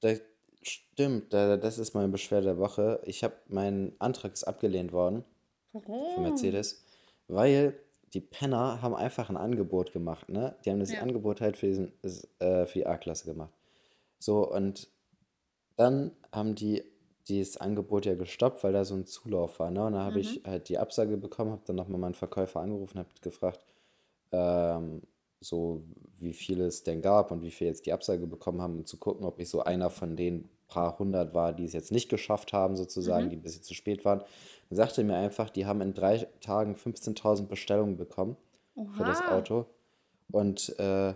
da, 0.00 0.14
stimmt, 0.62 1.32
da, 1.32 1.56
das 1.56 1.78
ist 1.78 1.94
meine 1.94 2.08
Beschwerde 2.08 2.46
der 2.46 2.58
Woche. 2.58 3.00
Ich 3.04 3.24
habe, 3.24 3.34
mein 3.48 3.92
Antrag 3.98 4.32
ist 4.32 4.44
abgelehnt 4.44 4.92
worden 4.92 5.24
von 5.72 5.82
Warum? 5.86 6.22
Mercedes, 6.22 6.84
weil 7.28 7.78
die 8.14 8.20
Penner 8.20 8.80
haben 8.80 8.94
einfach 8.94 9.28
ein 9.28 9.36
Angebot 9.36 9.92
gemacht, 9.92 10.28
ne? 10.28 10.56
Die 10.64 10.70
haben 10.70 10.80
das 10.80 10.92
Ja. 10.92 11.00
Angebot 11.00 11.40
halt 11.40 11.56
für, 11.56 11.66
diesen, 11.66 11.92
äh, 12.38 12.66
für 12.66 12.78
die 12.78 12.86
A-Klasse 12.86 13.26
gemacht. 13.26 13.52
So, 14.18 14.50
und 14.50 14.88
dann 15.76 16.12
haben 16.32 16.54
die 16.54 16.82
dieses 17.28 17.58
Angebot 17.58 18.06
ja 18.06 18.14
gestoppt, 18.14 18.64
weil 18.64 18.72
da 18.72 18.84
so 18.84 18.94
ein 18.94 19.04
Zulauf 19.04 19.58
war, 19.60 19.70
ne? 19.70 19.84
Und 19.84 19.92
dann 19.92 20.04
habe 20.04 20.20
ich 20.20 20.42
halt 20.46 20.68
die 20.70 20.78
Absage 20.78 21.18
bekommen, 21.18 21.52
habe 21.52 21.62
dann 21.66 21.76
nochmal 21.76 22.00
meinen 22.00 22.14
Verkäufer 22.14 22.60
angerufen, 22.60 22.98
habe 22.98 23.08
gefragt, 23.20 23.60
ähm, 24.32 25.02
so 25.40 25.82
wie 26.18 26.32
viele 26.32 26.66
es 26.66 26.82
denn 26.82 27.00
gab 27.00 27.30
und 27.30 27.42
wie 27.42 27.50
viel 27.50 27.68
jetzt 27.68 27.86
die 27.86 27.92
Absage 27.92 28.26
bekommen 28.26 28.60
haben, 28.60 28.76
um 28.78 28.86
zu 28.86 28.96
gucken, 28.96 29.24
ob 29.24 29.38
ich 29.38 29.48
so 29.48 29.62
einer 29.62 29.90
von 29.90 30.16
den 30.16 30.48
paar 30.66 30.98
hundert 30.98 31.32
war, 31.34 31.52
die 31.52 31.64
es 31.64 31.72
jetzt 31.72 31.92
nicht 31.92 32.08
geschafft 32.08 32.52
haben, 32.52 32.76
sozusagen, 32.76 33.30
die 33.30 33.36
ein 33.36 33.42
bisschen 33.42 33.62
zu 33.62 33.74
spät 33.74 34.04
waren. 34.04 34.20
Dann 34.68 34.76
sagte 34.76 35.00
er 35.00 35.04
mir 35.04 35.16
einfach, 35.16 35.48
die 35.48 35.66
haben 35.66 35.80
in 35.80 35.94
drei 35.94 36.26
Tagen 36.40 36.74
15.000 36.74 37.46
Bestellungen 37.46 37.96
bekommen 37.96 38.36
für 38.96 39.04
das 39.04 39.20
Oha. 39.20 39.36
Auto 39.36 39.66
und 40.30 40.78
äh, 40.78 41.14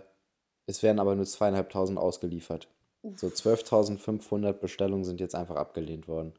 es 0.65 0.81
werden 0.81 0.99
aber 0.99 1.15
nur 1.15 1.25
zweieinhalbtausend 1.25 1.99
ausgeliefert. 1.99 2.67
So 3.15 3.27
12.500 3.27 4.53
Bestellungen 4.53 5.03
sind 5.03 5.19
jetzt 5.19 5.35
einfach 5.35 5.57
abgelehnt 5.57 6.07
worden. 6.07 6.33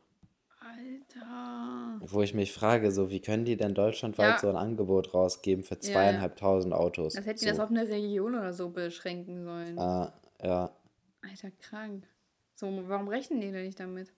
Wo 2.07 2.23
ich 2.23 2.35
mich 2.35 2.53
frage, 2.53 2.93
so 2.93 3.11
wie 3.11 3.21
können 3.21 3.45
die 3.45 3.57
denn 3.57 3.75
deutschlandweit 3.75 4.35
Ja. 4.35 4.39
so 4.39 4.49
ein 4.49 4.57
Angebot 4.57 5.13
rausgeben 5.15 5.65
für 5.65 5.75
Ja, 5.81 5.89
ja. 5.91 5.91
zweieinhalbtausend 5.93 6.73
Autos? 6.75 7.15
Das 7.15 7.27
hätten 7.27 7.39
die 7.41 7.45
so. 7.47 7.51
das 7.51 7.61
auf 7.61 7.71
eine 7.71 7.89
Region 7.89 8.35
oder 8.35 8.53
so 8.53 8.71
beschränken 8.71 9.45
sollen. 9.45 9.79
Ah, 9.79 10.13
ja. 10.43 10.71
Alter, 11.23 11.51
krank. 11.51 12.07
So, 12.55 12.67
warum 12.89 13.09
rechnen 13.09 13.41
die 13.41 13.51
denn 13.51 13.65
nicht 13.67 13.81
damit? 13.81 14.15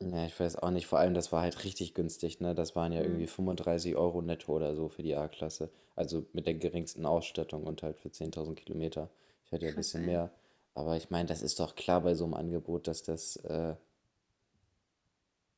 Ja, 0.00 0.26
ich 0.26 0.38
weiß 0.38 0.56
auch 0.56 0.70
nicht. 0.70 0.86
Vor 0.86 0.98
allem, 0.98 1.14
das 1.14 1.30
war 1.32 1.42
halt 1.42 1.64
richtig 1.64 1.94
günstig, 1.94 2.40
ne? 2.40 2.54
Das 2.54 2.74
waren 2.74 2.92
ja 2.92 3.00
Mhm. 3.00 3.04
irgendwie 3.04 3.26
35 3.26 3.96
Euro 3.96 4.20
netto 4.20 4.52
oder 4.52 4.74
so 4.74 4.88
für 4.88 5.02
die 5.02 5.14
A-Klasse. 5.14 5.70
Also 5.94 6.26
mit 6.32 6.46
der 6.46 6.54
geringsten 6.54 7.06
Ausstattung 7.06 7.64
und 7.64 7.82
halt 7.82 7.98
für 7.98 8.10
10.000 8.10 8.56
Kilometer. 8.58 9.10
Ich 9.44 9.52
hatte 9.52 9.64
ja 9.66 9.70
ein 9.70 9.76
bisschen 9.76 10.00
ey. 10.00 10.06
mehr. 10.06 10.30
Aber 10.74 10.96
ich 10.96 11.10
meine, 11.10 11.28
das 11.28 11.42
ist 11.42 11.60
doch 11.60 11.74
klar 11.76 12.00
bei 12.00 12.14
so 12.14 12.24
einem 12.24 12.34
Angebot, 12.34 12.88
dass 12.88 13.02
das 13.02 13.36
äh, 13.36 13.76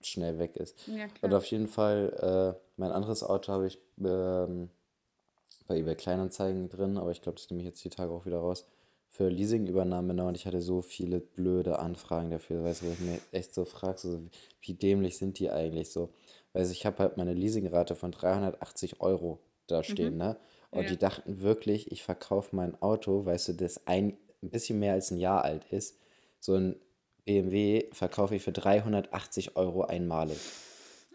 schnell 0.07 0.38
weg 0.38 0.57
ist. 0.57 0.76
Ja, 0.86 1.05
Und 1.05 1.14
klar. 1.14 1.34
auf 1.34 1.44
jeden 1.46 1.68
Fall, 1.68 2.57
äh, 2.57 2.61
mein 2.76 2.92
anderes 2.92 3.22
Auto 3.22 3.52
habe 3.52 3.66
ich 3.66 3.78
ähm, 3.98 4.70
bei 5.66 5.78
eBay 5.78 5.94
Kleinanzeigen 5.96 6.68
drin, 6.68 6.98
aber 6.98 7.11
ich 7.11 7.22
glaube, 7.22 7.36
das 7.36 7.50
nehme 7.50 7.62
ich 7.62 7.66
jetzt 7.66 7.84
die 7.84 7.90
Tage 7.90 8.12
auch 8.12 8.26
wieder 8.26 8.38
raus. 8.38 8.66
Für 9.09 9.28
Leasingübernahme, 9.28 10.12
ne? 10.12 10.24
Und 10.26 10.36
ich 10.36 10.44
hatte 10.46 10.61
so 10.61 10.82
viele 10.82 11.20
blöde 11.20 11.78
Anfragen 11.78 12.30
dafür, 12.30 12.64
weißt 12.64 12.82
du, 12.82 12.86
wo 12.86 12.90
ich 12.92 13.00
mir 13.00 13.18
echt 13.30 13.55
so 13.55 13.64
frage, 13.64 13.98
so, 13.98 14.20
wie 14.61 14.74
dämlich 14.74 15.18
sind 15.18 15.38
die 15.38 15.50
eigentlich 15.50 15.90
so? 15.90 16.11
Weil 16.52 16.68
ich 16.70 16.84
habe 16.84 16.98
halt 16.98 17.16
meine 17.16 17.32
Leasingrate 17.32 17.94
von 17.94 18.11
380 18.11 19.00
Euro 19.00 19.38
da 19.66 19.82
stehen, 19.82 20.16
ne? 20.16 20.36
Und 20.70 20.84
Ja. 20.84 20.90
die 20.90 20.98
dachten 20.98 21.40
wirklich, 21.40 21.92
ich 21.92 22.02
verkaufe 22.02 22.57
mein 22.57 22.80
Auto, 22.82 23.24
weißt 23.24 23.48
du, 23.48 23.52
das 23.55 23.86
ein, 23.86 24.18
ein 24.42 24.50
bisschen 24.50 24.80
mehr 24.80 24.94
als 24.94 25.12
ein 25.12 25.18
Jahr 25.18 25.44
alt 25.44 25.64
ist. 25.70 25.98
So 26.40 26.55
ein 26.55 26.76
BMW 27.25 27.87
verkaufe 27.93 28.35
ich 28.37 28.43
für 28.43 28.53
380 28.53 29.57
Euro 29.57 29.83
einmalig. 29.85 30.39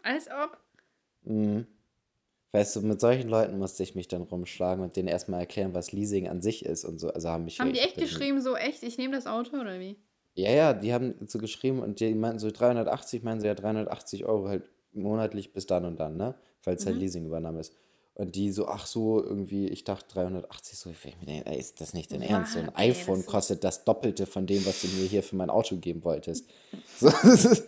Als 0.03 0.27
ob. 0.27 0.57
Mhm. 1.23 1.67
Weißt 2.51 2.75
du, 2.75 2.81
mit 2.81 2.99
solchen 2.99 3.29
Leuten 3.29 3.59
musste 3.59 3.83
ich 3.83 3.93
mich 3.93 4.07
dann 4.07 4.23
rumschlagen 4.23 4.83
und 4.83 4.95
denen 4.95 5.07
erstmal 5.07 5.41
erklären, 5.41 5.75
was 5.75 5.91
Leasing 5.91 6.27
an 6.27 6.41
sich 6.41 6.65
ist 6.65 6.83
und 6.83 6.97
so. 6.99 7.09
Also 7.11 7.29
haben 7.29 7.45
mich 7.45 7.59
Haben 7.59 7.73
die 7.73 7.79
echt 7.79 7.97
dann- 7.97 8.05
geschrieben, 8.05 8.41
so 8.41 8.55
echt, 8.55 8.81
ich 8.81 8.97
nehme 8.97 9.13
das 9.15 9.27
Auto 9.27 9.57
oder 9.57 9.79
wie? 9.79 9.97
Ja, 10.33 10.51
ja, 10.51 10.73
die 10.73 10.93
haben 10.93 11.13
so 11.27 11.37
geschrieben 11.37 11.79
und 11.81 11.99
die 11.99 12.15
meinten 12.15 12.39
so 12.39 12.49
380, 12.49 13.21
meinen 13.23 13.39
sie 13.39 13.47
ja 13.47 13.53
380 13.53 14.25
Euro 14.25 14.47
halt 14.47 14.63
monatlich 14.93 15.53
bis 15.53 15.67
dann 15.67 15.85
und 15.85 15.99
dann, 15.99 16.17
ne? 16.17 16.33
Weil 16.63 16.75
es 16.75 16.85
halt 16.85 16.95
Mhm. 16.95 17.01
Leasingübernahme 17.01 17.59
ist. 17.59 17.75
Und 18.19 18.35
die 18.35 18.51
so, 18.51 18.67
ach 18.67 18.85
so, 18.85 19.23
irgendwie, 19.23 19.69
ich 19.69 19.85
dachte 19.85 20.05
380, 20.13 20.77
so, 20.77 20.89
ich 20.89 21.17
mir 21.21 21.25
denke, 21.25 21.49
ey, 21.49 21.57
ist 21.57 21.79
das 21.79 21.93
nicht 21.93 22.11
dein 22.11 22.21
Ernst? 22.21 22.51
So 22.51 22.59
ein 22.59 22.65
das 22.65 22.75
iPhone 22.75 23.21
ist- 23.21 23.27
kostet 23.27 23.63
das 23.63 23.85
Doppelte 23.85 24.25
von 24.25 24.45
dem, 24.45 24.65
was 24.65 24.81
du 24.81 24.87
mir 24.89 25.07
hier 25.07 25.23
für 25.23 25.37
mein 25.37 25.49
Auto 25.49 25.77
geben 25.77 26.03
wolltest. 26.03 26.45
So, 26.99 27.09
das 27.09 27.63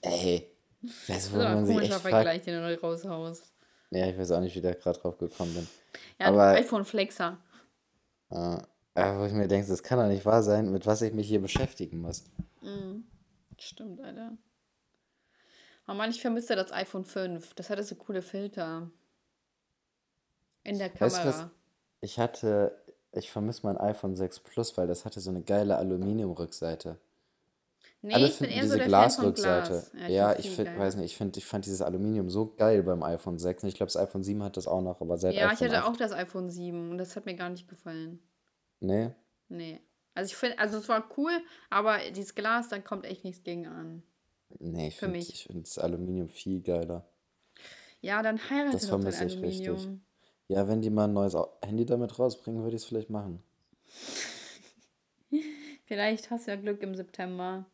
ey, 0.00 0.50
Das 1.06 1.16
ist 1.26 1.32
ein 1.34 1.38
man 1.38 1.66
sich 1.66 1.78
echt 1.78 1.92
fragt, 1.92 2.02
Vergleich, 2.02 2.42
den 2.42 2.60
du 2.60 2.80
raushaust. 2.82 3.52
ja, 3.92 4.08
ich 4.08 4.18
weiß 4.18 4.32
auch 4.32 4.40
nicht, 4.40 4.56
wie 4.56 4.60
da 4.60 4.72
gerade 4.74 4.98
drauf 4.98 5.16
gekommen 5.18 5.54
bin. 5.54 5.68
Ja, 6.18 6.26
Aber- 6.26 6.48
iPhone 6.54 6.84
Flexer. 6.84 7.38
Äh, 8.30 8.58
aber 8.94 9.20
wo 9.20 9.24
ich 9.26 9.32
mir 9.32 9.46
denke, 9.46 9.68
das 9.68 9.82
kann 9.84 9.98
doch 10.00 10.08
nicht 10.08 10.26
wahr 10.26 10.42
sein, 10.42 10.72
mit 10.72 10.86
was 10.86 11.02
ich 11.02 11.12
mich 11.12 11.28
hier 11.28 11.40
beschäftigen 11.40 12.00
muss. 12.00 12.24
Stimmt, 13.58 14.00
Alter. 14.00 14.32
Oh 15.88 15.94
Mann, 15.94 16.10
ich 16.10 16.20
vermisse 16.20 16.54
das 16.56 16.72
iPhone 16.72 17.04
5. 17.04 17.54
Das 17.54 17.70
hatte 17.70 17.82
so 17.82 17.94
coole 17.94 18.22
Filter. 18.22 18.90
In 20.64 20.78
der 20.78 20.88
Weißt 20.98 21.18
du 21.18 21.24
was? 21.24 21.36
Kamera. 21.36 21.50
Ich 22.00 22.18
hatte, 22.18 22.76
ich 23.12 23.30
vermisse 23.30 23.66
mein 23.66 23.76
iPhone 23.76 24.14
6 24.14 24.40
Plus, 24.40 24.76
weil 24.76 24.86
das 24.86 25.04
hatte 25.04 25.20
so 25.20 25.30
eine 25.30 25.42
geile 25.42 25.76
Aluminiumrückseite. 25.76 26.98
Nee, 28.04 28.14
Alle 28.14 28.26
ich 28.26 28.32
bin 28.32 28.48
finden 28.48 28.52
eher 28.54 28.62
diese 28.62 28.72
so 28.72 28.78
der 28.78 28.86
Glasrückseite. 28.88 29.86
Glas. 29.92 30.10
Ja, 30.10 30.30
find's 30.30 30.44
ich 30.46 30.56
finde, 30.56 30.76
weiß 30.76 30.96
nicht, 30.96 31.06
ich 31.06 31.16
finde, 31.16 31.38
ich 31.38 31.46
fand 31.46 31.66
dieses 31.66 31.82
Aluminium 31.82 32.30
so 32.30 32.52
geil 32.56 32.82
beim 32.82 33.02
iPhone 33.02 33.38
6. 33.38 33.62
Und 33.62 33.68
ich 33.68 33.76
glaube, 33.76 33.92
das 33.92 33.96
iPhone 33.96 34.24
7 34.24 34.42
hat 34.42 34.56
das 34.56 34.66
auch 34.66 34.82
noch, 34.82 35.00
aber 35.00 35.18
seit 35.18 35.34
Ja, 35.34 35.46
ich 35.46 35.52
iPhone 35.60 35.68
hatte 35.68 35.84
8. 35.84 35.88
auch 35.88 35.96
das 35.96 36.12
iPhone 36.12 36.50
7 36.50 36.90
und 36.90 36.98
das 36.98 37.14
hat 37.14 37.26
mir 37.26 37.36
gar 37.36 37.48
nicht 37.50 37.68
gefallen. 37.68 38.20
Nee, 38.80 39.12
Nee. 39.48 39.80
Also 40.14 40.30
ich 40.30 40.36
finde, 40.36 40.58
also 40.58 40.78
es 40.78 40.88
war 40.88 41.08
cool, 41.16 41.32
aber 41.70 41.98
dieses 42.10 42.34
Glas, 42.34 42.68
da 42.68 42.78
kommt 42.78 43.04
echt 43.06 43.24
nichts 43.24 43.42
gegen 43.44 43.66
an. 43.66 44.02
Nee, 44.58 44.88
ich 44.88 44.96
finde, 44.96 45.20
finde 45.20 45.62
das 45.62 45.78
Aluminium 45.78 46.28
viel 46.28 46.60
geiler. 46.60 47.06
Ja, 48.00 48.22
dann 48.22 48.38
heirate 48.50 48.72
Das 48.72 48.82
doch 48.82 49.00
dein 49.00 49.12
vermisse 49.12 49.24
ich 49.24 49.42
richtig. 49.42 49.68
Aluminium. 49.68 50.02
Ja, 50.48 50.68
wenn 50.68 50.82
die 50.82 50.90
mal 50.90 51.04
ein 51.04 51.14
neues 51.14 51.36
Handy 51.62 51.86
damit 51.86 52.18
rausbringen, 52.18 52.62
würde 52.62 52.76
ich 52.76 52.82
es 52.82 52.88
vielleicht 52.88 53.10
machen. 53.10 53.42
Vielleicht 55.86 56.30
hast 56.30 56.46
du 56.46 56.52
ja 56.52 56.56
Glück 56.56 56.82
im 56.82 56.94
September. 56.94 57.66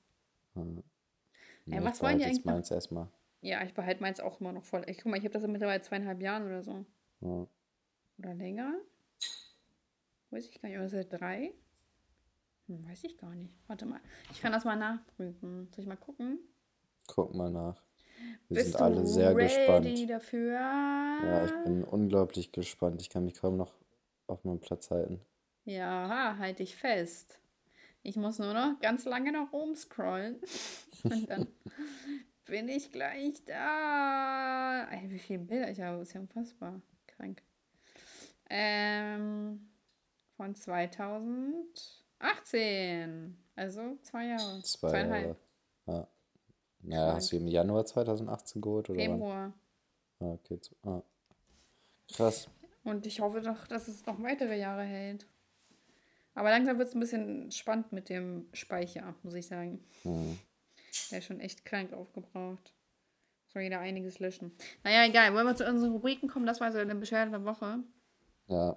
Nee, 0.55 1.83
was 1.83 1.97
ich 1.97 2.03
wollen 2.03 2.19
die 2.19 2.25
eigentlich 2.25 2.45
meins 2.45 2.71
erstmal. 2.71 3.09
Ja, 3.43 3.63
ich 3.63 3.75
behalte 3.75 4.01
meins 4.01 4.19
auch 4.19 4.41
immer 4.41 4.53
noch 4.53 4.65
voll. 4.65 4.83
Ich 4.89 4.99
guck 4.99 5.07
mal, 5.07 5.19
ich 5.19 5.25
habe 5.25 5.35
das 5.35 5.43
ja 5.43 5.49
mittlerweile 5.49 5.83
zweieinhalb 5.83 6.21
Jahren 6.21 6.45
oder 6.47 6.63
so. 6.65 6.85
Ja. 7.21 7.47
Oder 8.19 8.35
länger? 8.35 8.75
Weiß 10.31 10.49
ich 10.49 10.61
gar 10.61 10.69
nicht. 10.69 10.79
Oder 10.79 10.89
seit 10.89 11.13
drei? 11.13 11.53
Hm, 12.67 12.89
weiß 12.89 13.05
ich 13.05 13.17
gar 13.19 13.35
nicht. 13.35 13.55
Warte 13.69 13.87
mal. 13.87 14.01
Ich 14.33 14.41
kann 14.41 14.53
das 14.53 14.65
mal 14.65 14.77
nachprüfen. 14.77 15.69
Soll 15.71 15.83
ich 15.83 15.89
mal 15.89 15.97
gucken? 15.97 16.39
Guck 17.09 17.35
mal 17.35 17.51
nach. 17.51 17.83
Wir 18.49 18.57
Bist 18.57 18.73
sind 18.73 18.81
alle 18.81 19.07
sehr 19.07 19.35
gespannt. 19.35 20.09
dafür? 20.09 20.53
Ja, 20.53 21.45
ich 21.45 21.53
bin 21.65 21.85
unglaublich 21.85 22.53
gespannt. 22.53 23.03
Ich 23.03 23.11
kann 23.11 23.25
mich 23.25 23.35
kaum 23.35 23.57
noch 23.57 23.75
auf 24.29 24.45
meinem 24.45 24.61
Platz 24.61 24.91
halten. 24.91 25.21
Ja, 25.65 26.37
halt 26.39 26.61
dich 26.61 26.77
fest. 26.77 27.41
Ich 28.03 28.17
muss 28.17 28.39
nur 28.39 28.55
noch 28.55 28.79
ganz 28.81 29.05
lange 29.05 29.33
nach 29.33 29.53
oben 29.53 29.77
scrollen. 29.77 30.41
Und 31.03 31.29
dann 31.29 31.47
bin 32.47 32.69
ich 32.69 32.91
gleich 32.91 33.45
da. 33.45 34.89
Ey, 34.91 35.11
wie 35.11 35.19
viele 35.19 35.41
Bilder 35.41 35.71
ich 35.71 35.81
habe, 35.81 36.01
ist 36.03 36.15
ja 36.15 36.21
unfassbar. 36.21 36.81
Krank. 37.07 37.43
Ähm, 38.49 39.69
von 40.37 40.55
2018. 40.55 43.37
Also 43.57 43.99
zwei 44.03 44.27
Jahre. 44.27 44.63
Zwei 44.63 44.89
Zweieinhalb. 44.89 45.37
Jahre. 45.87 45.89
Ja. 46.01 46.09
Ja, 46.85 47.15
hast 47.15 47.33
du 47.33 47.37
im 47.37 47.47
Januar 47.49 47.85
2018 47.85 48.63
geholt 48.63 48.89
oder 48.91 48.99
wann? 49.01 49.07
Februar. 49.11 49.53
Ah, 50.21 50.25
okay. 50.33 50.61
zu- 50.61 50.75
Ah. 50.85 51.03
Krass. 52.13 52.49
Und 52.85 53.07
ich 53.07 53.21
hoffe 53.21 53.41
doch, 53.43 53.67
dass 53.67 53.89
es 53.89 54.07
noch 54.07 54.23
weitere 54.23 54.59
Jahre 54.59 54.83
hält. 54.85 55.27
Aber 56.35 56.51
langsam 56.51 56.79
wird 56.79 56.89
es 56.89 56.95
ein 56.95 57.01
bisschen 57.01 57.51
spannend 57.51 57.93
mit 57.93 58.09
dem 58.09 58.47
Speicher, 58.53 59.15
muss 59.23 59.35
ich 59.35 59.47
sagen. 59.47 59.85
Hm. 60.03 60.39
Der 61.11 61.19
ist 61.19 61.25
schon 61.27 61.41
echt 61.41 61.65
krank 61.65 61.93
aufgebraucht. 61.93 62.73
Soll 63.49 63.63
jeder 63.63 63.81
einiges 63.81 64.19
löschen. 64.21 64.53
Naja, 64.85 65.05
egal. 65.07 65.35
Wollen 65.35 65.47
wir 65.47 65.57
zu 65.57 65.67
unseren 65.69 65.91
Rubriken 65.93 66.29
kommen? 66.29 66.47
Das 66.47 66.61
war 66.61 66.71
so 66.71 66.79
eine 66.79 66.95
Beschwerde 66.95 67.31
der 67.33 67.45
Woche. 67.45 67.81
Ja. 68.47 68.77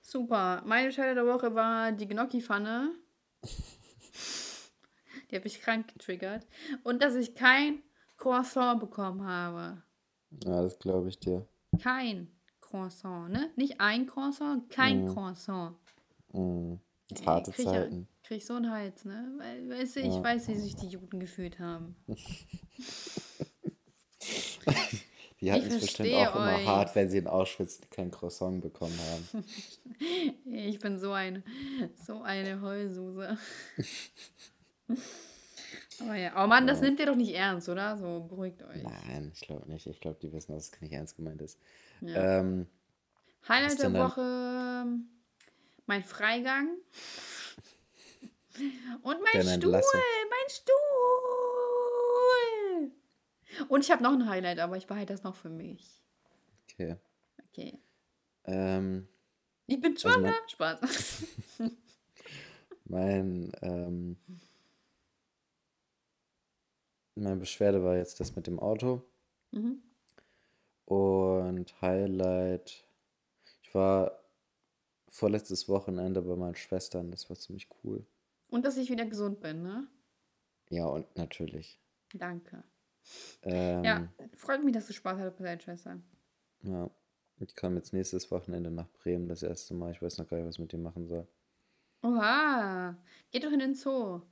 Super. 0.00 0.62
Meine 0.64 0.86
Beschwerde 0.88 1.14
der 1.14 1.26
Woche 1.26 1.54
war 1.54 1.92
die 1.92 2.06
Gnocchi-Pfanne. 2.06 2.94
die 5.30 5.36
habe 5.36 5.46
ich 5.46 5.60
krank 5.60 5.88
getriggert. 5.92 6.46
Und 6.84 7.02
dass 7.02 7.14
ich 7.14 7.34
kein 7.34 7.82
Croissant 8.16 8.80
bekommen 8.80 9.24
habe. 9.26 9.82
Ja, 10.44 10.62
das 10.62 10.78
glaube 10.78 11.08
ich 11.08 11.18
dir. 11.18 11.46
Kein 11.82 12.28
Croissant, 12.60 13.30
ne? 13.32 13.50
Nicht 13.56 13.80
ein 13.80 14.06
Croissant, 14.06 14.68
kein 14.70 15.06
Croissant. 15.06 15.76
Hm. 16.32 16.80
Das 17.08 17.20
Ey, 17.20 17.26
harte 17.26 17.50
krieg 17.52 17.66
ich 17.66 17.72
Zeiten. 17.72 18.08
Krieg 18.24 18.38
ich 18.38 18.46
so 18.46 18.54
einen 18.54 18.70
Hals, 18.70 19.04
ne? 19.04 19.32
Weil, 19.38 19.68
weißt 19.70 19.96
du, 19.96 20.00
ich 20.00 20.06
Ja. 20.14 20.24
weiß, 20.24 20.48
wie 20.48 20.56
sich 20.56 20.74
die 20.74 20.88
Juden 20.88 21.20
gefühlt 21.20 21.58
haben. 21.60 21.94
Die 25.40 25.52
hatten 25.52 25.66
Ich 25.66 25.74
es 25.74 25.80
bestimmt 25.82 26.14
auch 26.14 26.34
immer 26.36 26.56
euch. 26.56 26.66
hart, 26.66 26.94
wenn 26.96 27.10
sie 27.10 27.18
in 27.18 27.26
Auschwitz 27.26 27.80
kein 27.90 28.10
Croissant 28.10 28.60
bekommen 28.62 28.98
haben. 28.98 29.44
Ich 30.44 30.78
bin 30.80 30.98
so 30.98 31.12
eine, 31.12 31.42
so 32.06 32.22
eine 32.22 32.60
Heulsuse. 32.60 33.36
Aber 36.00 36.14
ja, 36.14 36.34
aber 36.34 36.46
Mann, 36.46 36.66
das 36.66 36.80
Ja. 36.80 36.84
nimmt 36.86 37.00
ihr 37.00 37.06
doch 37.06 37.14
nicht 37.16 37.32
ernst, 37.34 37.68
oder? 37.70 37.96
So, 37.96 38.20
beruhigt 38.28 38.62
euch. 38.62 38.82
Nein, 38.82 39.32
ich 39.34 39.40
glaube 39.40 39.66
nicht. 39.70 39.86
Ich 39.86 39.98
glaube, 39.98 40.18
die 40.20 40.30
wissen, 40.32 40.52
dass 40.52 40.70
es 40.70 40.80
nicht 40.82 40.92
ernst 40.92 41.16
gemeint 41.16 41.40
ist. 41.40 41.58
Ja. 42.02 42.40
Ähm, 42.40 42.66
Highlight 43.48 43.78
der 43.78 43.84
denn 43.86 43.94
dein- 43.94 44.02
Woche, 44.02 44.86
mein 45.86 46.04
Freigang. 46.04 46.68
Und 49.02 49.22
mein 49.22 49.32
Deine 49.32 49.44
Stuhl, 49.44 49.54
Entlassung. 49.74 50.00
mein 50.28 50.50
Stuhl. 50.50 50.76
Und 53.68 53.80
ich 53.84 53.90
habe 53.90 54.02
noch 54.02 54.12
ein 54.12 54.28
Highlight, 54.28 54.58
aber 54.58 54.76
ich 54.76 54.86
behalte 54.86 55.14
das 55.14 55.22
noch 55.22 55.34
für 55.36 55.48
mich. 55.48 56.02
okay. 56.72 56.96
Okay. 57.48 57.78
Ähm, 58.44 59.08
Ich 59.66 59.80
bin 59.80 59.92
Also 59.94 60.08
mein- 60.20 60.34
schwanger. 60.34 60.48
Spaß. 60.48 61.24
mein, 62.84 63.52
ähm, 63.62 64.16
meine 67.16 67.36
Beschwerde 67.36 67.82
war 67.82 67.96
jetzt 67.96 68.20
das 68.20 68.36
mit 68.36 68.46
dem 68.46 68.58
Auto. 68.60 69.02
mhm. 69.52 69.82
Und 70.84 71.82
Highlight, 71.82 72.86
ich 73.62 73.74
war 73.74 74.22
vorletztes 75.08 75.68
Wochenende 75.68 76.22
bei 76.22 76.36
meinen 76.36 76.54
Schwestern, 76.54 77.10
das 77.10 77.28
war 77.28 77.36
ziemlich 77.36 77.68
cool. 77.82 78.06
Und 78.50 78.64
dass 78.64 78.76
ich 78.76 78.88
wieder 78.90 79.04
gesund 79.06 79.40
bin, 79.40 79.62
ne? 79.64 79.88
Ja, 80.70 80.86
und 80.86 81.16
natürlich. 81.16 81.80
Danke. 82.14 82.62
Ähm, 83.42 83.82
Ja, 83.82 84.08
freut 84.36 84.62
mich, 84.62 84.74
dass 84.74 84.86
du 84.86 84.92
Spaß 84.92 85.18
hattest 85.18 85.38
bei 85.38 85.44
deinen 85.44 85.60
Schwestern. 85.60 86.04
ja. 86.62 86.90
Ich 87.38 87.54
komme 87.54 87.76
jetzt 87.76 87.92
nächstes 87.92 88.30
Wochenende 88.30 88.70
nach 88.70 88.88
Bremen, 88.92 89.28
das 89.28 89.42
erste 89.42 89.74
Mal. 89.74 89.92
Ich 89.92 90.00
weiß 90.00 90.16
noch 90.16 90.26
gar 90.26 90.38
nicht, 90.38 90.46
was 90.46 90.54
ich 90.54 90.60
mit 90.60 90.72
dem 90.72 90.82
machen 90.82 91.06
soll. 91.06 91.28
Oha. 92.02 92.96
Geht 93.30 93.44
doch 93.44 93.52
in 93.52 93.58
den 93.58 93.74
Zoo. 93.74 94.22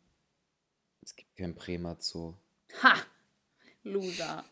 Es 1.03 1.14
gibt 1.14 1.37
kein 1.37 1.55
Bremer 1.55 1.97
Zoo. 2.01 2.32
Ha! 2.82 2.94
Loser. 3.82 4.44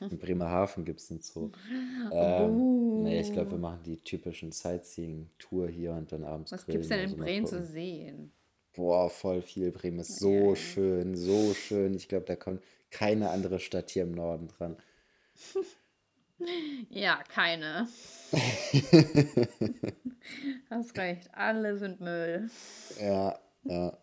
In 0.00 0.18
Bremerhaven 0.18 0.84
gibt 0.84 1.00
es 1.00 1.10
einen 1.10 1.20
Zoo. 1.20 1.50
Ähm, 2.12 3.02
nee, 3.02 3.20
ich 3.20 3.32
glaube, 3.32 3.52
wir 3.52 3.58
machen 3.58 3.82
die 3.84 3.96
typischen 3.96 4.52
Sightseeing-Tour 4.52 5.68
hier 5.68 5.92
und 5.92 6.12
dann 6.12 6.22
abends 6.24 6.52
Was 6.52 6.64
grillen 6.64 6.80
gibt's 6.80 6.88
denn 6.88 7.00
in 7.00 7.10
so, 7.10 7.16
mal 7.16 7.24
Bremen 7.24 7.46
zu 7.46 7.62
sehen? 7.62 8.32
Boah, 8.74 9.08
voll 9.08 9.40
viel. 9.40 9.70
Bremen 9.72 10.00
ist 10.00 10.18
so 10.18 10.50
ja. 10.50 10.56
schön, 10.56 11.16
so 11.16 11.54
schön. 11.54 11.94
Ich 11.94 12.08
glaube, 12.08 12.26
da 12.26 12.36
kommt 12.36 12.62
keine 12.90 13.30
andere 13.30 13.58
Stadt 13.58 13.90
hier 13.90 14.02
im 14.02 14.12
Norden 14.12 14.48
dran. 14.48 14.76
Ja, 16.90 17.22
keine. 17.28 17.88
Hast 20.70 20.96
recht, 20.98 21.30
alle 21.32 21.78
sind 21.78 22.00
Müll. 22.00 22.50
Ja, 23.00 23.38
ja. 23.62 23.96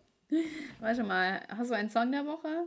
Warte 0.80 1.04
mal, 1.04 1.42
hast 1.48 1.70
du 1.70 1.74
einen 1.74 1.90
Song 1.90 2.10
der 2.10 2.24
Woche? 2.26 2.66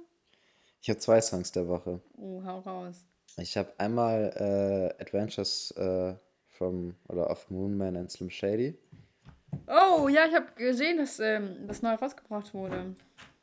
Ich 0.85 0.89
habe 0.89 0.99
zwei 0.99 1.19
Songs 1.19 1.51
der 1.51 1.67
Woche. 1.67 1.99
Oh, 2.15 2.43
hau 2.45 2.59
raus. 2.59 3.07
Ich 3.37 3.57
habe 3.57 3.73
einmal 3.79 4.31
äh, 4.35 5.01
Adventures 5.01 5.71
äh, 5.71 6.13
from 6.47 6.93
oder 7.07 7.31
of 7.31 7.49
Moonman 7.49 7.97
and 7.97 8.11
Slim 8.11 8.29
Shady. 8.29 8.77
Oh, 9.65 10.07
ja, 10.07 10.27
ich 10.27 10.35
habe 10.35 10.45
gesehen, 10.55 10.99
dass 10.99 11.19
ähm, 11.19 11.65
das 11.65 11.81
neu 11.81 11.95
rausgebracht 11.95 12.53
wurde. 12.53 12.93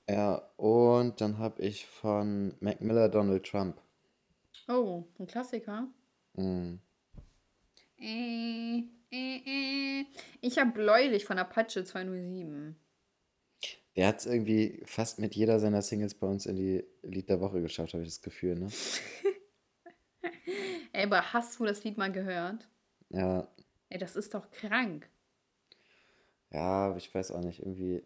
Ja, 0.09 0.40
und 0.57 1.20
dann 1.20 1.38
habe 1.38 1.61
ich 1.62 1.84
von 1.84 2.55
Mac 2.61 2.80
Miller 2.80 3.09
Donald 3.09 3.45
Trump. 3.45 3.76
Oh, 4.68 5.03
ein 5.18 5.26
Klassiker. 5.26 5.88
Mm. 6.34 6.74
Ich 10.40 10.59
habe 10.61 10.70
Bläulich 10.70 11.24
von 11.24 11.40
Apache 11.40 11.82
207. 11.82 12.76
Der 13.97 14.07
hat 14.09 14.20
es 14.20 14.26
irgendwie 14.26 14.82
fast 14.86 15.18
mit 15.18 15.34
jeder 15.34 15.61
seiner 15.61 15.82
Singles 15.82 16.14
bei 16.14 16.26
uns 16.26 16.47
in 16.47 16.57
die 16.57 16.84
Lied 17.03 17.28
der 17.28 17.40
Woche 17.40 17.61
geschafft, 17.61 17.93
habe 17.93 18.03
ich 18.03 18.09
das 18.09 18.22
Gefühl, 18.22 18.59
ne? 18.59 18.68
Ey, 20.93 21.05
aber 21.05 21.32
hast 21.32 21.59
du 21.59 21.64
das 21.66 21.84
Lied 21.84 21.99
mal 21.99 22.12
gehört? 22.12 22.68
Ja, 23.11 23.49
Ey, 23.88 23.99
das 23.99 24.16
ist 24.16 24.32
doch 24.32 24.51
krank. 24.51 25.09
ja, 26.51 26.86
aber 26.86 26.97
ich 26.97 27.14
weiß 27.14 27.32
auch 27.32 27.43
nicht, 27.43 27.61
irgendwie 27.61 28.03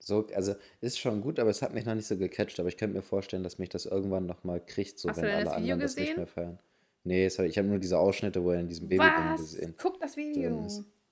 so, 0.00 0.26
also 0.34 0.54
ist 0.80 0.98
schon 0.98 1.20
gut, 1.20 1.38
aber 1.38 1.50
es 1.50 1.62
hat 1.62 1.74
mich 1.74 1.84
noch 1.84 1.94
nicht 1.94 2.06
so 2.06 2.16
gecatcht, 2.16 2.58
aber 2.58 2.68
ich 2.68 2.76
könnte 2.76 2.96
mir 2.96 3.02
vorstellen, 3.02 3.42
dass 3.44 3.58
mich 3.58 3.68
das 3.68 3.86
irgendwann 3.86 4.26
nochmal 4.26 4.64
kriegt, 4.64 4.98
so 4.98 5.08
Hast 5.08 5.18
wenn 5.18 5.26
alle 5.26 5.44
das 5.44 5.54
anderen 5.54 5.80
das 5.80 5.96
nicht 5.96 6.16
mehr 6.16 6.26
feiern. 6.26 6.58
Nee, 7.04 7.28
hab, 7.28 7.44
ich 7.46 7.56
habe 7.58 7.68
nur 7.68 7.78
diese 7.78 7.98
Ausschnitte, 7.98 8.42
wo 8.42 8.50
er 8.50 8.60
in 8.60 8.68
diesem 8.68 8.90
Was? 8.98 9.40
gesehen 9.40 9.74
Guck 9.76 10.00
das 10.00 10.16
Video. 10.16 10.66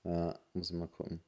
Ja, 0.05 0.39
muss 0.53 0.71
ich 0.71 0.77
mal 0.77 0.89
gucken. 0.89 1.21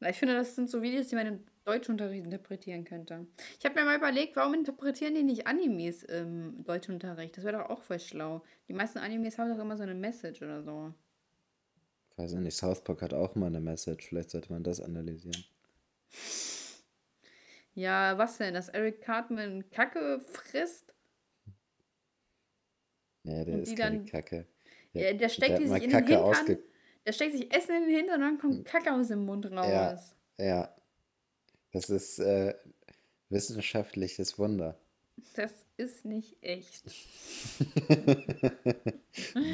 Na, 0.00 0.10
Ich 0.10 0.16
finde, 0.16 0.34
das 0.34 0.54
sind 0.54 0.70
so 0.70 0.82
Videos, 0.82 1.08
die 1.08 1.16
man 1.16 1.26
im 1.26 1.40
Deutschunterricht 1.64 2.24
interpretieren 2.24 2.84
könnte. 2.84 3.26
Ich 3.58 3.64
habe 3.64 3.76
mir 3.76 3.84
mal 3.84 3.96
überlegt, 3.96 4.34
warum 4.36 4.54
interpretieren 4.54 5.14
die 5.14 5.22
nicht 5.22 5.46
Animes 5.46 6.02
im 6.02 6.64
Deutschunterricht? 6.64 7.36
Das 7.36 7.44
wäre 7.44 7.58
doch 7.58 7.70
auch 7.70 7.82
voll 7.82 8.00
schlau. 8.00 8.42
Die 8.68 8.72
meisten 8.72 8.98
Animes 8.98 9.38
haben 9.38 9.50
doch 9.50 9.58
immer 9.62 9.76
so 9.76 9.84
eine 9.84 9.94
Message 9.94 10.42
oder 10.42 10.62
so. 10.62 10.92
Weiß 12.16 12.32
ich 12.32 12.38
nicht, 12.40 12.56
South 12.56 12.82
Park 12.84 13.02
hat 13.02 13.14
auch 13.14 13.34
mal 13.36 13.46
eine 13.46 13.60
Message, 13.60 14.08
vielleicht 14.08 14.30
sollte 14.30 14.52
man 14.52 14.62
das 14.62 14.80
analysieren. 14.80 15.44
Ja, 17.74 18.18
was 18.18 18.36
denn? 18.38 18.52
Dass 18.54 18.68
Eric 18.68 19.00
Cartman 19.00 19.70
Kacke 19.70 20.20
frisst? 20.20 20.92
Ja, 23.24 23.44
der 23.44 23.54
Und 23.54 23.62
ist 23.62 23.76
keine 23.78 23.98
dann- 23.98 24.06
Kacke. 24.06 24.46
Ja, 24.92 25.12
der 25.14 25.28
steckt 25.30 25.52
mal 25.60 25.68
sich 25.68 25.84
in 25.84 25.90
den 25.90 25.90
Kacke 25.90 26.06
Hintern. 26.12 26.24
ausge... 26.24 26.58
Der 27.06 27.12
steckt 27.12 27.32
sich 27.32 27.52
Essen 27.52 27.74
in 27.76 27.82
den 27.88 27.96
Hintern 27.96 28.22
und 28.22 28.28
dann 28.28 28.38
kommt 28.38 28.64
Kacke 28.64 28.92
aus 28.92 29.08
dem 29.08 29.24
Mund 29.24 29.46
raus. 29.50 30.14
Ja, 30.38 30.72
das 31.72 31.90
ist 31.90 32.18
äh, 32.18 32.54
wissenschaftliches 33.28 34.38
Wunder. 34.38 34.78
Das 35.34 35.52
ist 35.76 36.04
nicht 36.04 36.36
echt. 36.42 36.84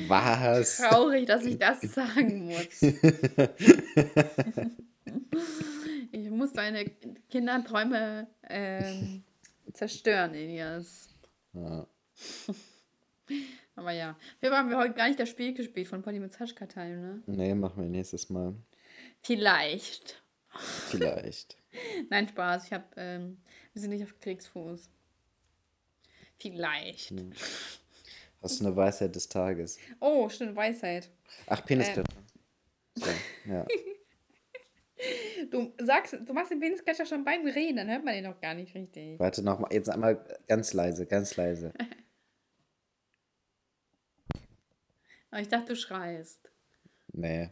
Was? 0.09 0.79
Traurig, 0.79 1.27
dass 1.27 1.45
ich 1.45 1.59
das 1.59 1.81
sagen 1.81 2.47
muss. 2.47 2.81
Ich 6.11 6.31
muss 6.31 6.53
deine 6.53 6.85
Kinderträume 7.31 8.29
ähm, 8.49 9.23
zerstören, 9.73 10.35
Elias. 10.35 11.09
Ja. 11.53 11.87
Aber 13.77 13.93
ja, 13.93 14.17
wir 14.41 14.51
haben 14.51 14.71
wir 14.71 14.79
heute 14.79 14.95
gar 14.95 15.07
nicht 15.07 15.21
das 15.21 15.29
Spiel 15.29 15.55
gespielt 15.55 15.87
von 15.87 16.03
Polly 16.03 16.19
mit 16.19 16.33
Saschka 16.33 16.67
teilen, 16.67 17.01
ne? 17.01 17.23
Nee, 17.27 17.55
machen 17.55 17.83
wir 17.83 17.89
nächstes 17.89 18.31
Mal. 18.31 18.55
Vielleicht. 19.23 20.23
Vielleicht. 20.89 21.57
Nein, 22.11 22.29
Spaß. 22.29 22.67
Ich 22.67 22.73
hab, 22.73 22.97
ähm, 22.97 23.39
wir 23.73 23.83
sind 23.83 23.91
nicht 23.91 24.05
auf 24.05 24.19
Kriegsfuß. 24.21 24.89
Vielleicht. 26.39 27.11
Hm. 27.11 27.33
Hast 28.43 28.61
du 28.61 28.67
eine 28.67 28.77
Weisheit 28.77 29.15
des 29.15 29.29
Tages? 29.29 29.79
Oh, 30.01 30.29
stimmt, 30.29 30.55
Weisheit. 30.55 31.11
Ach, 31.47 31.65
Penisklatscher. 31.65 32.23
So, 32.95 33.11
ja. 33.47 33.67
Du 35.53 35.73
sagst, 35.79 36.17
du 36.25 36.33
machst 36.33 36.51
den 36.51 36.59
Penisklatscher 36.59 37.07
schon 37.07 37.25
beim 37.25 37.47
Reden, 37.47 37.77
dann 37.77 37.89
hört 37.89 38.05
man 38.05 38.15
den 38.15 38.25
noch 38.25 38.41
gar 38.41 38.55
nicht 38.55 38.75
richtig. 38.75 39.17
Warte 39.21 39.45
noch 39.45 39.61
mal, 39.61 39.73
jetzt 39.73 39.89
einmal 39.89 40.27
ganz 40.49 40.73
leise, 40.73 41.07
ganz 41.07 41.37
leise. 41.37 41.73
Aber 45.31 45.41
ich 45.41 45.47
dachte, 45.47 45.67
du 45.67 45.77
schreist. 45.77 46.51
Nee. 47.13 47.51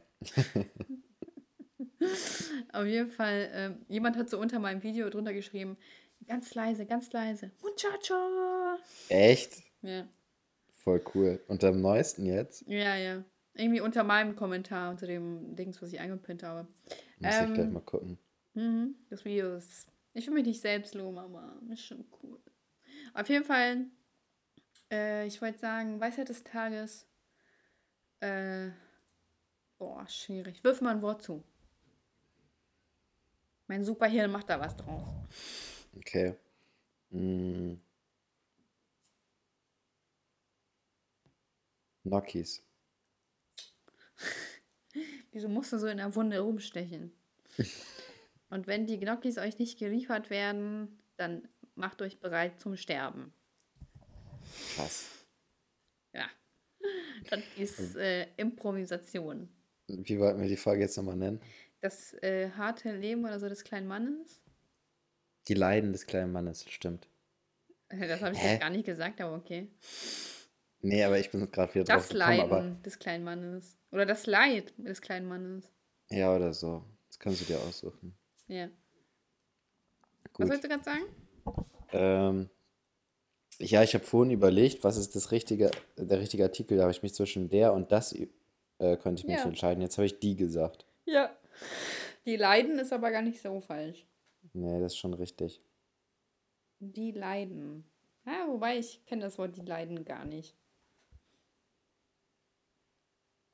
Auf 2.72 2.86
jeden 2.86 3.11
Fall, 3.11 3.51
ähm, 3.53 3.86
jemand 3.88 4.16
hat 4.16 4.28
so 4.28 4.38
unter 4.38 4.59
meinem 4.59 4.82
Video 4.82 5.09
drunter 5.11 5.32
geschrieben, 5.32 5.76
ganz 6.26 6.55
leise, 6.55 6.86
ganz 6.86 7.11
leise. 7.12 7.51
Muchacho! 7.62 8.78
Echt? 9.09 9.62
Ja, 9.82 10.07
Voll 10.74 11.03
cool. 11.14 11.40
Und 11.49 11.64
am 11.64 11.80
neuesten 11.80 12.26
jetzt? 12.26 12.62
ja, 12.66 12.97
ja. 12.97 13.24
Irgendwie 13.59 13.80
unter 13.80 14.05
meinem 14.05 14.36
Kommentar, 14.36 14.90
unter 14.90 15.07
dem 15.07 15.57
Dings, 15.57 15.80
was 15.80 15.90
ich 15.90 15.99
eingepinnt 15.99 16.42
habe. 16.42 16.68
Muss 17.18 17.34
ich 17.34 17.55
gleich 17.55 17.59
Ähm, 17.59 17.72
mal 17.72 17.80
gucken. 17.80 18.18
Mhm, 18.53 18.94
das 19.09 19.24
Video 19.24 19.55
ist. 19.57 19.86
Ich 20.12 20.26
will 20.26 20.34
mich 20.34 20.44
nicht 20.44 20.61
selbst 20.61 20.94
loben, 20.94 21.16
aber 21.16 21.59
ist 21.72 21.80
schon 21.86 22.05
cool. 22.22 22.38
Auf 23.14 23.26
jeden 23.30 23.44
Fall, 23.47 23.86
äh, 24.92 25.26
ich 25.26 25.40
wollte 25.40 25.59
sagen, 25.59 25.99
Weisheit 26.01 26.28
des 26.28 26.44
Tages. 26.44 27.07
Äh, 28.20 28.68
boah, 29.78 30.07
schwierig. 30.07 30.62
Wirf 30.62 30.82
mal 30.82 30.90
ein 30.94 31.03
Wort 31.03 31.22
zu. 31.22 31.42
Mein 33.66 33.84
Superhirn 33.84 34.30
macht 34.30 34.48
da 34.48 34.60
was 34.60 34.76
draus. 34.76 35.02
Okay. 35.96 36.34
Mm. 37.10 37.74
Nokis. 42.04 42.62
Wieso 45.32 45.48
musst 45.48 45.72
du 45.72 45.78
so 45.78 45.86
in 45.86 45.98
der 45.98 46.14
Wunde 46.14 46.38
rumstechen? 46.40 47.12
Und 48.50 48.66
wenn 48.66 48.86
die 48.86 48.98
Gnocchis 48.98 49.38
euch 49.38 49.58
nicht 49.58 49.78
geliefert 49.78 50.30
werden, 50.30 51.00
dann 51.16 51.48
macht 51.74 52.00
euch 52.00 52.20
bereit 52.20 52.60
zum 52.60 52.76
Sterben. 52.76 53.32
Krass. 54.74 55.10
Ja. 56.12 56.26
Das 57.28 57.40
ist 57.56 57.96
äh, 57.96 58.28
Improvisation. 58.36 59.48
Wie 59.88 60.18
wollten 60.20 60.40
wir 60.40 60.48
die 60.48 60.56
Folge 60.56 60.82
jetzt 60.82 60.96
nochmal 60.96 61.16
nennen? 61.16 61.40
Das 61.81 62.14
äh, 62.22 62.51
harte 62.51 62.93
Leben 62.97 63.24
oder 63.24 63.39
so 63.39 63.49
des 63.49 63.64
kleinen 63.64 63.87
Mannes. 63.87 64.41
Die 65.49 65.55
Leiden 65.55 65.93
des 65.93 66.07
kleinen 66.07 66.33
Mannes, 66.33 66.64
stimmt. 66.68 67.09
Das 67.89 68.20
habe 68.20 68.35
ich 68.35 68.41
Hä? 68.43 68.53
jetzt 68.53 68.61
gar 68.61 68.70
nicht 68.70 68.85
gesagt, 68.85 69.20
aber 69.20 69.37
okay. 69.37 69.70
Nee, 70.81 71.05
aber 71.05 71.18
ich 71.20 71.31
bin 71.31 71.49
gerade 71.53 71.72
wieder 71.74 71.85
drauf 71.85 72.09
Das 72.09 72.12
Leiden 72.12 72.83
des 72.83 72.99
kleinen 72.99 73.22
Mannes. 73.24 73.79
Oder 73.93 74.07
das 74.07 74.27
Leid 74.27 74.72
des 74.77 75.01
kleinen 75.01 75.29
Mannes. 75.29 75.72
ja, 76.11 76.35
oder 76.35 76.53
so. 76.53 76.85
Das 77.09 77.18
kannst 77.20 77.41
du 77.43 77.45
dir 77.45 77.59
aussuchen. 77.61 78.16
Ja. 78.49 78.68
Was 80.24 80.33
Gut. 80.33 80.49
wolltest 80.49 80.64
du 80.64 80.68
gerade 80.68 80.83
sagen? 80.85 81.05
Ähm, 81.93 82.51
ja, 83.59 83.83
ich 83.85 83.95
habe 83.95 84.05
vorhin 84.05 84.33
überlegt, 84.33 84.83
was 84.85 84.97
ist 84.97 85.14
das 85.14 85.31
richtige, 85.31 85.70
der 85.97 86.18
richtige 86.20 86.43
Artikel. 86.43 86.77
Da 86.77 86.83
habe 86.83 86.93
ich 86.93 87.03
mich 87.03 87.14
zwischen 87.14 87.49
der 87.49 87.72
und 87.72 87.91
das 87.93 88.12
äh, 88.12 88.27
konnte 88.99 89.20
ich 89.20 89.27
mich 89.27 89.37
Ja. 89.39 89.45
entscheiden. 89.45 89.81
Jetzt 89.81 89.97
habe 89.97 90.07
ich 90.07 90.18
die 90.18 90.35
gesagt. 90.37 90.87
Ja. 91.05 91.35
Die 92.24 92.36
Leiden 92.36 92.78
ist 92.78 92.92
aber 92.92 93.11
gar 93.11 93.22
nicht 93.22 93.40
so 93.40 93.61
falsch. 93.61 94.07
Nee, 94.52 94.80
das 94.80 94.92
ist 94.92 94.98
schon 94.98 95.14
richtig. 95.14 95.62
Die 96.78 97.12
Leiden. 97.12 97.84
Ja, 98.26 98.46
wobei 98.48 98.78
ich 98.78 99.04
kenne 99.07 99.22
das 99.22 99.38
Wort 99.38 99.57
die 99.57 99.62
Leiden 99.62 100.04
gar 100.04 100.24
nicht. 100.24 100.57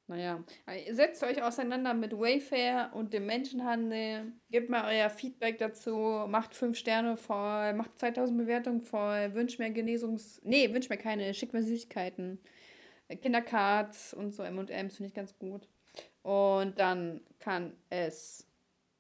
Naja, 0.09 0.45
setzt 0.91 1.23
euch 1.23 1.43
auseinander 1.43 1.95
mit 1.95 2.13
Wayfair 2.13 2.91
und 2.95 3.15
dem 3.15 3.25
Menschenhandel. 3.27 4.33
Gebt 4.51 4.69
mal 4.69 4.85
euer 4.93 5.09
Feedback 5.09 5.59
dazu. 5.59 6.27
Macht 6.29 6.55
fünf 6.55 6.77
Sterne 6.77 7.17
voll. 7.17 7.73
Macht 7.73 7.99
2000 7.99 8.37
Bewertungen 8.37 8.83
voll. 8.83 9.33
Wünscht 9.35 9.59
mir 9.59 9.71
Genesungs... 9.71 10.41
Nee, 10.45 10.73
wünscht 10.75 10.91
mir 10.91 10.99
keine. 10.99 11.33
Schickt 11.33 11.55
mir 11.55 11.63
Süßigkeiten. 11.63 12.41
Kindercards 13.23 14.13
und 14.13 14.35
so 14.35 14.43
M&M's 14.43 14.97
finde 14.97 15.09
ich 15.09 15.15
ganz 15.15 15.39
gut. 15.39 15.69
Und 16.23 16.79
dann 16.79 17.21
kann 17.41 17.73
es 17.91 18.47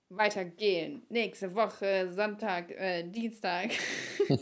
weitergehen. 0.09 1.03
Nächste 1.09 1.55
Woche, 1.55 2.11
Sonntag, 2.13 2.71
äh, 2.73 3.05
Dienstag. 3.05 3.71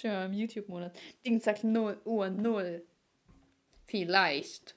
Schon 0.00 0.10
mal 0.10 0.26
im 0.26 0.32
YouTube-Monat. 0.32 0.92
Dienstag 1.24 1.62
0 1.64 2.00
Uhr 2.04 2.30
0. 2.30 2.82
Vielleicht. 3.84 4.74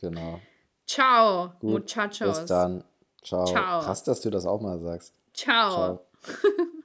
Genau. 0.00 0.40
Ciao, 0.86 1.52
Gut, 1.60 1.82
Muchachos. 1.82 2.40
Bis 2.40 2.46
dann. 2.46 2.84
Ciao. 3.22 3.44
Ciao. 3.44 3.80
Krass, 3.82 4.02
dass 4.02 4.20
du 4.20 4.30
das 4.30 4.46
auch 4.46 4.60
mal 4.60 4.78
sagst. 4.80 5.14
Ciao. 5.34 5.70
Ciao. 5.72 6.06